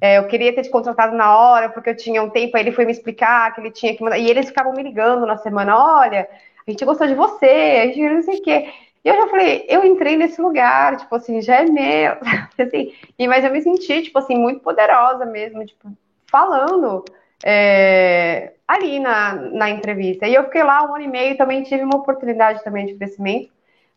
é, 0.02 0.18
eu 0.18 0.26
queria 0.26 0.54
ter 0.56 0.64
te 0.64 0.72
contratado 0.72 1.16
na 1.16 1.38
hora, 1.38 1.70
porque 1.70 1.92
eu 1.92 1.96
tinha 1.96 2.24
um 2.24 2.32
tempo, 2.32 2.58
aí 2.58 2.64
ele 2.64 2.72
foi 2.72 2.84
me 2.84 2.92
explicar 2.92 3.54
que 3.54 3.62
ele 3.62 3.70
tinha 3.70 3.96
que 3.96 4.04
mandar, 4.04 4.18
e 4.18 4.28
eles 4.28 4.48
ficavam 4.48 4.74
me 4.74 4.82
ligando 4.82 5.28
na 5.28 5.38
semana, 5.38 5.78
olha, 5.78 6.28
a 6.68 6.72
gente 6.72 6.84
gostou 6.84 7.08
de 7.08 7.14
você, 7.14 7.46
a 7.46 7.86
gente 7.88 8.02
não 8.02 8.22
sei 8.22 8.40
o 8.40 8.42
quê. 8.42 8.74
E 9.04 9.10
eu 9.10 9.16
já 9.16 9.28
falei, 9.28 9.66
eu 9.68 9.84
entrei 9.84 10.16
nesse 10.16 10.42
lugar, 10.42 10.96
tipo 10.98 11.14
assim, 11.16 11.42
já 11.42 11.58
é 11.58 11.66
meu, 11.66 12.16
assim, 12.58 12.94
e, 13.20 13.28
mas 13.28 13.44
eu 13.44 13.52
me 13.52 13.62
senti, 13.62 14.04
tipo 14.04 14.18
assim, 14.18 14.38
muito 14.38 14.62
poderosa 14.62 15.26
mesmo, 15.26 15.66
tipo, 15.66 15.92
falando 16.26 17.04
é, 17.44 18.54
ali 18.66 19.00
na, 19.00 19.36
na 19.36 19.70
entrevista. 19.70 20.26
E 20.26 20.34
eu 20.34 20.46
fiquei 20.46 20.64
lá 20.64 20.90
um 20.90 20.96
ano 20.96 21.04
e 21.04 21.08
meio, 21.08 21.38
também 21.38 21.64
tive 21.64 21.84
uma 21.84 21.98
oportunidade 21.98 22.64
também 22.64 22.86
de 22.86 22.96
crescimento, 22.96 23.52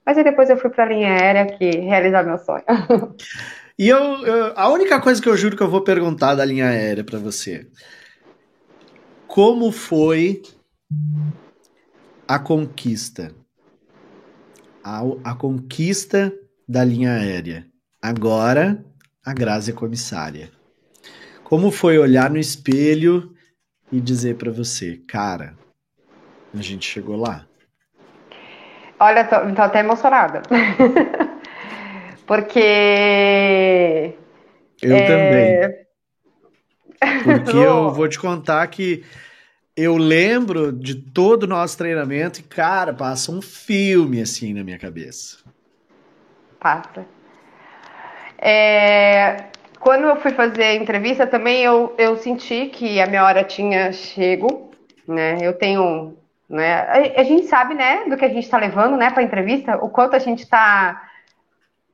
mas 0.05 0.19
aí 0.19 0.25
depois 0.25 0.51
eu 0.51 0.57
fui 0.57 0.71
para 0.71 0.85
a 0.85 0.89
linha 0.89 1.13
aérea 1.13 1.47
que 1.47 1.71
realizar 1.79 2.25
meu 2.25 2.39
sonho. 2.39 2.65
E 3.79 3.91
eu, 3.91 3.99
eu, 4.27 4.55
a 4.57 4.71
única 4.71 4.99
coisa 4.99 5.21
que 5.21 5.29
eu 5.29 5.37
juro 5.37 5.55
que 5.55 5.63
eu 5.63 5.69
vou 5.69 5.83
perguntar 5.83 6.35
da 6.35 6.47
linha 6.47 6.67
aérea 6.67 7.05
para 7.05 7.19
você, 7.19 7.67
como 9.27 9.71
foi 9.71 10.41
a 12.27 12.39
conquista? 12.39 13.35
A, 14.89 15.03
a 15.25 15.35
conquista 15.35 16.33
da 16.69 16.85
linha 16.85 17.11
aérea. 17.15 17.67
Agora, 18.01 18.85
a 19.25 19.35
Grazi 19.35 19.73
é 19.73 19.75
comissária. 19.75 20.49
Como 21.43 21.73
foi 21.73 21.99
olhar 21.99 22.31
no 22.31 22.39
espelho 22.39 23.35
e 23.91 24.01
dizer 24.01 24.37
para 24.37 24.53
você, 24.53 25.03
cara, 25.09 25.57
a 26.55 26.63
gente 26.63 26.89
chegou 26.89 27.17
lá? 27.17 27.45
Olha, 29.01 29.25
tô, 29.25 29.53
tô 29.53 29.63
até 29.63 29.81
emocionada. 29.81 30.43
Porque. 32.25 34.15
Eu 34.81 34.97
é... 34.97 35.07
também. 35.09 35.87
Porque 37.25 37.57
eu 37.57 37.93
vou 37.93 38.09
te 38.09 38.21
contar 38.21 38.65
que 38.69 39.05
eu 39.77 39.97
lembro 39.97 40.73
de 40.73 40.95
todo 40.95 41.43
o 41.43 41.47
nosso 41.47 41.77
treinamento 41.77 42.41
e, 42.41 42.43
cara, 42.43 42.95
passa 42.95 43.31
um 43.31 43.43
filme 43.43 44.23
assim 44.23 44.55
na 44.55 44.65
minha 44.65 44.79
cabeça. 44.79 45.39
Passa. 46.59 47.05
É, 48.39 49.45
quando 49.79 50.05
eu 50.05 50.17
fui 50.17 50.33
fazer 50.33 50.63
a 50.63 50.75
entrevista 50.75 51.27
também, 51.27 51.63
eu, 51.63 51.95
eu 51.99 52.17
senti 52.17 52.67
que 52.67 53.01
a 53.01 53.07
minha 53.07 53.25
hora 53.25 53.45
tinha 53.45 53.93
chego, 53.93 54.71
né? 55.07 55.39
Eu 55.43 55.53
tenho, 55.53 56.17
né? 56.49 56.81
A, 56.81 57.21
a 57.21 57.25
gente 57.25 57.47
sabe, 57.47 57.75
né, 57.75 58.05
do 58.09 58.17
que 58.17 58.25
a 58.25 58.29
gente 58.29 58.45
está 58.45 58.57
levando, 58.57 58.97
né, 58.97 59.11
para 59.11 59.23
entrevista, 59.23 59.77
o 59.77 59.91
quanto 59.91 60.17
a 60.17 60.19
gente 60.19 60.43
está 60.43 61.06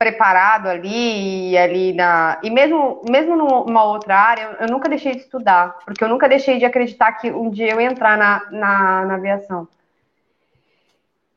preparado 0.03 0.69
ali 0.69 1.53
e 1.53 1.57
ali 1.57 1.93
na 1.93 2.41
e 2.43 2.51
mesmo 2.51 3.03
mesmo 3.09 3.37
numa 3.37 3.85
outra 3.85 4.17
área 4.17 4.57
eu 4.59 4.67
nunca 4.67 4.89
deixei 4.89 5.13
de 5.13 5.21
estudar 5.21 5.79
porque 5.87 6.03
eu 6.03 6.09
nunca 6.09 6.29
deixei 6.29 6.59
de 6.59 6.65
acreditar 6.65 7.13
que 7.13 7.31
um 7.31 7.49
dia 7.49 7.71
eu 7.71 7.81
ia 7.81 7.87
entrar 7.87 8.19
na, 8.19 8.43
na, 8.51 9.05
na 9.05 9.15
aviação. 9.15 9.69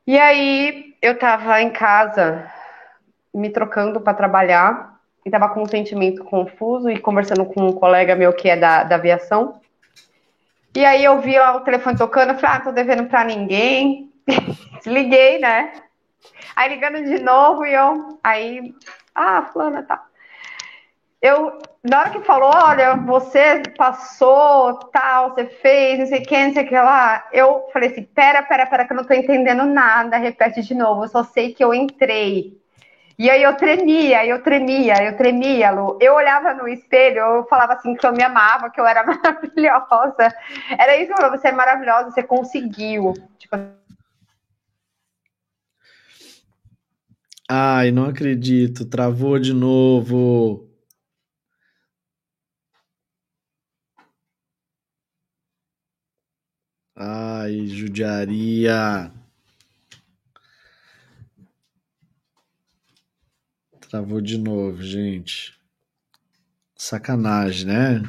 E 0.04 0.18
aí 0.18 0.96
eu 1.00 1.16
tava 1.16 1.62
em 1.62 1.70
casa 1.70 2.50
me 3.32 3.50
trocando 3.50 4.00
para 4.00 4.14
trabalhar 4.14 4.98
e 5.24 5.30
tava 5.30 5.48
com 5.50 5.62
um 5.62 5.68
sentimento 5.68 6.24
confuso 6.24 6.90
e 6.90 6.98
conversando 6.98 7.44
com 7.44 7.68
um 7.68 7.72
colega 7.72 8.16
meu 8.16 8.32
que 8.32 8.48
é 8.48 8.56
da, 8.56 8.82
da 8.82 8.96
aviação. 8.96 9.60
E 10.74 10.84
aí 10.84 11.04
eu 11.04 11.20
vi 11.20 11.38
lá 11.38 11.56
o 11.56 11.60
telefone 11.60 11.96
tocando 11.96 12.32
eu 12.32 12.38
falei 12.38 12.56
ah 12.56 12.60
tô 12.60 12.72
devendo 12.72 13.04
para 13.04 13.22
ninguém. 13.22 14.10
Desliguei 14.82 15.38
né 15.38 15.70
Aí 16.54 16.68
ligando 16.68 17.02
de 17.04 17.18
novo 17.22 17.64
e 17.64 17.74
eu, 17.74 18.18
aí, 18.22 18.74
ah, 19.14 19.42
fulana, 19.52 19.82
tá. 19.82 20.04
Eu, 21.20 21.58
na 21.82 22.00
hora 22.00 22.10
que 22.10 22.20
falou, 22.20 22.50
olha, 22.54 22.94
você 22.96 23.62
passou, 23.76 24.74
tal, 24.92 25.30
você 25.30 25.46
fez, 25.46 25.98
não 25.98 26.06
sei 26.06 26.20
o 26.20 26.22
que, 26.22 26.46
não 26.46 26.52
sei 26.52 26.64
o 26.64 26.68
que 26.68 26.74
lá, 26.74 27.26
eu 27.32 27.68
falei 27.72 27.90
assim, 27.90 28.02
pera, 28.02 28.42
pera, 28.42 28.66
pera, 28.66 28.86
que 28.86 28.92
eu 28.92 28.96
não 28.96 29.04
tô 29.04 29.14
entendendo 29.14 29.64
nada, 29.64 30.18
repete 30.18 30.62
de 30.62 30.74
novo, 30.74 31.04
eu 31.04 31.08
só 31.08 31.24
sei 31.24 31.54
que 31.54 31.64
eu 31.64 31.72
entrei. 31.74 32.56
E 33.18 33.30
aí 33.30 33.42
eu 33.42 33.56
tremia, 33.56 34.26
eu 34.26 34.42
tremia, 34.42 35.02
eu 35.02 35.16
tremia, 35.16 35.70
Lu. 35.70 35.96
Eu 36.02 36.14
olhava 36.14 36.52
no 36.52 36.68
espelho, 36.68 37.18
eu 37.18 37.44
falava 37.44 37.72
assim 37.72 37.94
que 37.94 38.06
eu 38.06 38.12
me 38.12 38.22
amava, 38.22 38.68
que 38.68 38.78
eu 38.78 38.86
era 38.86 39.02
maravilhosa. 39.06 40.34
Era 40.78 40.96
isso 40.98 41.12
eu 41.12 41.16
falava, 41.16 41.38
você 41.38 41.48
é 41.48 41.52
maravilhosa, 41.52 42.10
você 42.10 42.22
conseguiu. 42.22 43.14
Tipo, 43.38 43.56
Ai, 47.48 47.90
não 47.90 48.04
acredito, 48.06 48.84
travou 48.84 49.36
de 49.38 49.52
novo. 49.52 50.68
Ai, 56.94 57.66
judiaria. 57.68 59.10
Travou 63.80 64.20
de 64.20 64.36
novo, 64.36 64.82
gente. 64.82 65.58
Sacanagem, 66.76 67.66
né? 67.66 68.02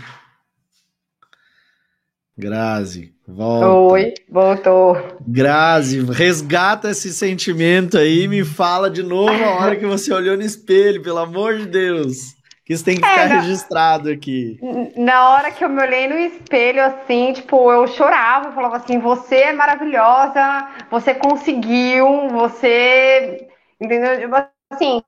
Grazi, 2.37 3.13
volta. 3.27 3.67
Oi, 3.67 4.13
voltou. 4.29 4.97
Grazi, 5.27 5.99
resgata 6.11 6.91
esse 6.91 7.13
sentimento 7.13 7.97
aí 7.97 8.23
e 8.23 8.27
me 8.27 8.43
fala 8.43 8.89
de 8.89 9.03
novo 9.03 9.43
a 9.43 9.55
hora 9.59 9.75
que 9.75 9.85
você 9.85 10.13
olhou 10.13 10.37
no 10.37 10.43
espelho, 10.43 11.01
pelo 11.03 11.19
amor 11.19 11.57
de 11.57 11.65
Deus. 11.65 12.37
Que 12.67 12.73
isso 12.73 12.83
tem 12.83 12.97
que 12.97 13.07
ficar 13.07 13.21
é, 13.21 13.29
na... 13.29 13.39
registrado 13.39 14.09
aqui. 14.09 14.59
Na 14.97 15.29
hora 15.29 15.51
que 15.51 15.63
eu 15.63 15.69
me 15.69 15.81
olhei 15.81 16.05
no 16.09 16.17
espelho, 16.17 16.83
assim, 16.83 17.31
tipo, 17.31 17.71
eu 17.71 17.87
chorava, 17.87 18.49
eu 18.49 18.51
falava 18.51 18.75
assim, 18.75 18.99
você 18.99 19.37
é 19.37 19.53
maravilhosa, 19.53 20.67
você 20.91 21.13
conseguiu, 21.15 22.27
você. 22.27 23.47
Entendeu? 23.79 24.29
Assim. 24.69 25.01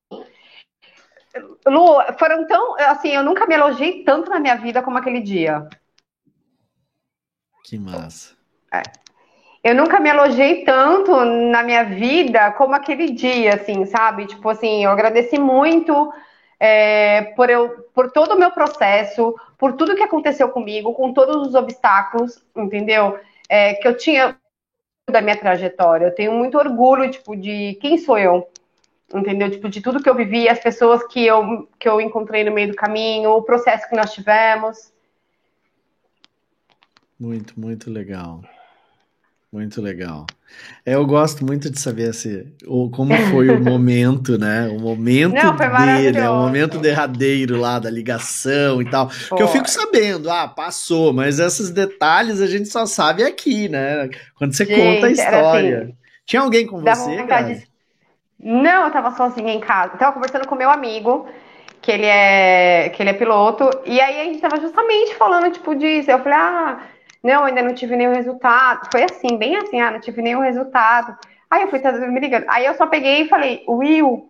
Lu, 1.67 2.01
foram 2.17 2.47
tão. 2.47 2.75
Assim, 2.79 3.09
eu 3.09 3.23
nunca 3.23 3.45
me 3.45 3.55
elogiei 3.55 4.05
tanto 4.05 4.29
na 4.29 4.39
minha 4.39 4.55
vida 4.55 4.81
como 4.81 4.97
aquele 4.97 5.19
dia. 5.19 5.67
Que 7.69 7.77
massa. 7.77 8.35
É. 8.73 8.81
Eu 9.63 9.75
nunca 9.75 9.99
me 9.99 10.09
elogiei 10.09 10.63
tanto 10.63 11.13
na 11.23 11.61
minha 11.61 11.83
vida 11.83 12.51
como 12.53 12.73
aquele 12.73 13.11
dia, 13.11 13.53
assim, 13.53 13.85
sabe? 13.85 14.25
Tipo 14.25 14.49
assim, 14.49 14.83
eu 14.83 14.89
agradeci 14.89 15.37
muito 15.37 16.11
é, 16.59 17.21
por, 17.35 17.47
eu, 17.47 17.69
por 17.93 18.09
todo 18.11 18.33
o 18.33 18.39
meu 18.39 18.49
processo, 18.49 19.35
por 19.55 19.73
tudo 19.73 19.95
que 19.95 20.01
aconteceu 20.01 20.49
comigo, 20.49 20.95
com 20.95 21.13
todos 21.13 21.47
os 21.47 21.53
obstáculos, 21.53 22.43
entendeu? 22.57 23.19
É, 23.47 23.75
que 23.75 23.87
eu 23.87 23.95
tinha 23.95 24.35
da 25.11 25.21
minha 25.21 25.37
trajetória. 25.37 26.05
Eu 26.05 26.15
tenho 26.15 26.31
muito 26.31 26.57
orgulho, 26.57 27.11
tipo, 27.11 27.35
de 27.35 27.77
quem 27.79 27.99
sou 27.99 28.17
eu, 28.17 28.49
entendeu? 29.13 29.51
Tipo, 29.51 29.69
de 29.69 29.79
tudo 29.79 30.01
que 30.01 30.09
eu 30.09 30.15
vivi, 30.15 30.49
as 30.49 30.59
pessoas 30.59 31.05
que 31.05 31.23
eu, 31.23 31.69
que 31.77 31.87
eu 31.87 32.01
encontrei 32.01 32.43
no 32.43 32.51
meio 32.51 32.69
do 32.69 32.75
caminho, 32.75 33.29
o 33.29 33.43
processo 33.43 33.87
que 33.87 33.95
nós 33.95 34.11
tivemos. 34.11 34.91
Muito, 37.19 37.59
muito 37.59 37.91
legal. 37.91 38.41
Muito 39.51 39.81
legal. 39.81 40.27
É, 40.85 40.93
eu 40.93 41.05
gosto 41.05 41.43
muito 41.43 41.71
de 41.71 41.79
saber 41.79 42.13
se, 42.13 42.45
ou 42.67 42.89
como 42.89 43.13
foi 43.31 43.49
o 43.49 43.59
momento, 43.59 44.37
né? 44.37 44.69
O 44.69 44.79
momento 44.79 45.33
Não, 45.33 45.55
dele, 45.55 46.19
é 46.19 46.29
o 46.29 46.37
momento 46.37 46.77
derradeiro 46.77 47.57
lá 47.57 47.79
da 47.79 47.89
ligação 47.89 48.79
e 48.79 48.89
tal. 48.89 49.09
Porque 49.27 49.41
eu 49.41 49.47
fico 49.47 49.67
sabendo, 49.67 50.29
ah, 50.29 50.47
passou, 50.47 51.11
mas 51.11 51.39
esses 51.39 51.71
detalhes 51.71 52.39
a 52.39 52.47
gente 52.47 52.69
só 52.69 52.85
sabe 52.85 53.23
aqui, 53.23 53.67
né? 53.67 54.09
Quando 54.35 54.53
você 54.53 54.65
gente, 54.65 54.79
conta 54.79 55.07
a 55.07 55.11
história. 55.11 55.81
Assim, 55.81 55.93
Tinha 56.25 56.41
alguém 56.43 56.67
com 56.67 56.79
você, 56.79 57.23
cara? 57.23 57.61
Não, 58.39 58.85
eu 58.85 58.91
tava 58.91 59.11
sozinha 59.11 59.51
em 59.51 59.59
casa. 59.59 59.95
Eu 59.95 59.97
tava 59.97 60.13
conversando 60.13 60.47
com 60.47 60.55
meu 60.55 60.69
amigo, 60.69 61.27
que 61.81 61.91
ele 61.91 62.05
é 62.05 62.89
que 62.89 63.01
ele 63.01 63.09
é 63.09 63.13
piloto, 63.13 63.67
e 63.83 63.99
aí 63.99 64.21
a 64.21 64.23
gente 64.25 64.39
tava 64.39 64.61
justamente 64.61 65.15
falando, 65.15 65.51
tipo, 65.51 65.75
disso. 65.75 66.09
Eu 66.09 66.19
falei, 66.19 66.37
ah 66.37 66.79
não, 67.23 67.43
ainda 67.43 67.61
não 67.61 67.73
tive 67.73 67.95
nenhum 67.95 68.13
resultado. 68.13 68.89
Foi 68.91 69.03
assim, 69.03 69.37
bem 69.37 69.55
assim, 69.57 69.79
ah, 69.79 69.91
não 69.91 69.99
tive 69.99 70.21
nenhum 70.21 70.41
resultado. 70.41 71.17
Aí 71.49 71.63
eu 71.63 71.69
fui 71.69 71.79
me 72.07 72.19
ligando. 72.19 72.45
Aí 72.47 72.65
eu 72.65 72.73
só 72.75 72.87
peguei 72.87 73.21
e 73.21 73.27
falei, 73.27 73.63
Will, 73.67 74.29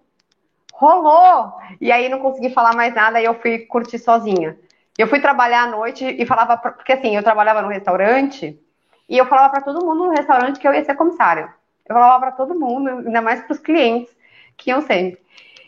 rolou! 0.73 1.53
E 1.79 1.91
aí 1.91 2.09
não 2.09 2.19
consegui 2.19 2.49
falar 2.49 2.75
mais 2.75 2.93
nada, 2.93 3.17
aí 3.17 3.25
eu 3.25 3.33
fui 3.35 3.59
curtir 3.59 3.99
sozinha. 3.99 4.57
Eu 4.97 5.07
fui 5.07 5.19
trabalhar 5.19 5.63
à 5.63 5.67
noite 5.67 6.05
e 6.05 6.25
falava, 6.25 6.57
porque 6.57 6.93
assim, 6.93 7.15
eu 7.15 7.23
trabalhava 7.23 7.61
no 7.61 7.69
restaurante, 7.69 8.59
e 9.07 9.17
eu 9.17 9.25
falava 9.25 9.49
para 9.49 9.61
todo 9.61 9.85
mundo 9.85 10.05
no 10.05 10.11
restaurante 10.11 10.59
que 10.59 10.67
eu 10.67 10.73
ia 10.73 10.85
ser 10.85 10.95
comissária. 10.95 11.49
Eu 11.87 11.95
falava 11.95 12.19
para 12.19 12.31
todo 12.31 12.59
mundo, 12.59 12.89
ainda 12.89 13.21
mais 13.21 13.41
para 13.41 13.53
os 13.53 13.59
clientes 13.59 14.15
que 14.55 14.69
iam 14.69 14.81
sempre. 14.81 15.19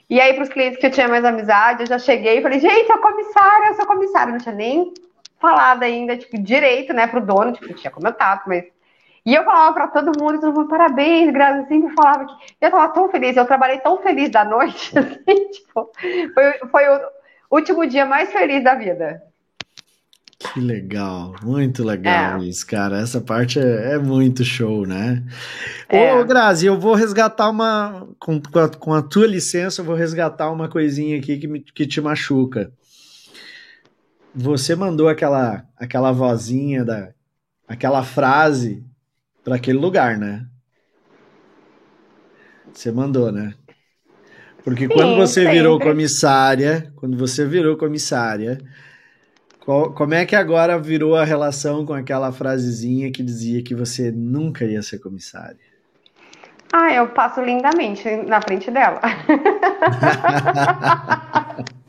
E 0.08 0.20
aí, 0.22 0.34
para 0.34 0.44
os 0.44 0.50
clientes 0.50 0.78
que 0.80 0.86
eu 0.86 0.92
tinha 0.92 1.08
mais 1.08 1.26
amizade, 1.26 1.84
eu 1.84 1.88
já 1.88 1.98
cheguei 1.98 2.38
e 2.38 2.42
falei, 2.42 2.60
gente, 2.60 2.82
eu 2.82 2.88
sou 2.88 2.98
comissária, 3.00 3.68
eu 3.68 3.74
sou 3.76 3.86
comissária. 3.86 4.32
Não 4.32 4.40
tinha 4.40 4.54
nem 4.54 4.94
falado 5.42 5.84
ainda, 5.84 6.16
tipo, 6.16 6.38
direito, 6.38 6.94
né, 6.94 7.08
pro 7.08 7.26
dono, 7.26 7.52
tipo, 7.52 7.74
tinha 7.74 7.92
comentado, 7.92 8.44
mas. 8.48 8.64
E 9.26 9.36
eu 9.36 9.44
falava 9.44 9.74
pra 9.74 9.88
todo 9.88 10.18
mundo, 10.20 10.40
todo 10.40 10.54
mundo, 10.54 10.68
parabéns, 10.68 11.32
Grazi, 11.32 11.68
sempre 11.68 11.94
falava 11.94 12.26
que. 12.26 12.34
Eu 12.62 12.72
tava 12.72 12.94
tão 12.94 13.10
feliz, 13.10 13.36
eu 13.36 13.46
trabalhei 13.46 13.80
tão 13.80 14.02
feliz 14.02 14.30
da 14.30 14.46
noite, 14.46 14.92
assim, 14.98 15.50
tipo, 15.52 15.92
foi, 16.34 16.70
foi 16.70 16.88
o 16.88 17.02
último 17.52 17.86
dia 17.86 18.06
mais 18.06 18.32
feliz 18.32 18.64
da 18.64 18.76
vida. 18.76 19.22
Que 20.54 20.60
legal, 20.60 21.36
muito 21.44 21.84
legal 21.84 22.42
é. 22.42 22.46
isso, 22.46 22.66
cara. 22.66 23.00
Essa 23.00 23.22
parte 23.22 23.60
é, 23.60 23.94
é 23.94 23.98
muito 24.00 24.44
show, 24.44 24.88
né? 24.88 25.24
É. 25.88 26.16
Ô, 26.16 26.26
Grazi, 26.26 26.66
eu 26.66 26.80
vou 26.80 26.96
resgatar 26.96 27.50
uma. 27.50 28.08
Com, 28.18 28.42
com 28.42 28.60
a, 28.60 28.70
com, 28.70 28.94
a, 28.94 29.04
tua 29.04 29.28
licença, 29.28 29.82
eu 29.82 29.86
vou 29.86 29.96
resgatar 29.96 30.50
uma 30.50 30.68
coisinha 30.68 31.18
aqui 31.18 31.38
que, 31.38 31.48
me, 31.48 31.60
que 31.60 31.86
te 31.86 32.02
machuca. 32.02 32.72
Você 34.34 34.76
mandou 34.76 35.10
aquela, 35.10 35.66
aquela 35.78 36.12
vozinha, 36.12 36.86
da, 36.86 37.14
aquela 37.68 38.04
frase 38.04 38.86
para 39.44 39.56
aquele 39.56 39.78
lugar, 39.78 40.18
né? 40.18 40.46
Você 42.74 42.92
mandou, 42.92 43.32
né? 43.32 43.54
Porque 44.64 44.88
Sim, 44.88 44.88
quando 44.88 45.16
você 45.16 45.42
sempre. 45.42 45.46
virou 45.46 45.80
comissária, 45.80 46.92
quando 46.96 47.18
você 47.18 47.46
virou 47.46 47.78
comissária, 47.78 48.58
qual, 49.60 49.94
como 49.94 50.14
é 50.14 50.26
que 50.26 50.36
agora 50.36 50.80
virou 50.80 51.16
a 51.16 51.26
relação 51.26 51.86
com 51.86 51.94
aquela 51.94 52.32
frasezinha 52.32 53.12
que 53.12 53.24
dizia 53.24 53.64
que 53.64 53.76
você 53.76 54.12
nunca 54.12 54.66
ia 54.66 54.82
ser 54.82 55.00
comissária? 55.00 55.60
Ah, 56.74 56.94
eu 56.94 57.10
passo 57.10 57.42
lindamente 57.42 58.08
na 58.28 58.42
frente 58.42 58.72
dela. 58.72 59.02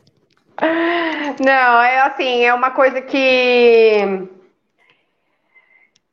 Não, 1.39 1.81
é 1.81 2.01
assim, 2.01 2.43
é 2.43 2.53
uma 2.53 2.71
coisa 2.71 3.01
que. 3.01 4.29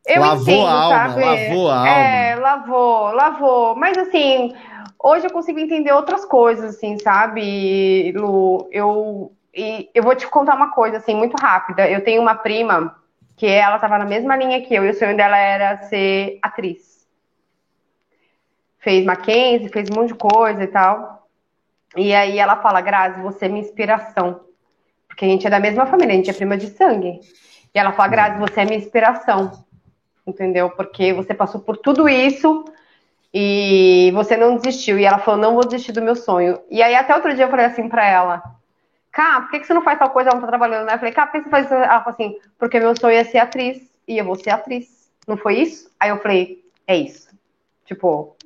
Eu 0.07 0.20
lavou 0.20 0.43
entendo, 0.43 0.66
a 0.66 0.72
alma, 0.72 1.09
sabe? 1.09 1.24
lavou 1.24 1.70
a 1.70 1.76
alma. 1.76 1.88
É, 1.88 2.34
lavou, 2.36 3.12
lavou. 3.12 3.76
Mas 3.76 3.99
assim, 3.99 4.55
hoje 4.99 5.26
eu 5.26 5.32
consigo 5.32 5.59
entender 5.59 5.93
outras 5.93 6.24
coisas, 6.24 6.76
assim, 6.76 6.99
sabe, 6.99 8.12
Lu? 8.12 8.68
Eu 8.72 9.32
e 9.55 9.91
eu 9.95 10.03
vou 10.03 10.14
te 10.14 10.26
contar 10.26 10.55
uma 10.55 10.70
coisa, 10.70 10.97
assim, 10.97 11.14
muito 11.14 11.36
rápida. 11.41 11.88
Eu 11.88 12.03
tenho 12.03 12.22
uma 12.22 12.34
prima 12.34 12.97
que 13.36 13.47
ela 13.47 13.76
estava 13.76 13.99
na 13.99 14.05
mesma 14.05 14.36
linha 14.36 14.61
que 14.62 14.74
eu, 14.74 14.84
e 14.84 14.91
o 14.91 14.95
sonho 14.95 15.16
dela 15.16 15.36
era 15.36 15.76
ser 15.84 16.38
atriz. 16.43 17.07
Fez 18.78 19.05
Mackenzie, 19.05 19.68
fez 19.68 19.91
um 19.91 19.95
monte 19.95 20.09
de 20.09 20.14
coisa 20.14 20.62
e 20.62 20.66
tal. 20.66 21.20
E 21.97 22.14
aí 22.14 22.38
ela 22.38 22.57
fala, 22.57 22.80
Grazi, 22.80 23.20
você 23.20 23.47
é 23.47 23.49
minha 23.49 23.61
inspiração. 23.61 24.41
Porque 25.09 25.24
a 25.24 25.28
gente 25.28 25.47
é 25.47 25.51
da 25.51 25.61
mesma 25.61 25.86
família, 25.86 26.12
a 26.12 26.16
gente 26.16 26.30
é 26.30 26.32
prima 26.32 26.57
de 26.57 26.68
sangue. 26.68 27.20
E 27.74 27.78
ela 27.78 27.93
fala, 27.93 28.09
Grazi, 28.09 28.38
você 28.38 28.61
é 28.61 28.64
minha 28.64 28.78
inspiração. 28.78 29.64
Entendeu? 30.26 30.70
Porque 30.70 31.12
você 31.12 31.34
passou 31.34 31.61
por 31.61 31.76
tudo 31.76 32.09
isso 32.09 32.64
e 33.34 34.11
você 34.14 34.36
não 34.36 34.57
desistiu. 34.57 34.99
E 34.99 35.05
ela 35.05 35.18
falou, 35.18 35.41
não 35.41 35.55
vou 35.55 35.64
desistir 35.64 35.93
do 35.93 36.03
meu 36.03 36.14
sonho. 36.14 36.61
E 36.70 36.82
aí 36.82 36.95
até 36.95 37.14
outro 37.14 37.34
dia 37.34 37.45
eu 37.45 37.51
falei 37.51 37.66
assim 37.66 37.88
para 37.88 38.07
ela, 38.07 38.43
Cá, 39.12 39.41
por 39.41 39.51
que, 39.51 39.61
que 39.61 39.66
você 39.66 39.74
não 39.74 39.82
faz 39.82 39.99
tal 39.99 40.11
coisa? 40.11 40.30
Ela 40.30 40.36
não 40.36 40.43
tá 40.43 40.49
trabalhando, 40.49 40.86
né? 40.86 40.95
Eu 40.95 40.99
falei, 40.99 41.12
cá, 41.12 41.26
por 41.26 41.32
que 41.32 41.45
você 41.45 41.51
faz 41.51 41.66
isso? 41.66 41.74
Ela 41.74 42.01
falou 42.01 42.14
assim, 42.14 42.38
porque 42.59 42.78
meu 42.78 42.97
sonho 42.97 43.16
é 43.16 43.24
ser 43.24 43.38
atriz 43.38 43.91
e 44.07 44.18
eu 44.18 44.24
vou 44.24 44.36
ser 44.36 44.51
atriz. 44.51 45.11
Não 45.26 45.36
foi 45.36 45.59
isso? 45.59 45.91
Aí 45.99 46.11
eu 46.11 46.18
falei, 46.18 46.64
é 46.86 46.97
isso. 46.97 47.28
Tipo, 47.84 48.36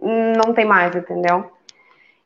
não 0.00 0.54
tem 0.54 0.64
mais, 0.64 0.94
entendeu? 0.94 1.52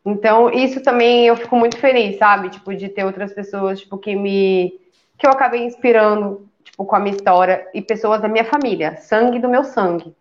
Então, 0.05 0.51
isso 0.51 0.83
também 0.83 1.27
eu 1.27 1.37
fico 1.37 1.57
muito 1.57 1.77
feliz, 1.79 2.19
sabe? 2.19 2.51
Tipo, 2.51 2.75
de 2.75 2.89
ter 2.89 3.05
outras 3.05 3.33
pessoas, 3.33 3.81
tipo, 3.81 3.97
que 3.99 4.17
me. 4.17 4.81
que 5.17 5.27
eu 5.27 5.31
acabei 5.31 5.65
inspirando, 5.65 6.49
tipo, 6.65 6.85
com 6.85 6.97
a 6.97 7.01
minha 7.01 7.15
história, 7.15 7.67
e 7.73 7.81
pessoas 7.81 8.21
da 8.21 8.29
minha 8.29 8.45
família, 8.45 8.97
sangue 8.97 9.39
do 9.39 9.49
meu 9.49 9.63
sangue. 9.63 10.13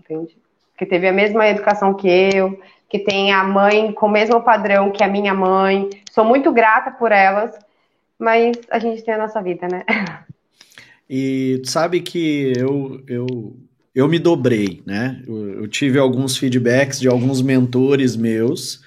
Entende? 0.00 0.36
Que 0.76 0.84
teve 0.84 1.06
a 1.06 1.12
mesma 1.12 1.46
educação 1.48 1.94
que 1.94 2.08
eu, 2.08 2.60
que 2.88 2.98
tem 2.98 3.32
a 3.32 3.44
mãe 3.44 3.92
com 3.92 4.06
o 4.06 4.10
mesmo 4.10 4.42
padrão 4.42 4.90
que 4.90 5.04
a 5.04 5.08
minha 5.08 5.32
mãe. 5.32 5.88
Sou 6.10 6.24
muito 6.24 6.50
grata 6.52 6.90
por 6.90 7.12
elas, 7.12 7.56
mas 8.18 8.56
a 8.70 8.78
gente 8.80 9.02
tem 9.02 9.14
a 9.14 9.18
nossa 9.18 9.40
vida, 9.40 9.68
né? 9.68 9.84
E 11.08 11.62
sabe 11.64 12.00
que 12.00 12.52
eu, 12.56 13.00
eu, 13.06 13.56
eu 13.94 14.08
me 14.08 14.18
dobrei, 14.18 14.82
né? 14.84 15.22
Eu 15.24 15.68
tive 15.68 16.00
alguns 16.00 16.36
feedbacks 16.36 16.98
de 16.98 17.06
alguns 17.06 17.40
mentores 17.40 18.16
meus 18.16 18.84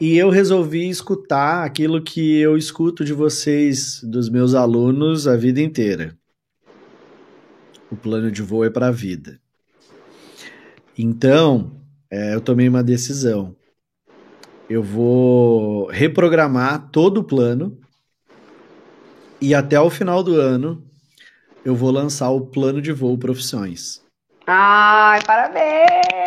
e 0.00 0.16
eu 0.16 0.28
resolvi 0.28 0.88
escutar 0.88 1.64
aquilo 1.64 2.02
que 2.02 2.38
eu 2.38 2.56
escuto 2.56 3.04
de 3.04 3.12
vocês, 3.12 4.00
dos 4.02 4.28
meus 4.28 4.54
alunos, 4.54 5.26
a 5.26 5.36
vida 5.36 5.60
inteira. 5.60 6.16
O 7.90 7.96
plano 7.96 8.30
de 8.30 8.42
voo 8.42 8.64
é 8.64 8.70
para 8.70 8.88
a 8.88 8.92
vida. 8.92 9.40
Então, 10.98 11.72
é, 12.10 12.34
eu 12.34 12.40
tomei 12.40 12.68
uma 12.68 12.82
decisão. 12.82 13.56
Eu 14.68 14.82
vou 14.82 15.86
reprogramar 15.86 16.90
todo 16.90 17.18
o 17.18 17.24
plano 17.24 17.78
e 19.40 19.54
até 19.54 19.80
o 19.80 19.88
final 19.88 20.22
do 20.22 20.34
ano 20.34 20.82
eu 21.64 21.74
vou 21.74 21.90
lançar 21.90 22.30
o 22.30 22.46
plano 22.46 22.82
de 22.82 22.92
voo 22.92 23.16
profissões. 23.16 24.02
Ai, 24.46 25.20
parabéns! 25.24 26.25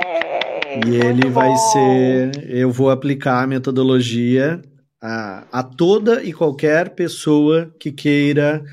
E 0.86 0.96
ele 0.96 1.24
bom. 1.24 1.32
vai 1.32 1.56
ser. 1.56 2.50
Eu 2.50 2.72
vou 2.72 2.90
aplicar 2.90 3.44
a 3.44 3.48
metodologia 3.48 4.62
a, 5.02 5.44
a 5.52 5.64
toda 5.64 6.24
e 6.24 6.34
qualquer 6.34 6.90
pessoa 6.90 7.74
que 7.80 7.92
queira 7.92 8.64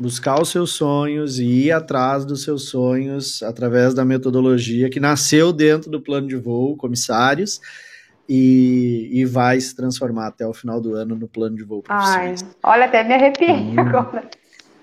buscar 0.00 0.40
os 0.40 0.50
seus 0.50 0.72
sonhos 0.72 1.38
e 1.38 1.44
ir 1.44 1.72
atrás 1.72 2.24
dos 2.24 2.42
seus 2.42 2.68
sonhos 2.68 3.42
através 3.42 3.94
da 3.94 4.04
metodologia 4.04 4.90
que 4.90 5.00
nasceu 5.00 5.52
dentro 5.52 5.90
do 5.90 6.00
plano 6.00 6.28
de 6.28 6.36
voo, 6.36 6.76
comissários, 6.76 7.60
e, 8.28 9.08
e 9.12 9.24
vai 9.24 9.60
se 9.60 9.74
transformar 9.74 10.26
até 10.26 10.46
o 10.46 10.52
final 10.52 10.80
do 10.80 10.94
ano 10.94 11.14
no 11.14 11.28
plano 11.28 11.56
de 11.56 11.62
voo 11.62 11.82
Ai, 11.88 12.34
olha, 12.62 12.86
até 12.86 13.04
me 13.04 13.14
arrepiei 13.14 13.52
hum, 13.52 13.78
agora. 13.78 14.28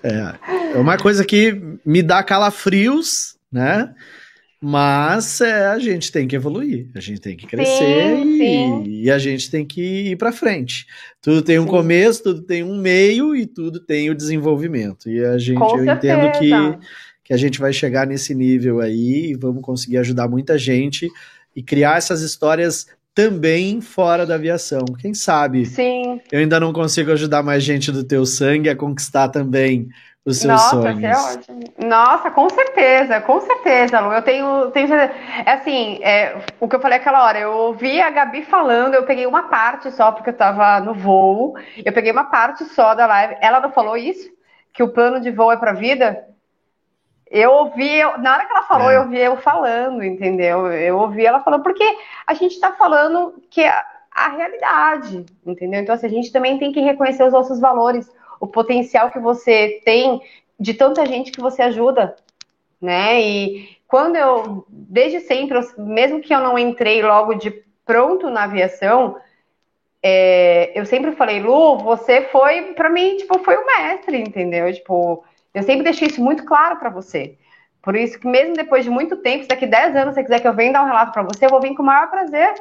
É, 0.02 0.34
é 0.74 0.78
uma 0.78 0.96
coisa 0.96 1.24
que 1.24 1.78
me 1.84 2.02
dá 2.02 2.22
calafrios, 2.22 3.36
né? 3.52 3.94
Mas 4.66 5.42
é, 5.42 5.66
a 5.66 5.78
gente 5.78 6.10
tem 6.10 6.26
que 6.26 6.34
evoluir, 6.34 6.88
a 6.94 7.00
gente 7.00 7.20
tem 7.20 7.36
que 7.36 7.46
crescer 7.46 8.16
sim, 8.16 8.32
e, 8.32 8.38
sim. 8.38 8.84
e, 8.86 9.10
a 9.10 9.18
gente 9.18 9.50
tem 9.50 9.62
que 9.62 9.82
ir 9.82 10.16
para 10.16 10.32
frente. 10.32 10.86
Tudo 11.20 11.42
tem 11.42 11.58
um 11.58 11.64
sim. 11.64 11.68
começo, 11.68 12.22
tudo 12.22 12.40
tem 12.40 12.64
um 12.64 12.74
meio 12.74 13.36
e 13.36 13.44
tudo 13.44 13.78
tem 13.78 14.08
o 14.08 14.14
desenvolvimento. 14.14 15.10
E 15.10 15.22
a 15.22 15.36
gente, 15.36 15.58
Com 15.58 15.78
eu 15.78 15.84
certeza. 15.84 16.14
entendo 16.14 16.38
que, 16.38 16.86
que 17.24 17.34
a 17.34 17.36
gente 17.36 17.60
vai 17.60 17.74
chegar 17.74 18.06
nesse 18.06 18.34
nível 18.34 18.80
aí 18.80 19.32
e 19.32 19.34
vamos 19.34 19.62
conseguir 19.62 19.98
ajudar 19.98 20.28
muita 20.28 20.56
gente 20.56 21.10
e 21.54 21.62
criar 21.62 21.98
essas 21.98 22.22
histórias 22.22 22.86
também 23.14 23.82
fora 23.82 24.24
da 24.24 24.36
aviação. 24.36 24.86
Quem 24.98 25.12
sabe? 25.12 25.66
Sim. 25.66 26.22
Eu 26.32 26.38
ainda 26.38 26.58
não 26.58 26.72
consigo 26.72 27.12
ajudar 27.12 27.42
mais 27.42 27.62
gente 27.62 27.92
do 27.92 28.02
teu 28.02 28.24
sangue 28.24 28.70
a 28.70 28.74
conquistar 28.74 29.28
também 29.28 29.90
os 30.24 30.38
seus 30.38 30.52
Nossa, 30.52 30.80
sonhos. 30.80 31.02
É 31.04 31.12
ótimo. 31.12 31.60
Nossa, 31.86 32.30
com 32.30 32.48
certeza, 32.48 33.20
com 33.20 33.40
certeza, 33.40 34.00
Lu. 34.00 34.12
Eu 34.12 34.22
tenho, 34.22 34.70
tenho 34.70 34.94
é 34.94 35.12
assim, 35.46 36.02
é, 36.02 36.36
o 36.58 36.66
que 36.66 36.76
eu 36.76 36.80
falei 36.80 36.98
aquela 36.98 37.24
hora, 37.24 37.38
eu 37.38 37.52
ouvi 37.52 38.00
a 38.00 38.10
Gabi 38.10 38.42
falando, 38.42 38.94
eu 38.94 39.04
peguei 39.04 39.26
uma 39.26 39.44
parte 39.44 39.90
só, 39.90 40.12
porque 40.12 40.30
eu 40.30 40.36
tava 40.36 40.80
no 40.80 40.94
voo, 40.94 41.54
eu 41.84 41.92
peguei 41.92 42.10
uma 42.10 42.24
parte 42.24 42.64
só 42.64 42.94
da 42.94 43.06
live. 43.06 43.36
Ela 43.40 43.60
não 43.60 43.70
falou 43.70 43.96
isso? 43.96 44.32
Que 44.72 44.82
o 44.82 44.88
plano 44.88 45.20
de 45.20 45.30
voo 45.30 45.52
é 45.52 45.56
pra 45.56 45.72
vida? 45.72 46.26
Eu 47.30 47.52
ouvi, 47.52 47.94
eu, 47.96 48.16
na 48.18 48.32
hora 48.32 48.46
que 48.46 48.52
ela 48.52 48.62
falou, 48.62 48.90
é. 48.90 48.96
eu 48.96 49.02
ouvi 49.02 49.18
eu 49.18 49.36
falando, 49.36 50.02
entendeu? 50.02 50.72
Eu 50.72 50.98
ouvi 50.98 51.26
ela 51.26 51.40
falando, 51.40 51.62
porque 51.62 51.84
a 52.26 52.32
gente 52.32 52.58
tá 52.58 52.72
falando 52.72 53.42
que 53.50 53.62
é 53.62 53.74
a 54.10 54.28
realidade, 54.28 55.26
entendeu? 55.44 55.80
Então, 55.80 55.94
assim, 55.94 56.06
a 56.06 56.10
gente 56.10 56.32
também 56.32 56.58
tem 56.58 56.72
que 56.72 56.80
reconhecer 56.80 57.24
os 57.24 57.32
nossos 57.32 57.60
valores 57.60 58.08
o 58.44 58.48
potencial 58.48 59.10
que 59.10 59.18
você 59.18 59.80
tem 59.84 60.20
de 60.60 60.74
tanta 60.74 61.04
gente 61.06 61.32
que 61.32 61.40
você 61.40 61.62
ajuda, 61.62 62.14
né? 62.80 63.20
E 63.20 63.76
quando 63.88 64.16
eu, 64.16 64.64
desde 64.68 65.20
sempre, 65.20 65.58
mesmo 65.78 66.20
que 66.20 66.34
eu 66.34 66.40
não 66.40 66.58
entrei 66.58 67.02
logo 67.02 67.34
de 67.34 67.50
pronto 67.84 68.30
na 68.30 68.44
aviação, 68.44 69.16
é, 70.02 70.78
eu 70.78 70.84
sempre 70.84 71.12
falei, 71.12 71.40
Lu, 71.40 71.78
você 71.78 72.22
foi, 72.22 72.74
para 72.74 72.90
mim, 72.90 73.16
tipo, 73.16 73.38
foi 73.38 73.56
o 73.56 73.66
mestre, 73.66 74.18
entendeu? 74.18 74.72
Tipo, 74.72 75.24
eu 75.54 75.62
sempre 75.62 75.82
deixei 75.82 76.08
isso 76.08 76.22
muito 76.22 76.44
claro 76.44 76.76
para 76.76 76.90
você. 76.90 77.38
Por 77.80 77.96
isso 77.96 78.18
que 78.18 78.26
mesmo 78.26 78.54
depois 78.54 78.84
de 78.84 78.90
muito 78.90 79.16
tempo, 79.16 79.42
se 79.42 79.48
daqui 79.48 79.66
10 79.66 79.96
anos 79.96 80.14
você 80.14 80.22
quiser 80.22 80.40
que 80.40 80.48
eu 80.48 80.54
venha 80.54 80.72
dar 80.72 80.82
um 80.82 80.86
relato 80.86 81.12
para 81.12 81.22
você, 81.22 81.46
eu 81.46 81.50
vou 81.50 81.60
vir 81.60 81.74
com 81.74 81.82
o 81.82 81.86
maior 81.86 82.10
prazer. 82.10 82.54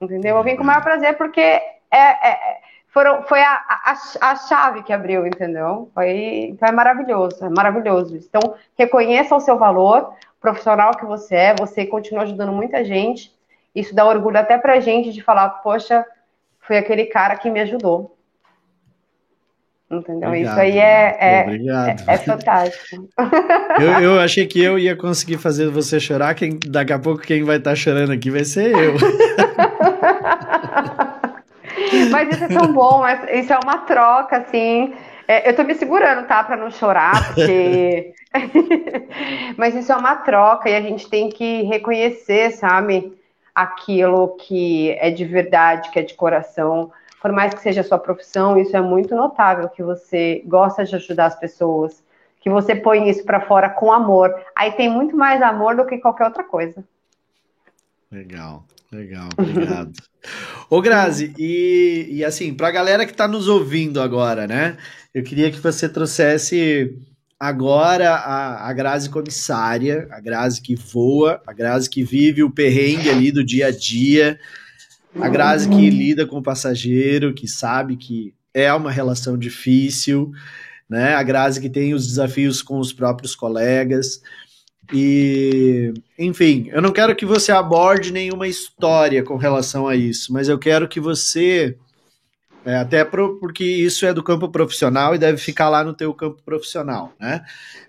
Entendeu? 0.00 0.30
Eu 0.30 0.34
vou 0.36 0.44
vir 0.44 0.56
com 0.56 0.62
o 0.62 0.66
maior 0.66 0.82
prazer 0.82 1.16
porque 1.16 1.40
é, 1.40 1.60
é, 1.90 2.60
foram, 2.92 3.22
foi 3.22 3.40
a, 3.40 3.58
a, 3.68 3.94
a 4.20 4.36
chave 4.36 4.82
que 4.82 4.92
abriu, 4.92 5.26
entendeu? 5.26 5.90
Foi, 5.94 6.50
então 6.50 6.68
é 6.68 6.72
maravilhoso, 6.72 7.42
é 7.42 7.48
maravilhoso. 7.48 8.14
Então, 8.16 8.54
reconheça 8.78 9.34
o 9.34 9.40
seu 9.40 9.58
valor 9.58 10.12
profissional 10.38 10.94
que 10.96 11.06
você 11.06 11.34
é, 11.34 11.54
você 11.58 11.86
continua 11.86 12.24
ajudando 12.24 12.52
muita 12.52 12.84
gente. 12.84 13.32
Isso 13.74 13.94
dá 13.94 14.04
orgulho 14.04 14.38
até 14.38 14.58
pra 14.58 14.78
gente 14.78 15.10
de 15.10 15.22
falar, 15.22 15.48
poxa, 15.48 16.04
foi 16.60 16.76
aquele 16.76 17.06
cara 17.06 17.36
que 17.36 17.48
me 17.48 17.60
ajudou. 17.60 18.14
Entendeu? 19.90 20.28
Obrigado, 20.28 20.52
Isso 20.52 20.60
aí 20.60 20.78
é, 20.78 21.16
é, 21.18 21.56
é, 21.56 21.96
é, 22.06 22.18
fantástico. 22.18 23.08
Eu, 23.80 23.90
eu, 24.02 24.20
achei 24.20 24.46
que 24.46 24.62
eu 24.62 24.78
ia 24.78 24.94
conseguir 24.94 25.38
fazer 25.38 25.70
você 25.70 25.98
chorar, 25.98 26.34
quem, 26.34 26.58
daqui 26.66 26.92
a 26.92 26.98
pouco 26.98 27.22
quem 27.22 27.42
vai 27.42 27.56
estar 27.56 27.70
tá 27.70 27.76
chorando 27.76 28.12
aqui 28.12 28.30
vai 28.30 28.44
ser 28.44 28.70
eu. 28.70 28.96
Mas 32.10 32.28
isso 32.30 32.44
é 32.44 32.48
tão 32.48 32.72
bom, 32.72 33.02
isso 33.32 33.52
é 33.52 33.58
uma 33.62 33.78
troca, 33.78 34.38
assim. 34.38 34.94
É, 35.26 35.48
eu 35.48 35.54
tô 35.54 35.62
me 35.62 35.74
segurando, 35.74 36.26
tá? 36.26 36.42
Pra 36.42 36.56
não 36.56 36.70
chorar, 36.70 37.34
porque. 37.34 38.14
Mas 39.56 39.74
isso 39.74 39.92
é 39.92 39.96
uma 39.96 40.16
troca 40.16 40.68
e 40.68 40.74
a 40.74 40.80
gente 40.80 41.08
tem 41.08 41.28
que 41.28 41.62
reconhecer, 41.62 42.50
sabe? 42.52 43.16
Aquilo 43.54 44.36
que 44.36 44.90
é 44.98 45.10
de 45.10 45.24
verdade, 45.24 45.90
que 45.90 45.98
é 45.98 46.02
de 46.02 46.14
coração. 46.14 46.90
Por 47.20 47.30
mais 47.30 47.54
que 47.54 47.60
seja 47.60 47.82
a 47.82 47.84
sua 47.84 47.98
profissão, 47.98 48.58
isso 48.58 48.76
é 48.76 48.80
muito 48.80 49.14
notável 49.14 49.68
que 49.68 49.82
você 49.82 50.42
gosta 50.44 50.84
de 50.84 50.96
ajudar 50.96 51.26
as 51.26 51.38
pessoas, 51.38 52.02
que 52.40 52.50
você 52.50 52.74
põe 52.74 53.08
isso 53.08 53.24
para 53.24 53.40
fora 53.40 53.70
com 53.70 53.92
amor. 53.92 54.34
Aí 54.56 54.72
tem 54.72 54.88
muito 54.88 55.16
mais 55.16 55.40
amor 55.40 55.76
do 55.76 55.86
que 55.86 55.98
qualquer 55.98 56.24
outra 56.24 56.42
coisa. 56.42 56.82
Legal, 58.10 58.64
legal, 58.92 59.28
obrigado. 59.36 59.92
Ô 60.70 60.80
Grazi, 60.80 61.32
e, 61.38 62.08
e 62.10 62.24
assim, 62.24 62.54
para 62.54 62.68
a 62.68 62.72
galera 62.72 63.04
que 63.04 63.12
está 63.12 63.26
nos 63.26 63.48
ouvindo 63.48 64.00
agora, 64.00 64.46
né? 64.46 64.76
Eu 65.12 65.22
queria 65.22 65.50
que 65.50 65.58
você 65.58 65.88
trouxesse 65.88 66.96
agora 67.38 68.10
a, 68.14 68.68
a 68.68 68.72
Grazi 68.72 69.10
comissária, 69.10 70.06
a 70.12 70.20
Grazi 70.20 70.62
que 70.62 70.76
voa, 70.76 71.42
a 71.46 71.52
Grazi 71.52 71.90
que 71.90 72.04
vive 72.04 72.42
o 72.42 72.50
perrengue 72.50 73.10
ali 73.10 73.32
do 73.32 73.42
dia 73.42 73.66
a 73.66 73.70
dia, 73.70 74.38
a 75.20 75.28
Grazi 75.28 75.68
que 75.68 75.90
lida 75.90 76.24
com 76.26 76.38
o 76.38 76.42
passageiro, 76.42 77.34
que 77.34 77.48
sabe 77.48 77.96
que 77.96 78.32
é 78.54 78.72
uma 78.72 78.90
relação 78.90 79.36
difícil, 79.36 80.30
né? 80.88 81.14
A 81.14 81.22
Grazi 81.22 81.60
que 81.60 81.68
tem 81.68 81.94
os 81.94 82.06
desafios 82.06 82.62
com 82.62 82.78
os 82.78 82.92
próprios 82.92 83.34
colegas. 83.34 84.22
E, 84.92 85.92
enfim, 86.18 86.68
eu 86.72 86.82
não 86.82 86.92
quero 86.92 87.14
que 87.14 87.26
você 87.26 87.52
aborde 87.52 88.12
nenhuma 88.12 88.48
história 88.48 89.22
com 89.22 89.36
relação 89.36 89.86
a 89.86 89.94
isso, 89.94 90.32
mas 90.32 90.48
eu 90.48 90.58
quero 90.58 90.88
que 90.88 91.00
você 91.00 91.76
é, 92.64 92.76
até 92.76 93.04
pro, 93.04 93.38
porque 93.38 93.64
isso 93.64 94.06
é 94.06 94.14
do 94.14 94.22
campo 94.22 94.48
profissional 94.48 95.14
e 95.14 95.18
deve 95.18 95.38
ficar 95.38 95.68
lá 95.68 95.82
no 95.82 95.94
teu 95.94 96.14
campo 96.14 96.40
profissional, 96.44 97.12
né? 97.20 97.44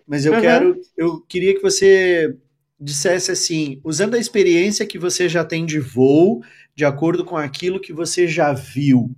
Mas 0.07 0.25
eu 0.25 0.33
uhum. 0.33 0.41
quero, 0.41 0.81
eu 0.97 1.21
queria 1.21 1.53
que 1.53 1.61
você 1.61 2.35
dissesse 2.79 3.31
assim, 3.31 3.79
usando 3.83 4.15
a 4.15 4.19
experiência 4.19 4.85
que 4.85 4.97
você 4.97 5.29
já 5.29 5.45
tem 5.45 5.65
de 5.65 5.79
voo, 5.79 6.41
de 6.75 6.83
acordo 6.83 7.23
com 7.23 7.37
aquilo 7.37 7.79
que 7.79 7.93
você 7.93 8.27
já 8.27 8.51
viu. 8.51 9.11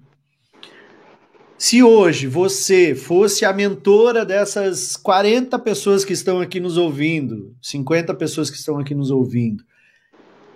Se 1.68 1.82
hoje 1.82 2.28
você 2.28 2.93
fosse 2.93 3.43
a 3.43 3.51
mentora 3.51 4.24
dessas 4.24 4.95
40 4.95 5.57
pessoas 5.57 6.05
que 6.05 6.13
estão 6.13 6.39
aqui 6.39 6.59
nos 6.59 6.78
ouvindo, 6.78 7.55
50 7.59 8.13
pessoas 8.13 8.51
que 8.51 8.55
estão 8.55 8.78
aqui 8.78 8.93
nos 8.93 9.09
ouvindo, 9.09 9.63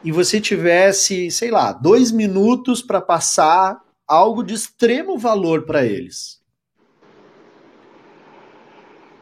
e 0.04 0.12
você 0.12 0.40
tivesse, 0.40 1.32
sei 1.32 1.50
lá, 1.50 1.72
dois 1.72 2.12
minutos 2.12 2.84
para 2.84 3.02
passar 3.02 3.82
algo 4.08 4.44
de 4.44 4.54
extremo 4.54 5.18
valor 5.18 5.66
para 5.66 5.84
eles. 5.84 6.44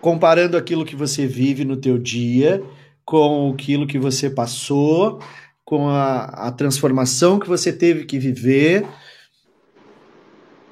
Comparando 0.01 0.57
aquilo 0.57 0.83
que 0.83 0.93
você 0.93 1.25
vive 1.25 1.63
no 1.63 1.77
teu 1.77 1.97
dia 1.97 2.61
com 3.05 3.53
aquilo 3.53 3.88
que 3.88 3.97
você 3.97 4.29
passou, 4.29 5.21
com 5.63 5.88
a, 5.88 6.47
a 6.47 6.51
transformação 6.51 7.39
que 7.39 7.47
você 7.47 7.71
teve 7.71 8.03
que 8.03 8.19
viver, 8.19 8.85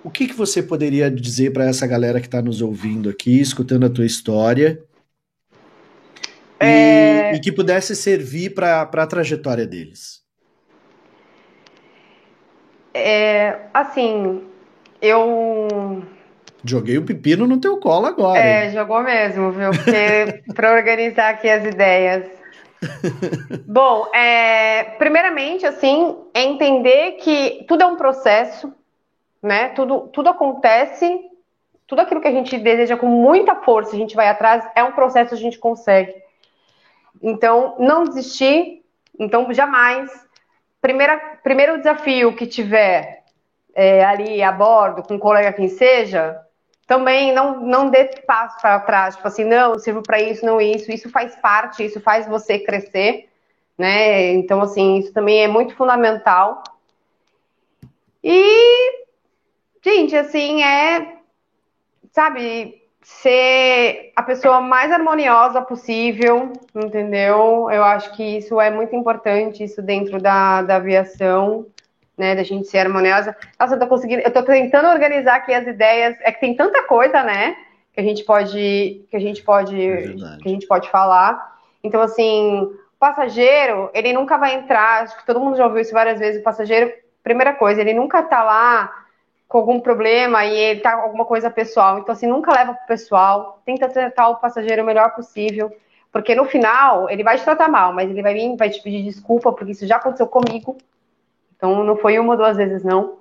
o 0.06 0.12
que, 0.12 0.28
que 0.28 0.36
você 0.36 0.62
poderia 0.62 1.10
dizer 1.10 1.52
para 1.52 1.66
essa 1.66 1.88
galera 1.88 2.22
que 2.22 2.28
está 2.28 2.40
nos 2.40 2.62
ouvindo 2.62 3.10
aqui, 3.10 3.42
escutando 3.42 3.88
a 3.88 3.90
tua 3.90 4.06
história, 4.06 4.80
é... 6.60 7.34
e, 7.34 7.38
e, 7.38 7.40
que 7.40 7.52
pudesse 7.52 7.96
servir 7.96 8.54
para 8.54 8.84
a 8.84 9.08
trajetória 9.08 9.66
deles? 9.66 10.24
É, 12.94 13.62
assim, 13.74 14.44
eu. 15.02 16.04
Joguei 16.64 17.00
o 17.00 17.04
pepino 17.04 17.48
no 17.48 17.60
teu 17.60 17.78
colo 17.78 18.06
agora. 18.06 18.40
É, 18.40 18.68
hein? 18.68 18.74
jogou 18.74 19.02
mesmo, 19.02 19.52
viu? 19.52 19.72
Porque 19.72 20.44
para 20.54 20.76
organizar 20.76 21.32
aqui 21.32 21.50
as 21.50 21.66
ideias. 21.66 22.26
Bom, 23.66 24.06
é, 24.14 24.84
primeiramente, 25.00 25.66
assim, 25.66 26.16
é 26.32 26.44
entender 26.44 27.14
que 27.14 27.66
tudo 27.68 27.82
é 27.82 27.88
um 27.88 27.96
processo, 27.96 28.72
né? 29.46 29.70
Tudo, 29.70 30.08
tudo 30.08 30.30
acontece, 30.30 31.22
tudo 31.86 32.02
aquilo 32.02 32.20
que 32.20 32.28
a 32.28 32.32
gente 32.32 32.58
deseja 32.58 32.98
com 32.98 33.06
muita 33.06 33.56
força, 33.56 33.96
a 33.96 34.00
gente 34.00 34.16
vai 34.16 34.28
atrás, 34.28 34.68
é 34.76 34.84
um 34.84 34.92
processo 34.92 35.34
a 35.34 35.38
gente 35.38 35.60
consegue. 35.60 36.14
Então, 37.22 37.76
não 37.80 38.04
desistir, 38.04 38.84
então 39.18 39.54
jamais 39.54 40.12
primeira, 40.82 41.18
primeiro 41.44 41.78
desafio 41.78 42.36
que 42.36 42.48
tiver 42.48 43.24
é, 43.74 44.04
ali 44.04 44.42
a 44.42 44.52
bordo, 44.52 45.04
com 45.04 45.16
um 45.16 45.20
colega 45.20 45.54
quem 45.54 45.70
seja, 45.70 46.42
também 46.88 47.32
não, 47.32 47.62
não 47.62 47.90
dê 47.90 48.06
passo 48.28 48.60
para 48.62 48.80
trás, 48.80 49.16
tipo 49.16 49.28
assim, 49.28 49.44
não, 49.44 49.78
sirvo 49.78 50.02
para 50.02 50.20
isso, 50.20 50.46
não 50.46 50.60
isso, 50.60 50.92
isso 50.92 51.10
faz 51.10 51.36
parte, 51.36 51.86
isso 51.86 52.02
faz 52.02 52.28
você 52.28 52.60
crescer, 52.60 53.30
né? 53.78 54.34
Então, 54.34 54.62
assim, 54.62 54.98
isso 54.98 55.14
também 55.14 55.44
é 55.44 55.48
muito 55.48 55.76
fundamental. 55.76 56.64
E, 58.24 59.05
gente, 59.86 60.16
assim, 60.16 60.64
é, 60.64 61.18
sabe, 62.12 62.82
ser 63.04 64.12
a 64.16 64.24
pessoa 64.24 64.60
mais 64.60 64.92
harmoniosa 64.92 65.62
possível, 65.62 66.52
entendeu? 66.74 67.70
Eu 67.70 67.84
acho 67.84 68.12
que 68.16 68.38
isso 68.38 68.60
é 68.60 68.72
muito 68.72 68.96
importante, 68.96 69.64
isso 69.64 69.80
dentro 69.84 70.20
da, 70.20 70.64
da 70.64 70.78
aviação, 70.78 71.68
né, 72.18 72.34
da 72.34 72.42
gente 72.42 72.68
ser 72.68 72.80
harmoniosa. 72.80 73.38
Nossa, 73.60 73.76
eu 73.76 73.80
tô 73.80 73.86
conseguindo, 73.86 74.24
eu 74.24 74.34
tô 74.34 74.42
tentando 74.42 74.88
organizar 74.88 75.36
aqui 75.36 75.54
as 75.54 75.68
ideias, 75.68 76.18
é 76.22 76.32
que 76.32 76.40
tem 76.40 76.56
tanta 76.56 76.84
coisa, 76.88 77.22
né, 77.22 77.56
que 77.94 78.00
a 78.00 78.04
gente 78.04 78.24
pode, 78.24 79.06
que 79.08 79.16
a 79.16 79.20
gente 79.20 79.44
pode, 79.44 79.80
é 79.80 80.16
que 80.42 80.48
a 80.48 80.52
gente 80.52 80.66
pode 80.66 80.90
falar. 80.90 81.60
Então, 81.84 82.02
assim, 82.02 82.62
o 82.64 82.76
passageiro, 82.98 83.92
ele 83.94 84.14
nunca 84.14 84.36
vai 84.36 84.56
entrar, 84.56 85.04
acho 85.04 85.16
que 85.16 85.26
todo 85.28 85.40
mundo 85.40 85.58
já 85.58 85.68
ouviu 85.68 85.82
isso 85.82 85.94
várias 85.94 86.18
vezes, 86.18 86.42
o 86.42 86.44
passageiro, 86.44 86.92
primeira 87.22 87.54
coisa, 87.54 87.82
ele 87.82 87.94
nunca 87.94 88.24
tá 88.24 88.42
lá 88.42 89.05
com 89.56 89.60
algum 89.60 89.80
problema 89.80 90.46
e 90.46 90.54
ele 90.54 90.82
tá 90.82 90.98
com 90.98 91.04
alguma 91.04 91.24
coisa 91.24 91.50
pessoal. 91.50 91.98
Então, 91.98 92.12
assim, 92.12 92.28
nunca 92.28 92.52
leva 92.52 92.74
pro 92.74 92.88
pessoal, 92.88 93.62
tenta 93.66 93.88
tratar 93.88 94.28
o 94.28 94.36
passageiro 94.36 94.84
o 94.84 94.86
melhor 94.86 95.16
possível, 95.16 95.74
porque 96.12 96.36
no 96.36 96.44
final 96.44 97.10
ele 97.10 97.24
vai 97.24 97.38
te 97.38 97.46
tratar 97.46 97.70
mal, 97.70 97.94
mas 97.94 98.10
ele 98.10 98.22
vai 98.22 98.34
vir, 98.34 98.58
vai 98.58 98.70
te 98.70 98.82
pedir 98.84 99.04
desculpa, 99.04 99.54
porque 99.54 99.72
isso 99.72 99.88
já 99.88 99.96
aconteceu 99.96 100.28
comigo. 100.28 100.76
Então, 101.56 101.86
não 101.86 101.96
foi 101.96 102.20
uma 102.20 102.34
ou 102.34 102.38
duas 102.38 102.58
vezes, 102.58 102.84
não. 102.84 103.18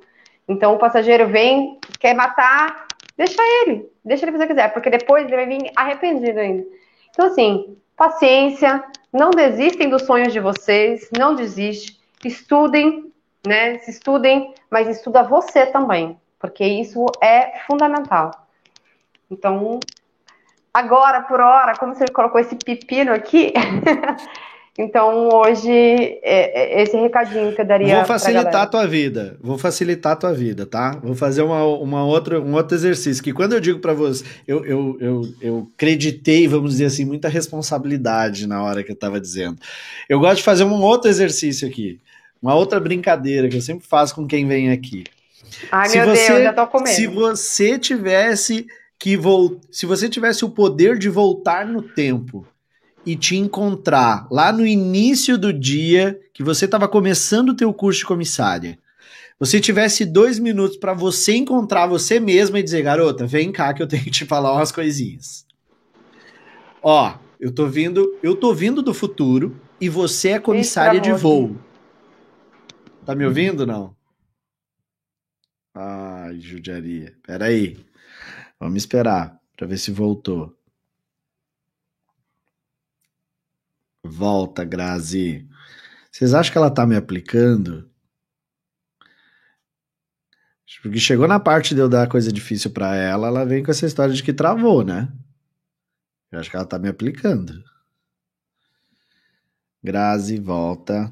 Então, 0.49 0.75
o 0.75 0.79
passageiro 0.79 1.29
vem, 1.29 1.79
quer 2.01 2.15
matar, 2.15 2.89
deixa 3.17 3.41
ele, 3.41 3.89
deixa 4.05 4.25
ele 4.25 4.33
fazer 4.33 4.45
o 4.45 4.49
que 4.49 4.55
quiser, 4.55 4.73
porque 4.73 4.91
depois 4.91 5.25
ele 5.25 5.37
vai 5.37 5.47
vir 5.47 5.71
arrependido 5.77 6.41
ainda. 6.41 6.67
Então, 7.11 7.27
assim, 7.27 7.77
paciência, 7.97 8.83
não 9.13 9.31
desistem 9.31 9.89
dos 9.89 10.03
sonhos 10.03 10.33
de 10.33 10.41
vocês, 10.41 11.09
não 11.17 11.37
desiste, 11.37 11.97
estudem, 12.25 13.13
né? 13.47 13.79
Se 13.79 13.93
estudem, 13.93 14.53
mas 14.69 14.89
estuda 14.89 15.23
você 15.23 15.67
também, 15.67 16.19
porque 16.45 16.63
isso 16.63 17.07
é 17.23 17.59
fundamental. 17.67 18.31
Então, 19.31 19.81
agora, 20.75 21.23
por 21.23 21.41
hora, 21.41 21.75
como 21.75 21.95
você 21.95 22.05
colocou 22.09 22.39
esse 22.39 22.55
pepino 22.55 23.15
aqui, 23.15 23.55
então 24.77 25.31
hoje 25.33 25.73
é, 25.73 26.81
é 26.81 26.83
esse 26.83 26.99
recadinho 26.99 27.55
que 27.55 27.63
eu 27.63 27.65
daria. 27.65 27.97
Vou 27.97 28.05
facilitar 28.05 28.61
a 28.61 28.67
tua 28.67 28.87
vida, 28.87 29.39
vou 29.41 29.57
facilitar 29.57 30.13
a 30.13 30.17
tua 30.17 30.35
vida, 30.35 30.67
tá? 30.67 30.99
Vou 31.03 31.15
fazer 31.15 31.41
uma, 31.41 31.65
uma 31.65 32.05
outra, 32.05 32.39
um 32.39 32.53
outro 32.53 32.77
exercício, 32.77 33.25
que 33.25 33.33
quando 33.33 33.55
eu 33.55 33.61
digo 33.61 33.79
para 33.79 33.95
você, 33.95 34.23
eu, 34.47 34.67
eu, 34.67 34.99
eu, 35.01 35.23
eu 35.41 35.69
acreditei, 35.75 36.47
vamos 36.47 36.73
dizer 36.73 36.85
assim, 36.85 37.07
muita 37.07 37.27
responsabilidade 37.27 38.47
na 38.47 38.63
hora 38.63 38.85
que 38.85 38.91
eu 38.91 38.95
estava 38.95 39.19
dizendo. 39.19 39.57
Eu 40.07 40.21
gosto 40.21 40.37
de 40.37 40.43
fazer 40.43 40.65
um 40.65 40.83
outro 40.83 41.09
exercício 41.09 41.67
aqui. 41.67 41.99
Uma 42.43 42.55
outra 42.55 42.79
brincadeira 42.79 43.49
que 43.49 43.57
eu 43.57 43.63
sempre 43.63 43.87
faço 43.87 44.15
com 44.15 44.27
quem 44.27 44.47
vem 44.47 44.71
aqui. 44.71 45.05
Ai, 45.71 45.89
se 45.89 45.99
meu 45.99 46.07
você, 46.09 46.29
Deus, 46.29 46.43
já 46.45 46.53
tô 46.53 46.67
comendo. 46.67 46.95
Se 46.95 47.07
você 47.07 47.79
tivesse 47.79 48.67
que 48.99 49.17
vol 49.17 49.61
se 49.71 49.87
você 49.87 50.09
tivesse 50.09 50.45
o 50.45 50.51
poder 50.51 50.99
de 50.99 51.09
voltar 51.09 51.67
no 51.67 51.83
tempo 51.83 52.47
e 53.05 53.15
te 53.15 53.37
encontrar 53.37 54.27
lá 54.31 54.51
no 54.53 54.67
início 54.67 55.37
do 55.37 55.53
dia 55.53 56.19
que 56.33 56.43
você 56.43 56.65
estava 56.65 56.89
começando 56.89 57.51
o 57.51 57.55
teu 57.55 57.73
curso 57.73 58.01
de 58.01 58.07
comissária, 58.07 58.79
você 59.39 59.61
tivesse 59.61 60.07
dois 60.07 60.39
minutos 60.39 60.77
para 60.77 60.95
você 60.95 61.35
encontrar 61.35 61.87
você 61.87 62.19
mesma 62.19 62.59
e 62.59 62.63
dizer, 62.63 62.83
garota, 62.83 63.27
vem 63.27 63.53
cá 63.53 63.75
que 63.75 63.83
eu 63.83 63.87
tenho 63.87 64.05
que 64.05 64.11
te 64.11 64.25
falar 64.25 64.55
umas 64.55 64.73
coisinhas. 64.73 65.45
Ó, 66.83 67.15
eu 67.39 67.53
tô 67.53 67.67
vindo, 67.67 68.17
eu 68.23 68.35
tô 68.35 68.55
vindo 68.55 68.81
do 68.81 68.95
futuro 68.95 69.55
e 69.81 69.89
você 69.89 70.31
é 70.31 70.39
comissária 70.39 71.01
de 71.01 71.13
voo. 71.13 71.57
Tá 73.05 73.15
me 73.15 73.27
ouvindo 73.27 73.67
não? 73.67 73.95
Ai, 75.75 76.39
judiaria. 76.41 77.17
Pera 77.23 77.47
aí. 77.47 77.85
Vamos 78.61 78.77
esperar 78.77 79.41
para 79.57 79.67
ver 79.67 79.79
se 79.79 79.91
voltou. 79.91 80.57
Volta, 84.05 84.65
Grazi. 84.65 85.49
Vocês 86.11 86.33
acham 86.33 86.53
que 86.53 86.59
ela 86.59 86.71
tá 86.71 86.87
me 86.87 86.97
aplicando? 86.97 87.91
Porque 90.83 90.99
chegou 90.99 91.27
na 91.27 91.41
parte 91.41 91.75
de 91.75 91.81
eu 91.81 91.89
dar 91.89 92.09
coisa 92.09 92.31
difícil 92.31 92.71
para 92.71 92.95
ela, 92.95 93.29
ela 93.29 93.45
vem 93.47 93.65
com 93.65 93.71
essa 93.71 93.87
história 93.87 94.15
de 94.15 94.23
que 94.23 94.35
travou, 94.35 94.85
né? 94.85 95.11
Eu 96.31 96.39
acho 96.39 96.51
que 96.51 96.57
ela 96.57 96.67
tá 96.67 96.79
me 96.79 96.89
aplicando. 96.89 97.65
Grazi, 99.83 100.39
volta. 100.39 101.11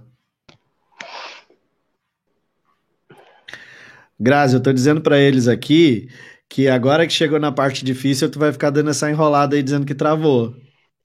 Grazi, 4.22 4.54
eu 4.54 4.62
tô 4.62 4.72
dizendo 4.72 5.00
para 5.00 5.18
eles 5.18 5.48
aqui 5.48 6.08
que 6.48 6.68
agora 6.68 7.08
que 7.08 7.12
chegou 7.12 7.40
na 7.40 7.50
parte 7.50 7.84
difícil, 7.84 8.30
tu 8.30 8.38
vai 8.38 8.52
ficar 8.52 8.70
dando 8.70 8.90
essa 8.90 9.10
enrolada 9.10 9.56
aí 9.56 9.62
dizendo 9.64 9.84
que 9.84 9.96
travou. 9.96 10.54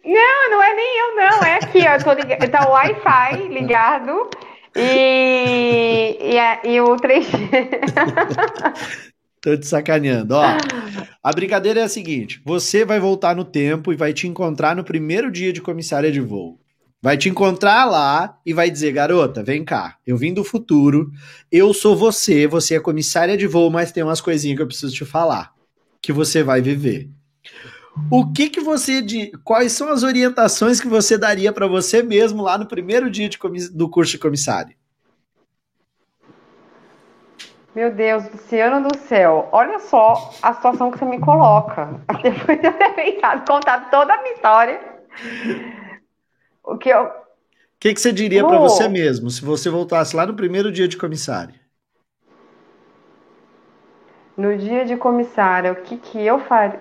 Não, 0.05 0.51
não 0.51 0.61
é 0.61 0.75
nem 0.75 0.99
eu, 0.99 1.15
não. 1.15 1.43
É 1.43 1.55
aqui, 1.55 1.79
ó. 1.79 1.97
Tô 2.03 2.13
lig... 2.13 2.37
Tá 2.51 2.69
o 2.69 2.73
Wi-Fi 2.73 3.47
ligado 3.47 4.29
e, 4.75 6.17
e, 6.21 6.37
a, 6.37 6.61
e 6.63 6.79
o 6.79 6.95
3G. 6.95 7.49
Tô 9.41 9.57
te 9.57 9.65
sacaneando. 9.65 10.35
Ó, 10.35 10.43
a 11.23 11.33
brincadeira 11.33 11.79
é 11.79 11.83
a 11.83 11.89
seguinte: 11.89 12.39
você 12.45 12.85
vai 12.85 12.99
voltar 12.99 13.35
no 13.35 13.43
tempo 13.43 13.91
e 13.91 13.95
vai 13.95 14.13
te 14.13 14.27
encontrar 14.27 14.75
no 14.75 14.83
primeiro 14.83 15.31
dia 15.31 15.51
de 15.51 15.61
comissária 15.61 16.11
de 16.11 16.21
voo. 16.21 16.59
Vai 17.01 17.15
te 17.15 17.29
encontrar 17.29 17.85
lá 17.85 18.39
e 18.45 18.53
vai 18.53 18.69
dizer: 18.69 18.91
garota, 18.91 19.43
vem 19.43 19.63
cá, 19.63 19.97
eu 20.05 20.17
vim 20.17 20.33
do 20.33 20.43
futuro, 20.43 21.11
eu 21.51 21.73
sou 21.73 21.95
você, 21.95 22.47
você 22.47 22.75
é 22.75 22.79
comissária 22.79 23.37
de 23.37 23.45
voo, 23.45 23.69
mas 23.69 23.91
tem 23.91 24.03
umas 24.03 24.19
coisinhas 24.19 24.57
que 24.57 24.63
eu 24.63 24.67
preciso 24.67 24.93
te 24.93 25.05
falar, 25.05 25.53
que 26.01 26.11
você 26.11 26.41
vai 26.41 26.61
viver. 26.61 27.09
O 28.11 28.31
que 28.31 28.49
que 28.49 28.61
você 28.61 29.01
de 29.01 29.31
quais 29.43 29.71
são 29.71 29.89
as 29.89 30.03
orientações 30.03 30.79
que 30.79 30.87
você 30.87 31.17
daria 31.17 31.51
para 31.51 31.67
você 31.67 32.03
mesmo 32.03 32.43
lá 32.43 32.57
no 32.57 32.67
primeiro 32.67 33.09
dia 33.09 33.27
de 33.27 33.37
do 33.73 33.89
curso 33.89 34.13
de 34.13 34.19
comissário? 34.19 34.75
Meu 37.75 37.93
Deus, 37.93 38.23
Luciano 38.31 38.87
do 38.87 38.97
céu, 38.97 39.49
olha 39.51 39.77
só 39.77 40.31
a 40.41 40.51
situação 40.51 40.89
que 40.89 40.97
você 40.97 41.05
me 41.05 41.19
coloca. 41.19 42.01
Depois 42.23 42.59
de 42.59 42.65
eu 42.65 42.73
ter 42.73 42.89
pensado, 42.95 43.45
contado 43.45 43.89
toda 43.91 44.15
a 44.15 44.21
minha 44.23 44.33
história, 44.33 44.79
o 46.67 46.77
que 46.77 46.89
eu. 46.89 47.05
O 47.05 47.79
que, 47.79 47.93
que 47.93 48.01
você 48.01 48.11
diria 48.11 48.45
para 48.45 48.57
você 48.57 48.87
mesmo 48.89 49.29
se 49.29 49.43
você 49.43 49.69
voltasse 49.69 50.15
lá 50.15 50.25
no 50.25 50.35
primeiro 50.35 50.71
dia 50.71 50.87
de 50.87 50.97
comissário? 50.97 51.55
No 54.35 54.55
dia 54.57 54.85
de 54.85 54.97
comissário, 54.97 55.73
o 55.73 55.75
que, 55.77 55.97
que 55.97 56.19
eu 56.19 56.39
faria? 56.39 56.79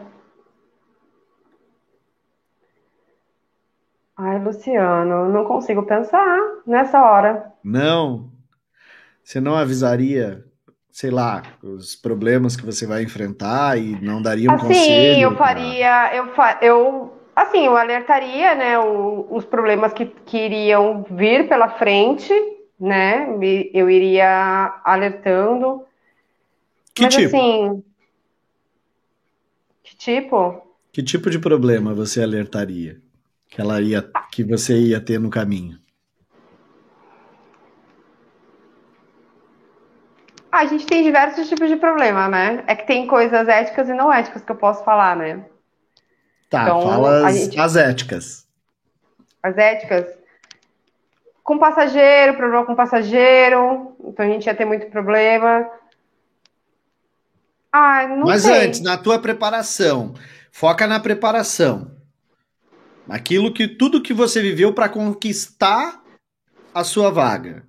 Ai, 4.18 4.42
Luciano, 4.42 5.28
não 5.28 5.44
consigo 5.44 5.82
pensar 5.82 6.38
nessa 6.66 7.02
hora. 7.02 7.52
Não. 7.62 8.30
Você 9.22 9.40
não 9.40 9.54
avisaria, 9.54 10.44
sei 10.90 11.10
lá, 11.10 11.42
os 11.62 11.94
problemas 11.94 12.56
que 12.56 12.64
você 12.64 12.86
vai 12.86 13.02
enfrentar 13.02 13.78
e 13.78 14.00
não 14.00 14.22
daria 14.22 14.50
um 14.50 14.54
assim, 14.54 14.68
conselho? 14.68 15.14
Sim, 15.14 15.20
eu 15.20 15.36
faria, 15.36 16.16
eu, 16.16 16.32
eu, 16.62 17.15
assim, 17.36 17.66
eu 17.66 17.76
alertaria, 17.76 18.54
né, 18.54 18.78
o, 18.78 19.28
os 19.30 19.44
problemas 19.44 19.92
que, 19.92 20.06
que 20.06 20.38
iriam 20.38 21.04
vir 21.10 21.48
pela 21.48 21.68
frente, 21.68 22.32
né? 22.80 23.28
Eu 23.72 23.88
iria 23.88 24.80
alertando. 24.82 25.84
Que 26.92 27.04
Mas, 27.04 27.14
tipo? 27.14 27.36
assim, 27.36 27.84
que 29.84 29.96
tipo? 29.96 30.62
Que 30.92 31.02
tipo 31.02 31.30
de 31.30 31.38
problema 31.38 31.94
você 31.94 32.22
alertaria? 32.22 33.00
que 33.48 33.60
ela 33.60 33.80
ia, 33.80 34.02
que 34.30 34.44
você 34.44 34.78
ia 34.78 35.00
ter 35.00 35.18
no 35.18 35.30
caminho? 35.30 35.78
Ah, 40.50 40.60
a 40.60 40.66
gente 40.66 40.86
tem 40.86 41.02
diversos 41.02 41.48
tipos 41.48 41.68
de 41.68 41.76
problema, 41.76 42.28
né? 42.28 42.64
É 42.66 42.74
que 42.74 42.86
tem 42.86 43.06
coisas 43.06 43.46
éticas 43.48 43.88
e 43.88 43.94
não 43.94 44.12
éticas 44.12 44.42
que 44.42 44.50
eu 44.50 44.56
posso 44.56 44.84
falar, 44.84 45.16
né? 45.16 45.44
Tá, 46.48 46.62
então, 46.62 46.82
fala 46.82 47.26
as, 47.26 47.36
gente... 47.36 47.58
as 47.58 47.76
éticas. 47.76 48.46
As 49.42 49.56
éticas. 49.56 50.06
Com 51.42 51.58
passageiro, 51.58 52.36
problema 52.36 52.66
com 52.66 52.74
passageiro, 52.74 53.96
então 54.04 54.24
a 54.24 54.28
gente 54.28 54.46
ia 54.46 54.54
ter 54.54 54.64
muito 54.64 54.86
problema. 54.90 55.68
Ah, 57.70 58.06
não 58.08 58.26
Mas 58.26 58.42
sei. 58.42 58.66
antes, 58.66 58.80
na 58.80 58.96
tua 58.96 59.18
preparação, 59.18 60.14
foca 60.50 60.86
na 60.86 60.98
preparação. 60.98 61.90
Aquilo 63.08 63.52
que 63.52 63.68
tudo 63.68 64.02
que 64.02 64.12
você 64.12 64.40
viveu 64.40 64.72
para 64.72 64.88
conquistar 64.88 66.02
a 66.74 66.82
sua 66.82 67.10
vaga. 67.10 67.64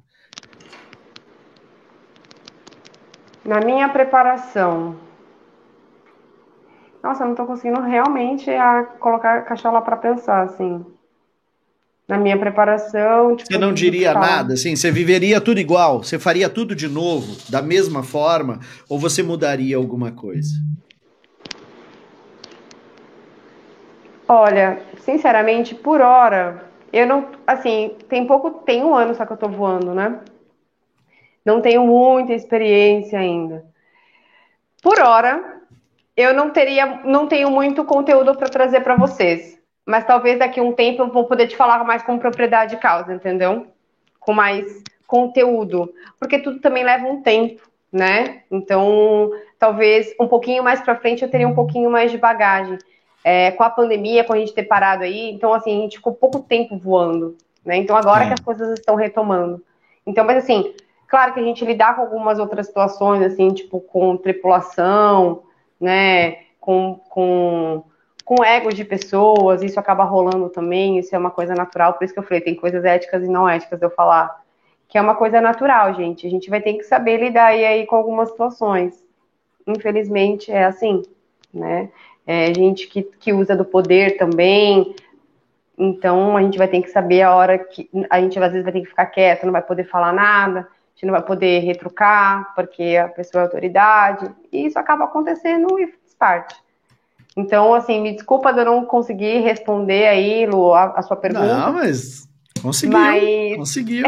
Na 3.46 3.60
minha 3.60 3.88
preparação. 3.90 5.07
Nossa, 7.08 7.24
eu 7.24 7.28
não 7.28 7.34
estou 7.36 7.46
conseguindo 7.46 7.80
realmente 7.80 8.50
a 8.52 8.84
colocar 8.84 9.38
a 9.38 9.42
cachola 9.42 9.82
para 9.82 9.96
pensar 9.96 10.42
assim. 10.42 10.86
Na 12.06 12.18
minha 12.18 12.38
preparação, 12.38 13.34
tipo, 13.34 13.50
você 13.50 13.58
não 13.58 13.74
diria 13.74 14.14
nada, 14.14 14.56
assim, 14.56 14.76
você 14.76 14.92
viveria 14.92 15.40
tudo 15.40 15.58
igual, 15.58 16.04
você 16.04 16.20
faria 16.20 16.50
tudo 16.50 16.76
de 16.76 16.90
novo, 16.90 17.38
da 17.50 17.62
mesma 17.62 18.04
forma, 18.04 18.60
ou 18.90 19.00
você 19.00 19.24
mudaria 19.24 19.78
alguma 19.78 20.12
coisa? 20.12 20.52
Olha, 24.28 24.82
sinceramente, 25.00 25.76
por 25.76 26.02
hora, 26.02 26.66
eu 26.92 27.08
não. 27.08 27.30
Assim, 27.48 27.96
tem 28.10 28.28
pouco. 28.28 28.52
Tem 28.66 28.84
um 28.84 28.94
ano 28.94 29.16
só 29.16 29.26
que 29.26 29.32
eu 29.32 29.38
tô 29.38 29.48
voando, 29.48 29.96
né? 29.96 30.20
Não 31.46 31.62
tenho 31.62 31.86
muita 31.86 32.34
experiência 32.34 33.18
ainda. 33.18 33.64
Por 34.84 35.00
hora, 35.00 35.57
eu 36.18 36.34
não 36.34 36.50
teria. 36.50 37.02
Não 37.06 37.28
tenho 37.28 37.52
muito 37.52 37.86
conteúdo 37.86 38.36
para 38.36 38.50
trazer 38.50 38.82
para 38.82 38.96
vocês. 38.96 39.58
Mas 39.86 40.04
talvez 40.04 40.40
daqui 40.40 40.60
a 40.60 40.64
um 40.64 40.74
tempo 40.74 41.04
eu 41.04 41.12
vou 41.12 41.26
poder 41.26 41.48
te 41.48 41.56
falar 41.56 41.84
mais 41.86 42.02
com 42.04 42.18
propriedade 42.18 42.76
de 42.76 42.82
causa, 42.82 43.14
entendeu? 43.14 43.68
Com 44.20 44.34
mais 44.34 44.84
conteúdo. 45.06 45.94
Porque 46.20 46.40
tudo 46.40 46.60
também 46.60 46.84
leva 46.84 47.08
um 47.08 47.22
tempo, 47.22 47.62
né? 47.90 48.42
Então, 48.52 49.32
talvez 49.58 50.14
um 50.20 50.28
pouquinho 50.28 50.62
mais 50.62 50.82
para 50.82 50.98
frente 50.98 51.24
eu 51.24 51.32
teria 51.32 51.48
um 51.48 51.56
pouquinho 51.56 51.90
mais 51.90 52.12
de 52.12 52.18
bagagem 52.18 52.78
é, 53.24 53.52
com 53.52 53.64
a 53.64 53.70
pandemia, 53.70 54.24
com 54.24 54.34
a 54.34 54.38
gente 54.38 54.54
ter 54.54 54.64
parado 54.64 55.04
aí, 55.04 55.32
então 55.32 55.54
assim, 55.54 55.78
a 55.78 55.82
gente 55.82 55.98
ficou 55.98 56.14
pouco 56.14 56.40
tempo 56.40 56.78
voando, 56.78 57.36
né? 57.66 57.78
Então 57.78 57.96
agora 57.96 58.24
é. 58.24 58.28
que 58.28 58.34
as 58.34 58.40
coisas 58.40 58.80
estão 58.80 58.96
retomando. 58.96 59.64
Então, 60.06 60.26
mas 60.26 60.38
assim, 60.38 60.74
claro 61.08 61.34
que 61.34 61.40
a 61.40 61.44
gente 61.44 61.66
lidar 61.66 61.96
com 61.96 62.02
algumas 62.02 62.40
outras 62.40 62.68
situações, 62.68 63.22
assim, 63.22 63.50
tipo 63.50 63.80
com 63.80 64.16
tripulação, 64.18 65.44
né? 65.80 66.38
Com, 66.60 67.00
com, 67.10 67.84
com 68.26 68.44
egos 68.44 68.74
de 68.74 68.84
pessoas, 68.84 69.62
isso 69.62 69.80
acaba 69.80 70.04
rolando 70.04 70.50
também, 70.50 71.00
isso 71.00 71.16
é 71.16 71.18
uma 71.18 71.32
coisa 71.32 71.54
natural, 71.54 71.94
por 71.94 72.04
isso 72.04 72.14
que 72.14 72.20
eu 72.20 72.24
falei, 72.24 72.42
tem 72.42 72.56
coisas 72.56 72.84
éticas 72.84 73.24
e 73.24 73.28
não 73.28 73.48
éticas 73.48 73.80
de 73.80 73.86
eu 73.86 73.90
falar. 73.90 74.44
Que 74.90 74.98
é 74.98 75.02
uma 75.02 75.16
coisa 75.16 75.42
natural, 75.42 75.94
gente. 75.94 76.26
A 76.26 76.30
gente 76.30 76.50
vai 76.50 76.62
ter 76.62 76.74
que 76.74 76.84
saber 76.84 77.18
lidar 77.18 77.48
aí, 77.48 77.86
com 77.86 77.96
algumas 77.96 78.30
situações. 78.30 79.04
Infelizmente 79.66 80.52
é 80.52 80.64
assim, 80.64 81.04
né? 81.54 81.90
é, 82.28 82.54
gente 82.54 82.88
que, 82.88 83.02
que 83.02 83.32
usa 83.32 83.56
do 83.56 83.64
poder 83.64 84.18
também. 84.18 84.94
Então 85.78 86.36
a 86.36 86.42
gente 86.42 86.58
vai 86.58 86.68
ter 86.68 86.82
que 86.82 86.90
saber 86.90 87.22
a 87.22 87.34
hora 87.34 87.58
que 87.58 87.90
a 88.10 88.20
gente 88.20 88.38
às 88.38 88.52
vezes 88.52 88.64
vai 88.66 88.74
ter 88.74 88.82
que 88.82 88.90
ficar 88.90 89.06
quieto, 89.06 89.46
não 89.46 89.54
vai 89.54 89.62
poder 89.62 89.86
falar 89.86 90.12
nada, 90.12 90.68
gente 90.98 91.06
não 91.06 91.14
vai 91.14 91.22
poder 91.22 91.60
retrucar, 91.60 92.54
porque 92.56 92.98
a 92.98 93.08
pessoa 93.08 93.44
é 93.44 93.46
autoridade, 93.46 94.32
e 94.52 94.66
isso 94.66 94.80
acaba 94.80 95.06
acontecendo 95.06 95.80
e 95.80 95.86
faz 95.86 96.16
parte. 96.18 96.56
Então, 97.36 97.72
assim, 97.76 98.02
me 98.02 98.14
desculpa 98.14 98.52
de 98.52 98.62
eu 98.62 98.66
não 98.66 98.84
conseguir 98.84 99.42
responder 99.42 100.08
aí, 100.08 100.48
Lu, 100.48 100.74
a, 100.74 100.86
a 100.96 101.02
sua 101.04 101.16
pergunta. 101.16 101.46
Não, 101.46 101.74
mas 101.74 102.28
conseguiu, 102.64 102.98
mas... 102.98 103.58
conseguiu. 103.58 104.08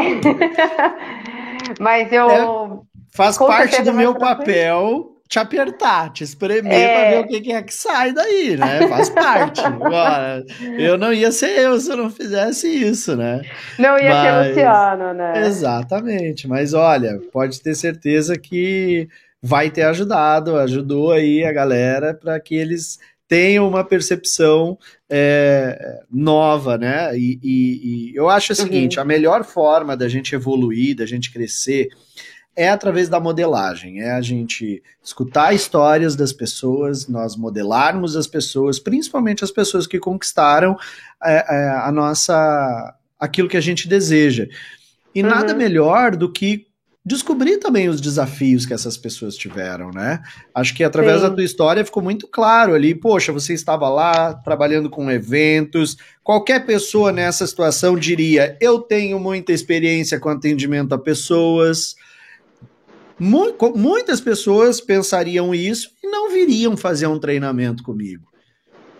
mas 1.78 2.12
eu... 2.12 2.28
É, 2.28 2.78
faz 3.14 3.38
parte 3.38 3.82
do 3.82 3.92
meu 3.92 4.16
papel 4.16 5.09
te 5.30 5.38
apertar, 5.38 6.12
te 6.12 6.24
espremer 6.24 6.72
é... 6.72 6.88
para 6.88 7.10
ver 7.10 7.24
o 7.24 7.28
que, 7.28 7.40
que 7.40 7.52
é 7.52 7.62
que 7.62 7.72
sai 7.72 8.12
daí, 8.12 8.56
né? 8.56 8.88
Faz 8.88 9.08
parte. 9.10 9.60
Agora, 9.64 10.44
eu 10.76 10.98
não 10.98 11.12
ia 11.12 11.30
ser 11.30 11.56
eu 11.56 11.78
se 11.78 11.88
eu 11.88 11.96
não 11.96 12.10
fizesse 12.10 12.66
isso, 12.66 13.14
né? 13.14 13.40
Não 13.78 13.96
ia 13.96 14.10
mas... 14.10 14.22
ser 14.22 14.48
Luciano, 14.48 15.14
né? 15.14 15.46
Exatamente. 15.46 16.48
Mas 16.48 16.74
olha, 16.74 17.20
pode 17.32 17.62
ter 17.62 17.76
certeza 17.76 18.36
que 18.36 19.08
vai 19.40 19.70
ter 19.70 19.82
ajudado, 19.82 20.56
ajudou 20.56 21.12
aí 21.12 21.44
a 21.44 21.52
galera 21.52 22.12
para 22.12 22.40
que 22.40 22.56
eles 22.56 22.98
tenham 23.28 23.68
uma 23.68 23.84
percepção 23.84 24.76
é, 25.08 26.00
nova, 26.10 26.76
né? 26.76 27.16
E, 27.16 27.38
e, 27.40 28.10
e, 28.10 28.16
eu 28.16 28.28
acho 28.28 28.52
o 28.52 28.56
seguinte: 28.56 28.96
uhum. 28.96 29.02
a 29.02 29.06
melhor 29.06 29.44
forma 29.44 29.96
da 29.96 30.08
gente 30.08 30.34
evoluir, 30.34 30.96
da 30.96 31.06
gente 31.06 31.32
crescer, 31.32 31.86
é 32.60 32.68
através 32.68 33.08
da 33.08 33.18
modelagem, 33.18 34.02
é 34.02 34.10
a 34.10 34.20
gente 34.20 34.82
escutar 35.02 35.54
histórias 35.54 36.14
das 36.14 36.30
pessoas, 36.30 37.08
nós 37.08 37.34
modelarmos 37.34 38.16
as 38.16 38.26
pessoas, 38.26 38.78
principalmente 38.78 39.42
as 39.42 39.50
pessoas 39.50 39.86
que 39.86 39.98
conquistaram 39.98 40.76
é, 41.24 41.36
é, 41.36 41.68
a 41.70 41.90
nossa 41.90 42.94
aquilo 43.18 43.48
que 43.48 43.56
a 43.56 43.62
gente 43.62 43.88
deseja. 43.88 44.46
E 45.14 45.22
uhum. 45.22 45.30
nada 45.30 45.54
melhor 45.54 46.14
do 46.14 46.30
que 46.30 46.66
descobrir 47.02 47.56
também 47.56 47.88
os 47.88 47.98
desafios 47.98 48.66
que 48.66 48.74
essas 48.74 48.98
pessoas 48.98 49.36
tiveram, 49.36 49.90
né? 49.90 50.20
Acho 50.54 50.74
que 50.74 50.84
através 50.84 51.22
Sim. 51.22 51.28
da 51.28 51.34
tua 51.34 51.44
história 51.44 51.82
ficou 51.82 52.02
muito 52.02 52.28
claro 52.28 52.74
ali, 52.74 52.94
poxa, 52.94 53.32
você 53.32 53.54
estava 53.54 53.88
lá 53.88 54.34
trabalhando 54.34 54.90
com 54.90 55.10
eventos. 55.10 55.96
Qualquer 56.22 56.66
pessoa 56.66 57.10
nessa 57.10 57.46
situação 57.46 57.96
diria: 57.96 58.54
eu 58.60 58.80
tenho 58.80 59.18
muita 59.18 59.50
experiência 59.50 60.20
com 60.20 60.28
atendimento 60.28 60.94
a 60.94 60.98
pessoas. 60.98 61.96
Muitas 63.20 64.20
pessoas 64.20 64.80
pensariam 64.80 65.54
isso 65.54 65.90
e 66.02 66.08
não 66.08 66.30
viriam 66.30 66.76
fazer 66.76 67.06
um 67.06 67.18
treinamento 67.18 67.82
comigo. 67.82 68.30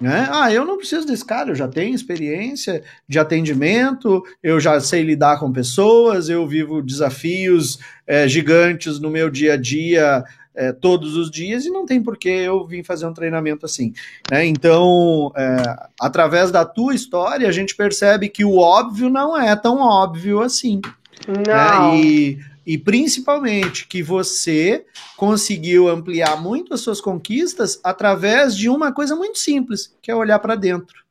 Né? 0.00 0.28
Ah, 0.30 0.50
eu 0.50 0.64
não 0.64 0.78
preciso 0.78 1.06
desse 1.06 1.24
cara, 1.24 1.50
eu 1.50 1.54
já 1.54 1.68
tenho 1.68 1.94
experiência 1.94 2.82
de 3.06 3.18
atendimento, 3.18 4.22
eu 4.42 4.58
já 4.58 4.80
sei 4.80 5.02
lidar 5.02 5.38
com 5.38 5.52
pessoas, 5.52 6.30
eu 6.30 6.46
vivo 6.46 6.80
desafios 6.80 7.78
é, 8.06 8.26
gigantes 8.26 8.98
no 8.98 9.10
meu 9.10 9.28
dia 9.28 9.54
a 9.54 9.56
dia 9.58 10.24
é, 10.54 10.72
todos 10.72 11.16
os 11.16 11.30
dias 11.30 11.66
e 11.66 11.70
não 11.70 11.84
tem 11.84 12.02
por 12.02 12.16
que 12.16 12.28
eu 12.28 12.66
vir 12.66 12.82
fazer 12.82 13.06
um 13.06 13.12
treinamento 13.12 13.66
assim. 13.66 13.92
Né? 14.30 14.46
Então, 14.46 15.32
é, 15.36 15.56
através 16.00 16.50
da 16.50 16.64
tua 16.64 16.94
história, 16.94 17.46
a 17.46 17.52
gente 17.52 17.76
percebe 17.76 18.30
que 18.30 18.44
o 18.44 18.56
óbvio 18.56 19.10
não 19.10 19.38
é 19.38 19.54
tão 19.54 19.80
óbvio 19.80 20.40
assim. 20.40 20.80
Né? 21.28 21.42
Não. 21.46 21.92
Né? 21.92 22.00
E 22.00 22.49
e 22.70 22.78
principalmente 22.78 23.84
que 23.88 24.00
você 24.00 24.84
conseguiu 25.16 25.88
ampliar 25.88 26.40
muito 26.40 26.72
as 26.72 26.80
suas 26.80 27.00
conquistas 27.00 27.80
através 27.82 28.56
de 28.56 28.68
uma 28.68 28.92
coisa 28.92 29.16
muito 29.16 29.40
simples, 29.40 29.92
que 30.00 30.08
é 30.08 30.14
olhar 30.14 30.38
para 30.38 30.54
dentro. 30.54 31.02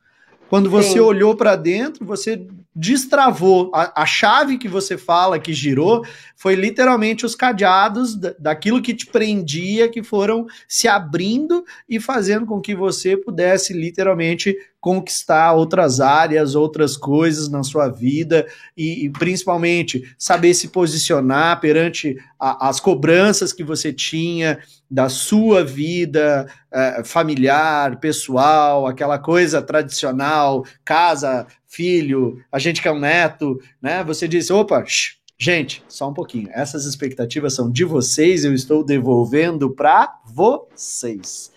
Quando 0.48 0.70
você 0.70 0.92
Sim. 0.92 1.00
olhou 1.00 1.36
para 1.36 1.56
dentro, 1.56 2.02
você 2.06 2.46
destravou. 2.74 3.70
A, 3.74 4.02
a, 4.02 4.06
chave 4.06 4.56
que 4.56 4.68
você 4.68 4.96
fala 4.96 5.38
que 5.38 5.52
girou 5.52 6.04
foi 6.36 6.54
literalmente 6.54 7.26
os 7.26 7.34
cadeados 7.34 8.14
da, 8.14 8.34
daquilo 8.38 8.80
que 8.80 8.94
te 8.94 9.06
prendia, 9.06 9.88
que 9.88 10.02
foram 10.02 10.46
se 10.68 10.86
abrindo 10.86 11.64
e 11.88 11.98
fazendo 11.98 12.46
com 12.46 12.60
que 12.60 12.74
você 12.74 13.16
pudesse 13.16 13.72
literalmente 13.72 14.56
conquistar 14.80 15.52
outras 15.52 16.00
áreas, 16.00 16.54
outras 16.54 16.96
coisas 16.96 17.50
na 17.50 17.62
sua 17.62 17.88
vida 17.88 18.46
e, 18.74 19.04
e 19.04 19.10
principalmente 19.10 20.14
saber 20.18 20.54
se 20.54 20.68
posicionar 20.68 21.60
perante 21.60 22.16
a, 22.38 22.68
as 22.68 22.80
cobranças 22.80 23.52
que 23.52 23.62
você 23.62 23.92
tinha 23.92 24.58
da 24.90 25.08
sua 25.08 25.62
vida 25.62 26.50
é, 26.72 27.02
familiar, 27.04 28.00
pessoal, 28.00 28.86
aquela 28.86 29.18
coisa 29.18 29.60
tradicional, 29.60 30.64
casa, 30.84 31.46
filho, 31.70 32.42
a 32.50 32.58
gente 32.58 32.82
quer 32.82 32.90
um 32.90 32.98
neto, 32.98 33.58
né? 33.80 34.02
Você 34.04 34.26
disse, 34.26 34.52
opa, 34.52 34.84
shh, 34.84 35.16
gente, 35.38 35.82
só 35.88 36.10
um 36.10 36.12
pouquinho. 36.12 36.48
Essas 36.52 36.84
expectativas 36.84 37.54
são 37.54 37.70
de 37.70 37.84
vocês, 37.84 38.44
eu 38.44 38.52
estou 38.52 38.84
devolvendo 38.84 39.70
para 39.70 40.20
vocês. 40.26 41.52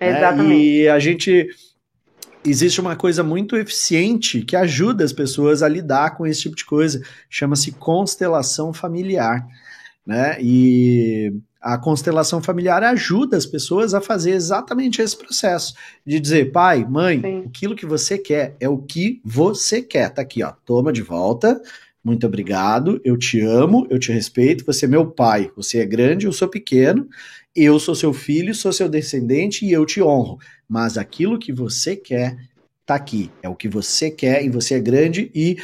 Né? 0.00 0.16
Exatamente. 0.16 0.52
É, 0.52 0.82
e 0.84 0.88
a 0.88 0.98
gente 0.98 1.46
existe 2.42 2.80
uma 2.80 2.96
coisa 2.96 3.22
muito 3.22 3.54
eficiente 3.54 4.40
que 4.40 4.56
ajuda 4.56 5.04
as 5.04 5.12
pessoas 5.12 5.62
a 5.62 5.68
lidar 5.68 6.16
com 6.16 6.26
esse 6.26 6.40
tipo 6.40 6.56
de 6.56 6.64
coisa, 6.64 7.02
chama-se 7.28 7.72
constelação 7.72 8.72
familiar, 8.72 9.46
né? 10.06 10.38
E 10.40 11.34
a 11.60 11.76
constelação 11.76 12.42
familiar 12.42 12.82
ajuda 12.82 13.36
as 13.36 13.44
pessoas 13.44 13.92
a 13.92 14.00
fazer 14.00 14.30
exatamente 14.30 15.02
esse 15.02 15.16
processo 15.16 15.74
de 16.06 16.18
dizer, 16.18 16.52
pai, 16.52 16.86
mãe, 16.88 17.20
Sim. 17.20 17.44
aquilo 17.46 17.76
que 17.76 17.84
você 17.84 18.16
quer 18.16 18.56
é 18.58 18.68
o 18.68 18.78
que 18.78 19.20
você 19.24 19.82
quer. 19.82 20.08
Tá 20.10 20.22
aqui, 20.22 20.42
ó, 20.42 20.52
toma 20.64 20.92
de 20.92 21.02
volta. 21.02 21.60
Muito 22.02 22.26
obrigado, 22.26 22.98
eu 23.04 23.18
te 23.18 23.42
amo, 23.42 23.86
eu 23.90 23.98
te 23.98 24.10
respeito, 24.10 24.64
você 24.64 24.86
é 24.86 24.88
meu 24.88 25.06
pai, 25.06 25.52
você 25.54 25.80
é 25.80 25.86
grande, 25.86 26.24
eu 26.24 26.32
sou 26.32 26.48
pequeno, 26.48 27.06
eu 27.54 27.78
sou 27.78 27.94
seu 27.94 28.14
filho, 28.14 28.54
sou 28.54 28.72
seu 28.72 28.88
descendente 28.88 29.66
e 29.66 29.72
eu 29.72 29.84
te 29.84 30.02
honro. 30.02 30.38
Mas 30.66 30.96
aquilo 30.96 31.38
que 31.38 31.52
você 31.52 31.94
quer 31.94 32.38
tá 32.86 32.94
aqui, 32.94 33.30
é 33.42 33.48
o 33.50 33.54
que 33.54 33.68
você 33.68 34.10
quer 34.10 34.42
e 34.42 34.48
você 34.48 34.76
é 34.76 34.80
grande 34.80 35.30
e 35.34 35.58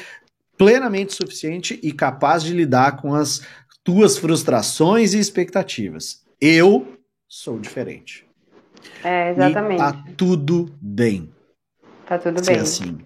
plenamente 0.58 1.14
suficiente 1.14 1.78
e 1.82 1.92
capaz 1.92 2.42
de 2.42 2.52
lidar 2.52 2.96
com 2.96 3.14
as 3.14 3.42
tuas 3.86 4.18
frustrações 4.18 5.14
e 5.14 5.20
expectativas. 5.20 6.24
Eu 6.40 6.98
sou 7.28 7.56
diferente. 7.56 8.26
É, 9.02 9.30
exatamente. 9.30 9.76
E 9.76 9.78
tá 9.78 10.04
tudo 10.16 10.68
bem. 10.82 11.30
Tá 12.04 12.18
tudo 12.18 12.44
bem. 12.44 12.56
assim. 12.56 12.98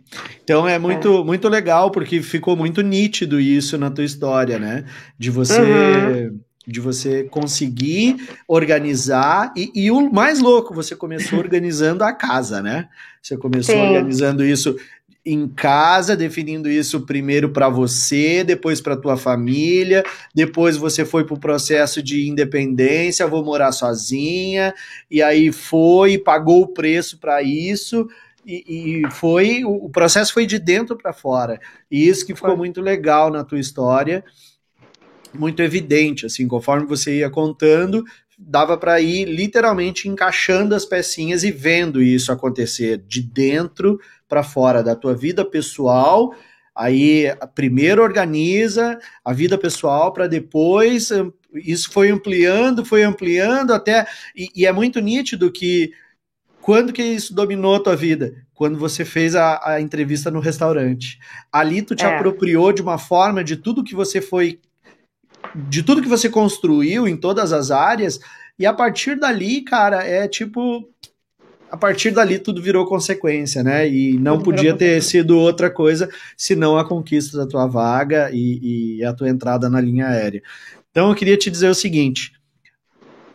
Então 0.42 0.66
é 0.66 0.78
muito, 0.78 1.18
é. 1.18 1.24
muito 1.24 1.48
legal, 1.50 1.90
porque 1.90 2.22
ficou 2.22 2.56
muito 2.56 2.80
nítido 2.80 3.38
isso 3.38 3.76
na 3.76 3.90
tua 3.90 4.04
história, 4.04 4.58
né? 4.58 4.86
De 5.18 5.30
você. 5.30 5.60
Uhum. 5.60 6.40
De 6.66 6.78
você 6.78 7.24
conseguir 7.24 8.28
organizar, 8.46 9.52
e, 9.56 9.72
e, 9.74 9.90
o 9.90 10.12
mais 10.12 10.40
louco, 10.40 10.72
você 10.72 10.94
começou 10.94 11.38
organizando 11.40 12.04
a 12.04 12.12
casa, 12.12 12.62
né? 12.62 12.88
Você 13.20 13.36
começou 13.36 13.74
Sim. 13.74 13.80
organizando 13.80 14.44
isso 14.44 14.76
em 15.24 15.46
casa, 15.46 16.16
definindo 16.16 16.70
isso 16.70 17.02
primeiro 17.02 17.50
para 17.50 17.68
você, 17.68 18.42
depois 18.42 18.80
para 18.80 18.96
tua 18.96 19.16
família, 19.16 20.02
depois 20.34 20.76
você 20.76 21.04
foi 21.04 21.24
para 21.24 21.34
o 21.34 21.40
processo 21.40 22.02
de 22.02 22.28
independência, 22.28 23.26
vou 23.26 23.44
morar 23.44 23.72
sozinha, 23.72 24.74
e 25.10 25.22
aí 25.22 25.52
foi, 25.52 26.16
pagou 26.16 26.62
o 26.62 26.68
preço 26.68 27.18
para 27.18 27.42
isso. 27.42 28.08
E, 28.46 29.02
e, 29.04 29.10
foi 29.10 29.64
o 29.66 29.90
processo 29.90 30.32
foi 30.32 30.46
de 30.46 30.58
dentro 30.58 30.96
para 30.96 31.12
fora 31.12 31.60
e 31.90 32.08
isso 32.08 32.24
que 32.24 32.34
ficou 32.34 32.56
muito 32.56 32.80
legal 32.80 33.30
na 33.30 33.44
tua 33.44 33.60
história 33.60 34.24
muito 35.34 35.60
evidente 35.60 36.24
assim 36.24 36.48
conforme 36.48 36.86
você 36.86 37.18
ia 37.18 37.28
contando 37.28 38.02
dava 38.42 38.78
para 38.78 39.00
ir 39.00 39.26
literalmente 39.26 40.08
encaixando 40.08 40.74
as 40.74 40.86
pecinhas 40.86 41.44
e 41.44 41.50
vendo 41.50 42.02
isso 42.02 42.32
acontecer 42.32 42.98
de 43.06 43.22
dentro 43.22 44.00
para 44.26 44.42
fora 44.42 44.82
da 44.82 44.96
tua 44.96 45.14
vida 45.14 45.44
pessoal. 45.44 46.34
Aí 46.74 47.26
primeiro 47.54 48.02
organiza 48.02 48.98
a 49.22 49.32
vida 49.32 49.58
pessoal 49.58 50.12
para 50.12 50.26
depois 50.26 51.10
isso 51.54 51.90
foi 51.90 52.10
ampliando, 52.10 52.84
foi 52.84 53.02
ampliando 53.02 53.74
até 53.74 54.06
e, 54.34 54.48
e, 54.54 54.66
é 54.66 54.72
muito 54.72 55.00
nítido 55.00 55.50
que 55.50 55.92
quando 56.60 56.92
que 56.92 57.02
isso 57.02 57.34
dominou 57.34 57.74
a 57.74 57.82
tua 57.82 57.96
vida? 57.96 58.34
Quando 58.54 58.78
você 58.78 59.04
fez 59.04 59.34
a, 59.34 59.60
a 59.64 59.80
entrevista 59.80 60.30
no 60.30 60.38
restaurante. 60.38 61.18
Ali 61.50 61.82
tu 61.82 61.94
te 61.96 62.04
é. 62.04 62.14
apropriou 62.14 62.72
de 62.72 62.82
uma 62.82 62.98
forma 62.98 63.42
de 63.42 63.56
tudo 63.56 63.82
que 63.82 63.94
você 63.94 64.20
foi 64.20 64.60
de 65.54 65.82
tudo 65.82 66.02
que 66.02 66.08
você 66.08 66.28
construiu 66.28 67.06
em 67.08 67.16
todas 67.16 67.52
as 67.52 67.70
áreas, 67.70 68.20
e 68.58 68.66
a 68.66 68.72
partir 68.72 69.18
dali, 69.18 69.62
cara, 69.62 70.04
é 70.06 70.28
tipo. 70.28 70.88
A 71.70 71.76
partir 71.76 72.10
dali 72.10 72.36
tudo 72.38 72.60
virou 72.60 72.84
consequência, 72.84 73.62
né? 73.62 73.88
E 73.88 74.18
não 74.18 74.38
tudo 74.38 74.44
podia 74.46 74.76
ter 74.76 75.00
sido 75.02 75.38
outra 75.38 75.70
coisa 75.70 76.10
senão 76.36 76.76
a 76.76 76.84
conquista 76.84 77.38
da 77.38 77.46
tua 77.46 77.68
vaga 77.68 78.28
e, 78.32 78.98
e 78.98 79.04
a 79.04 79.14
tua 79.14 79.28
entrada 79.28 79.70
na 79.70 79.80
linha 79.80 80.08
aérea. 80.08 80.42
Então 80.90 81.08
eu 81.08 81.14
queria 81.14 81.36
te 81.36 81.48
dizer 81.48 81.68
o 81.68 81.74
seguinte: 81.74 82.32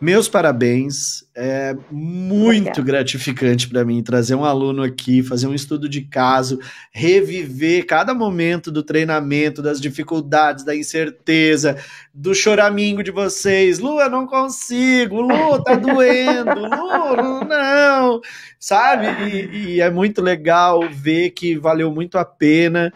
meus 0.00 0.28
parabéns. 0.28 1.24
É 1.34 1.76
muito 1.90 2.82
gratificante 2.82 3.68
para 3.68 3.84
mim 3.84 4.02
trazer 4.02 4.34
um 4.34 4.44
aluno 4.44 4.82
aqui, 4.82 5.22
fazer 5.22 5.46
um 5.46 5.54
estudo 5.54 5.88
de 5.88 6.02
caso, 6.02 6.58
reviver 6.90 7.86
cada 7.86 8.14
momento 8.14 8.70
do 8.70 8.82
treinamento, 8.82 9.60
das 9.60 9.80
dificuldades, 9.80 10.64
da 10.64 10.74
incerteza, 10.74 11.76
do 12.12 12.34
choramingo 12.34 13.02
de 13.02 13.10
vocês. 13.10 13.78
Lu, 13.78 14.00
eu 14.00 14.10
não 14.10 14.26
consigo. 14.26 15.20
Lu, 15.20 15.62
tá 15.62 15.74
doendo. 15.76 16.60
Lu, 16.60 17.44
não. 17.44 18.20
Sabe? 18.58 19.06
E, 19.30 19.74
e, 19.74 19.80
é 19.80 19.90
muito 19.90 20.22
legal 20.22 20.88
ver 20.90 21.30
que 21.30 21.58
valeu 21.58 21.90
muito 21.92 22.16
a 22.16 22.24
pena 22.24 22.92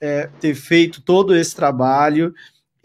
é, 0.00 0.28
ter 0.40 0.54
feito 0.54 1.00
todo 1.00 1.36
esse 1.36 1.54
trabalho 1.54 2.34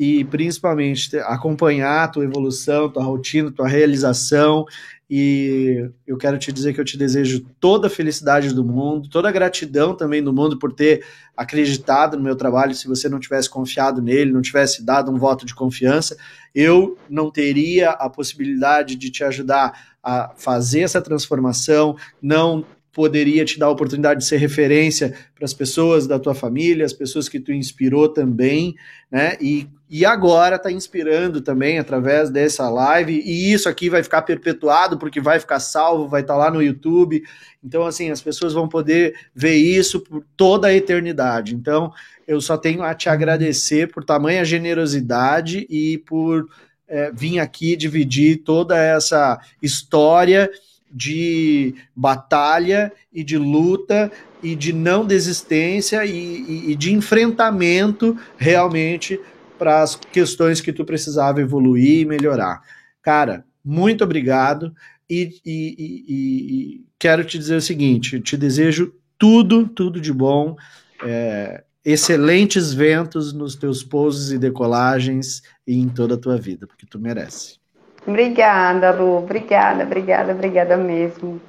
e 0.02 0.26
principalmente 0.26 1.16
acompanhar 1.20 2.06
a 2.06 2.08
tua 2.08 2.24
evolução, 2.24 2.89
tua 2.89 3.04
rotina, 3.04 3.52
tua 3.52 3.68
realização. 3.68 4.66
E 5.08 5.91
eu 6.08 6.18
quero 6.18 6.39
te 6.39 6.52
dizer 6.52 6.74
que 6.74 6.82
eu 6.82 6.86
te 6.86 6.97
desejo 6.97 7.45
toda 7.60 7.86
a 7.86 7.89
felicidade 7.89 8.52
do 8.52 8.66
mundo, 8.66 9.08
toda 9.10 9.30
a 9.30 9.32
gratidão 9.32 9.95
também 9.95 10.24
do 10.24 10.34
mundo 10.34 10.58
por 10.58 10.74
ter 10.74 11.06
acreditado 11.38 12.18
no 12.18 12.24
meu 12.24 12.36
trabalho. 12.36 12.74
Se 12.74 12.88
você 12.88 13.08
não 13.08 13.20
tivesse 13.20 13.47
confiado 13.47 14.02
nele, 14.02 14.32
não 14.32 14.41
tivesse 14.41 14.84
dado 14.84 15.12
um 15.12 15.20
voto 15.20 15.45
de 15.45 15.54
confiança, 15.54 16.18
eu 16.56 16.97
não 17.08 17.30
teria 17.30 17.91
a 17.91 18.10
possibilidade 18.10 18.95
de 18.95 19.12
te 19.12 19.24
ajudar 19.24 19.99
a 20.02 20.32
fazer 20.36 20.80
essa 20.80 20.99
transformação, 20.99 21.95
não 22.20 22.66
poderia 22.92 23.46
te 23.46 23.58
dar 23.58 23.68
a 23.68 23.72
oportunidade 23.72 24.20
de 24.20 24.26
ser 24.26 24.38
referência 24.38 25.16
para 25.34 25.46
as 25.46 25.54
pessoas 25.54 26.08
da 26.08 26.20
tua 26.20 26.36
família, 26.36 26.86
as 26.86 26.94
pessoas 26.94 27.30
que 27.30 27.39
tu 27.39 27.54
inspirou 27.54 28.10
também, 28.10 28.76
né? 29.10 29.38
E, 29.39 29.68
e 29.89 30.06
agora 30.06 30.58
está 30.58 30.72
inspirando 30.72 31.42
também 31.42 31.80
através 31.80 32.30
dessa 32.30 32.70
live, 32.70 33.14
e 33.14 33.54
isso 33.54 33.70
aqui 33.70 33.89
vai 33.89 34.04
ficar 34.04 34.24
perpetuado, 34.24 34.98
porque 34.98 35.22
vai 35.22 35.39
ficar 35.39 35.60
salvo, 35.60 36.08
vai 36.08 36.22
estar 36.22 36.34
tá 36.34 36.39
lá 36.39 36.52
no 36.52 36.62
YouTube. 36.62 37.24
Então, 37.64 37.86
assim, 37.86 38.10
as 38.10 38.22
pessoas 38.22 38.54
vão 38.54 38.68
poder 38.68 39.16
ver 39.34 39.56
isso 39.56 40.02
por 40.02 40.26
toda 40.36 40.68
a 40.68 40.74
eternidade. 40.74 41.56
Então, 41.56 41.94
eu 42.28 42.42
só 42.42 42.58
tenho 42.58 42.84
a 42.84 42.94
te 42.94 43.08
agradecer 43.08 43.92
por 43.92 44.04
tamanha 44.04 44.44
generosidade 44.44 45.66
e 45.70 45.98
por 46.00 46.48
é, 46.88 47.10
vir 47.12 47.39
aqui 47.39 47.78
dividir 47.78 48.44
toda 48.44 48.78
essa 48.78 49.39
história 49.62 50.50
de 50.92 51.76
batalha 51.96 52.92
e 53.12 53.24
de 53.24 53.38
luta 53.38 54.12
e 54.44 54.56
de 54.56 54.74
não 54.74 55.06
desistência 55.06 56.06
e, 56.06 56.12
e, 56.12 56.72
e 56.72 56.76
de 56.76 56.94
enfrentamento 56.94 58.18
realmente 58.38 59.20
para 59.58 59.82
as 59.82 59.96
questões 59.96 60.60
que 60.60 60.74
tu 60.74 60.84
precisava 60.84 61.42
evoluir 61.42 62.02
e 62.02 62.06
melhorar. 62.06 62.62
Cara, 63.02 63.46
muito 63.64 64.04
obrigado 64.04 64.74
e, 65.10 65.39
e 65.46 66.86
quero 66.98 67.24
te 67.24 67.38
dizer 67.38 67.56
o 67.56 67.62
seguinte: 67.62 68.20
te 68.20 68.36
desejo 68.36 68.94
tudo, 69.18 69.68
tudo 69.68 70.02
de 70.02 70.12
bom. 70.12 70.56
É, 71.04 71.64
excelentes 71.84 72.74
ventos 72.74 73.34
nos 73.34 73.56
teus 73.56 73.84
pousos 73.84 74.32
e 74.32 74.38
decolagens 74.38 75.42
e 75.66 75.76
em 75.76 75.89
toda 75.89 76.16
a 76.16 76.18
tua 76.18 76.38
vida, 76.38 76.68
porque 76.68 76.86
tu 76.86 77.00
merece. 77.00 77.61
Obrigada, 78.06 78.91
Lu. 78.91 79.18
Obrigada, 79.18 79.84
obrigada, 79.84 80.32
obrigada 80.32 80.78
mesmo. 80.78 81.39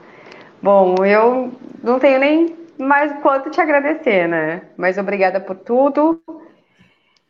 Bom, 0.61 0.95
eu 1.05 1.51
não 1.83 1.99
tenho 1.99 2.19
nem 2.21 2.57
mais 2.79 3.13
quanto 3.21 3.51
te 3.51 3.61
agradecer, 3.61 4.29
né? 4.29 4.63
Mas 4.77 4.99
obrigada 4.99 5.41
por 5.41 5.57
tudo. 5.57 6.21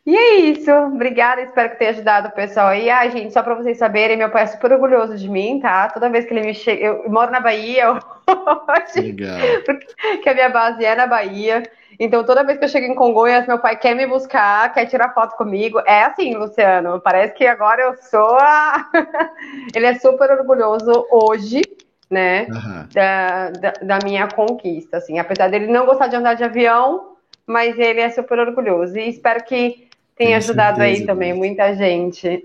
E 0.05 0.17
é 0.17 0.35
isso. 0.37 0.71
Obrigada, 0.71 1.43
espero 1.43 1.71
que 1.71 1.77
tenha 1.77 1.93
ajudado 1.93 2.29
o 2.29 2.33
pessoal 2.33 2.69
aí. 2.69 2.91
Ai, 2.91 3.11
gente, 3.11 3.33
só 3.33 3.43
para 3.43 3.55
vocês 3.55 3.79
saberem, 3.79 4.17
meu 4.17 4.31
pai 4.31 4.43
é 4.43 4.47
super 4.47 4.73
orgulhoso 4.73 5.17
de 5.17 5.29
mim, 5.29 5.61
tá? 5.61 5.89
Toda 5.89 6.11
vez 6.11 6.25
que 6.25 6.35
ele 6.35 6.45
me 6.45 6.55
chega. 6.55 6.87
Eu 6.87 7.09
moro 7.09 7.31
na 7.31 7.41
Bahia 7.41 7.93
hoje. 8.27 9.01
Legal. 9.01 9.39
Porque 9.65 10.29
a 10.29 10.35
minha 10.35 10.49
base 10.49 10.85
é 10.85 10.95
na 10.97 11.07
Bahia. 11.07 11.63
Então, 12.05 12.25
toda 12.25 12.43
vez 12.43 12.59
que 12.59 12.65
eu 12.65 12.69
chego 12.69 12.87
em 12.87 12.97
Congonhas, 12.97 13.47
meu 13.47 13.61
pai 13.61 13.79
quer 13.79 13.95
me 13.95 14.05
buscar, 14.09 14.75
quer 14.75 14.87
tirar 14.87 15.15
foto 15.15 15.37
comigo. 15.37 15.79
É 15.87 16.03
assim, 16.03 16.35
Luciano. 16.35 17.01
Parece 17.01 17.33
que 17.33 17.47
agora 17.47 17.81
eu 17.81 17.95
sou 18.11 18.37
a. 18.41 18.91
ele 19.73 19.87
é 19.87 19.95
super 19.95 20.29
orgulhoso 20.33 21.07
hoje, 21.13 21.63
né? 22.11 22.49
Uhum. 22.51 22.89
Da, 22.93 23.51
da, 23.51 23.71
da, 23.81 23.99
minha 24.05 24.27
conquista. 24.27 24.97
Assim. 24.97 25.21
Apesar 25.21 25.49
dele 25.49 25.69
não 25.69 25.87
gostar 25.87 26.09
de 26.09 26.17
andar 26.17 26.35
de 26.35 26.43
avião, 26.43 27.13
mas 27.47 27.79
ele 27.79 28.01
é 28.01 28.11
super 28.11 28.37
orgulhoso. 28.41 28.99
E 28.99 29.09
espero 29.09 29.45
que 29.45 29.87
tenha 30.17 30.39
ajudado 30.39 30.79
certeza, 30.79 31.03
aí 31.03 31.07
também 31.07 31.33
muita 31.33 31.73
gente. 31.77 32.43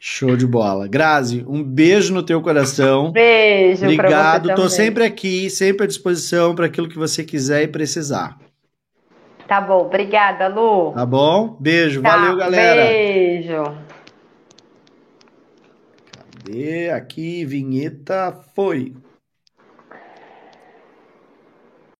Show 0.00 0.36
de 0.36 0.44
bola. 0.44 0.88
Grazi, 0.88 1.44
um 1.46 1.62
beijo 1.62 2.12
no 2.12 2.24
teu 2.24 2.42
coração. 2.42 3.12
Beijo. 3.14 3.84
Obrigado. 3.84 4.52
Tô 4.56 4.68
sempre 4.68 5.04
aqui, 5.04 5.48
sempre 5.48 5.84
à 5.84 5.86
disposição 5.86 6.52
para 6.52 6.66
aquilo 6.66 6.88
que 6.88 6.98
você 6.98 7.22
quiser 7.22 7.62
e 7.62 7.68
precisar. 7.68 8.42
Tá 9.46 9.60
bom, 9.60 9.82
obrigada, 9.86 10.48
Lu. 10.48 10.92
Tá 10.92 11.04
bom? 11.04 11.56
Beijo, 11.60 12.02
tá, 12.02 12.16
valeu, 12.16 12.36
galera. 12.36 12.84
Beijo. 12.84 13.64
Cadê? 16.12 16.90
Aqui, 16.90 17.44
vinheta 17.44 18.32
foi. 18.54 18.94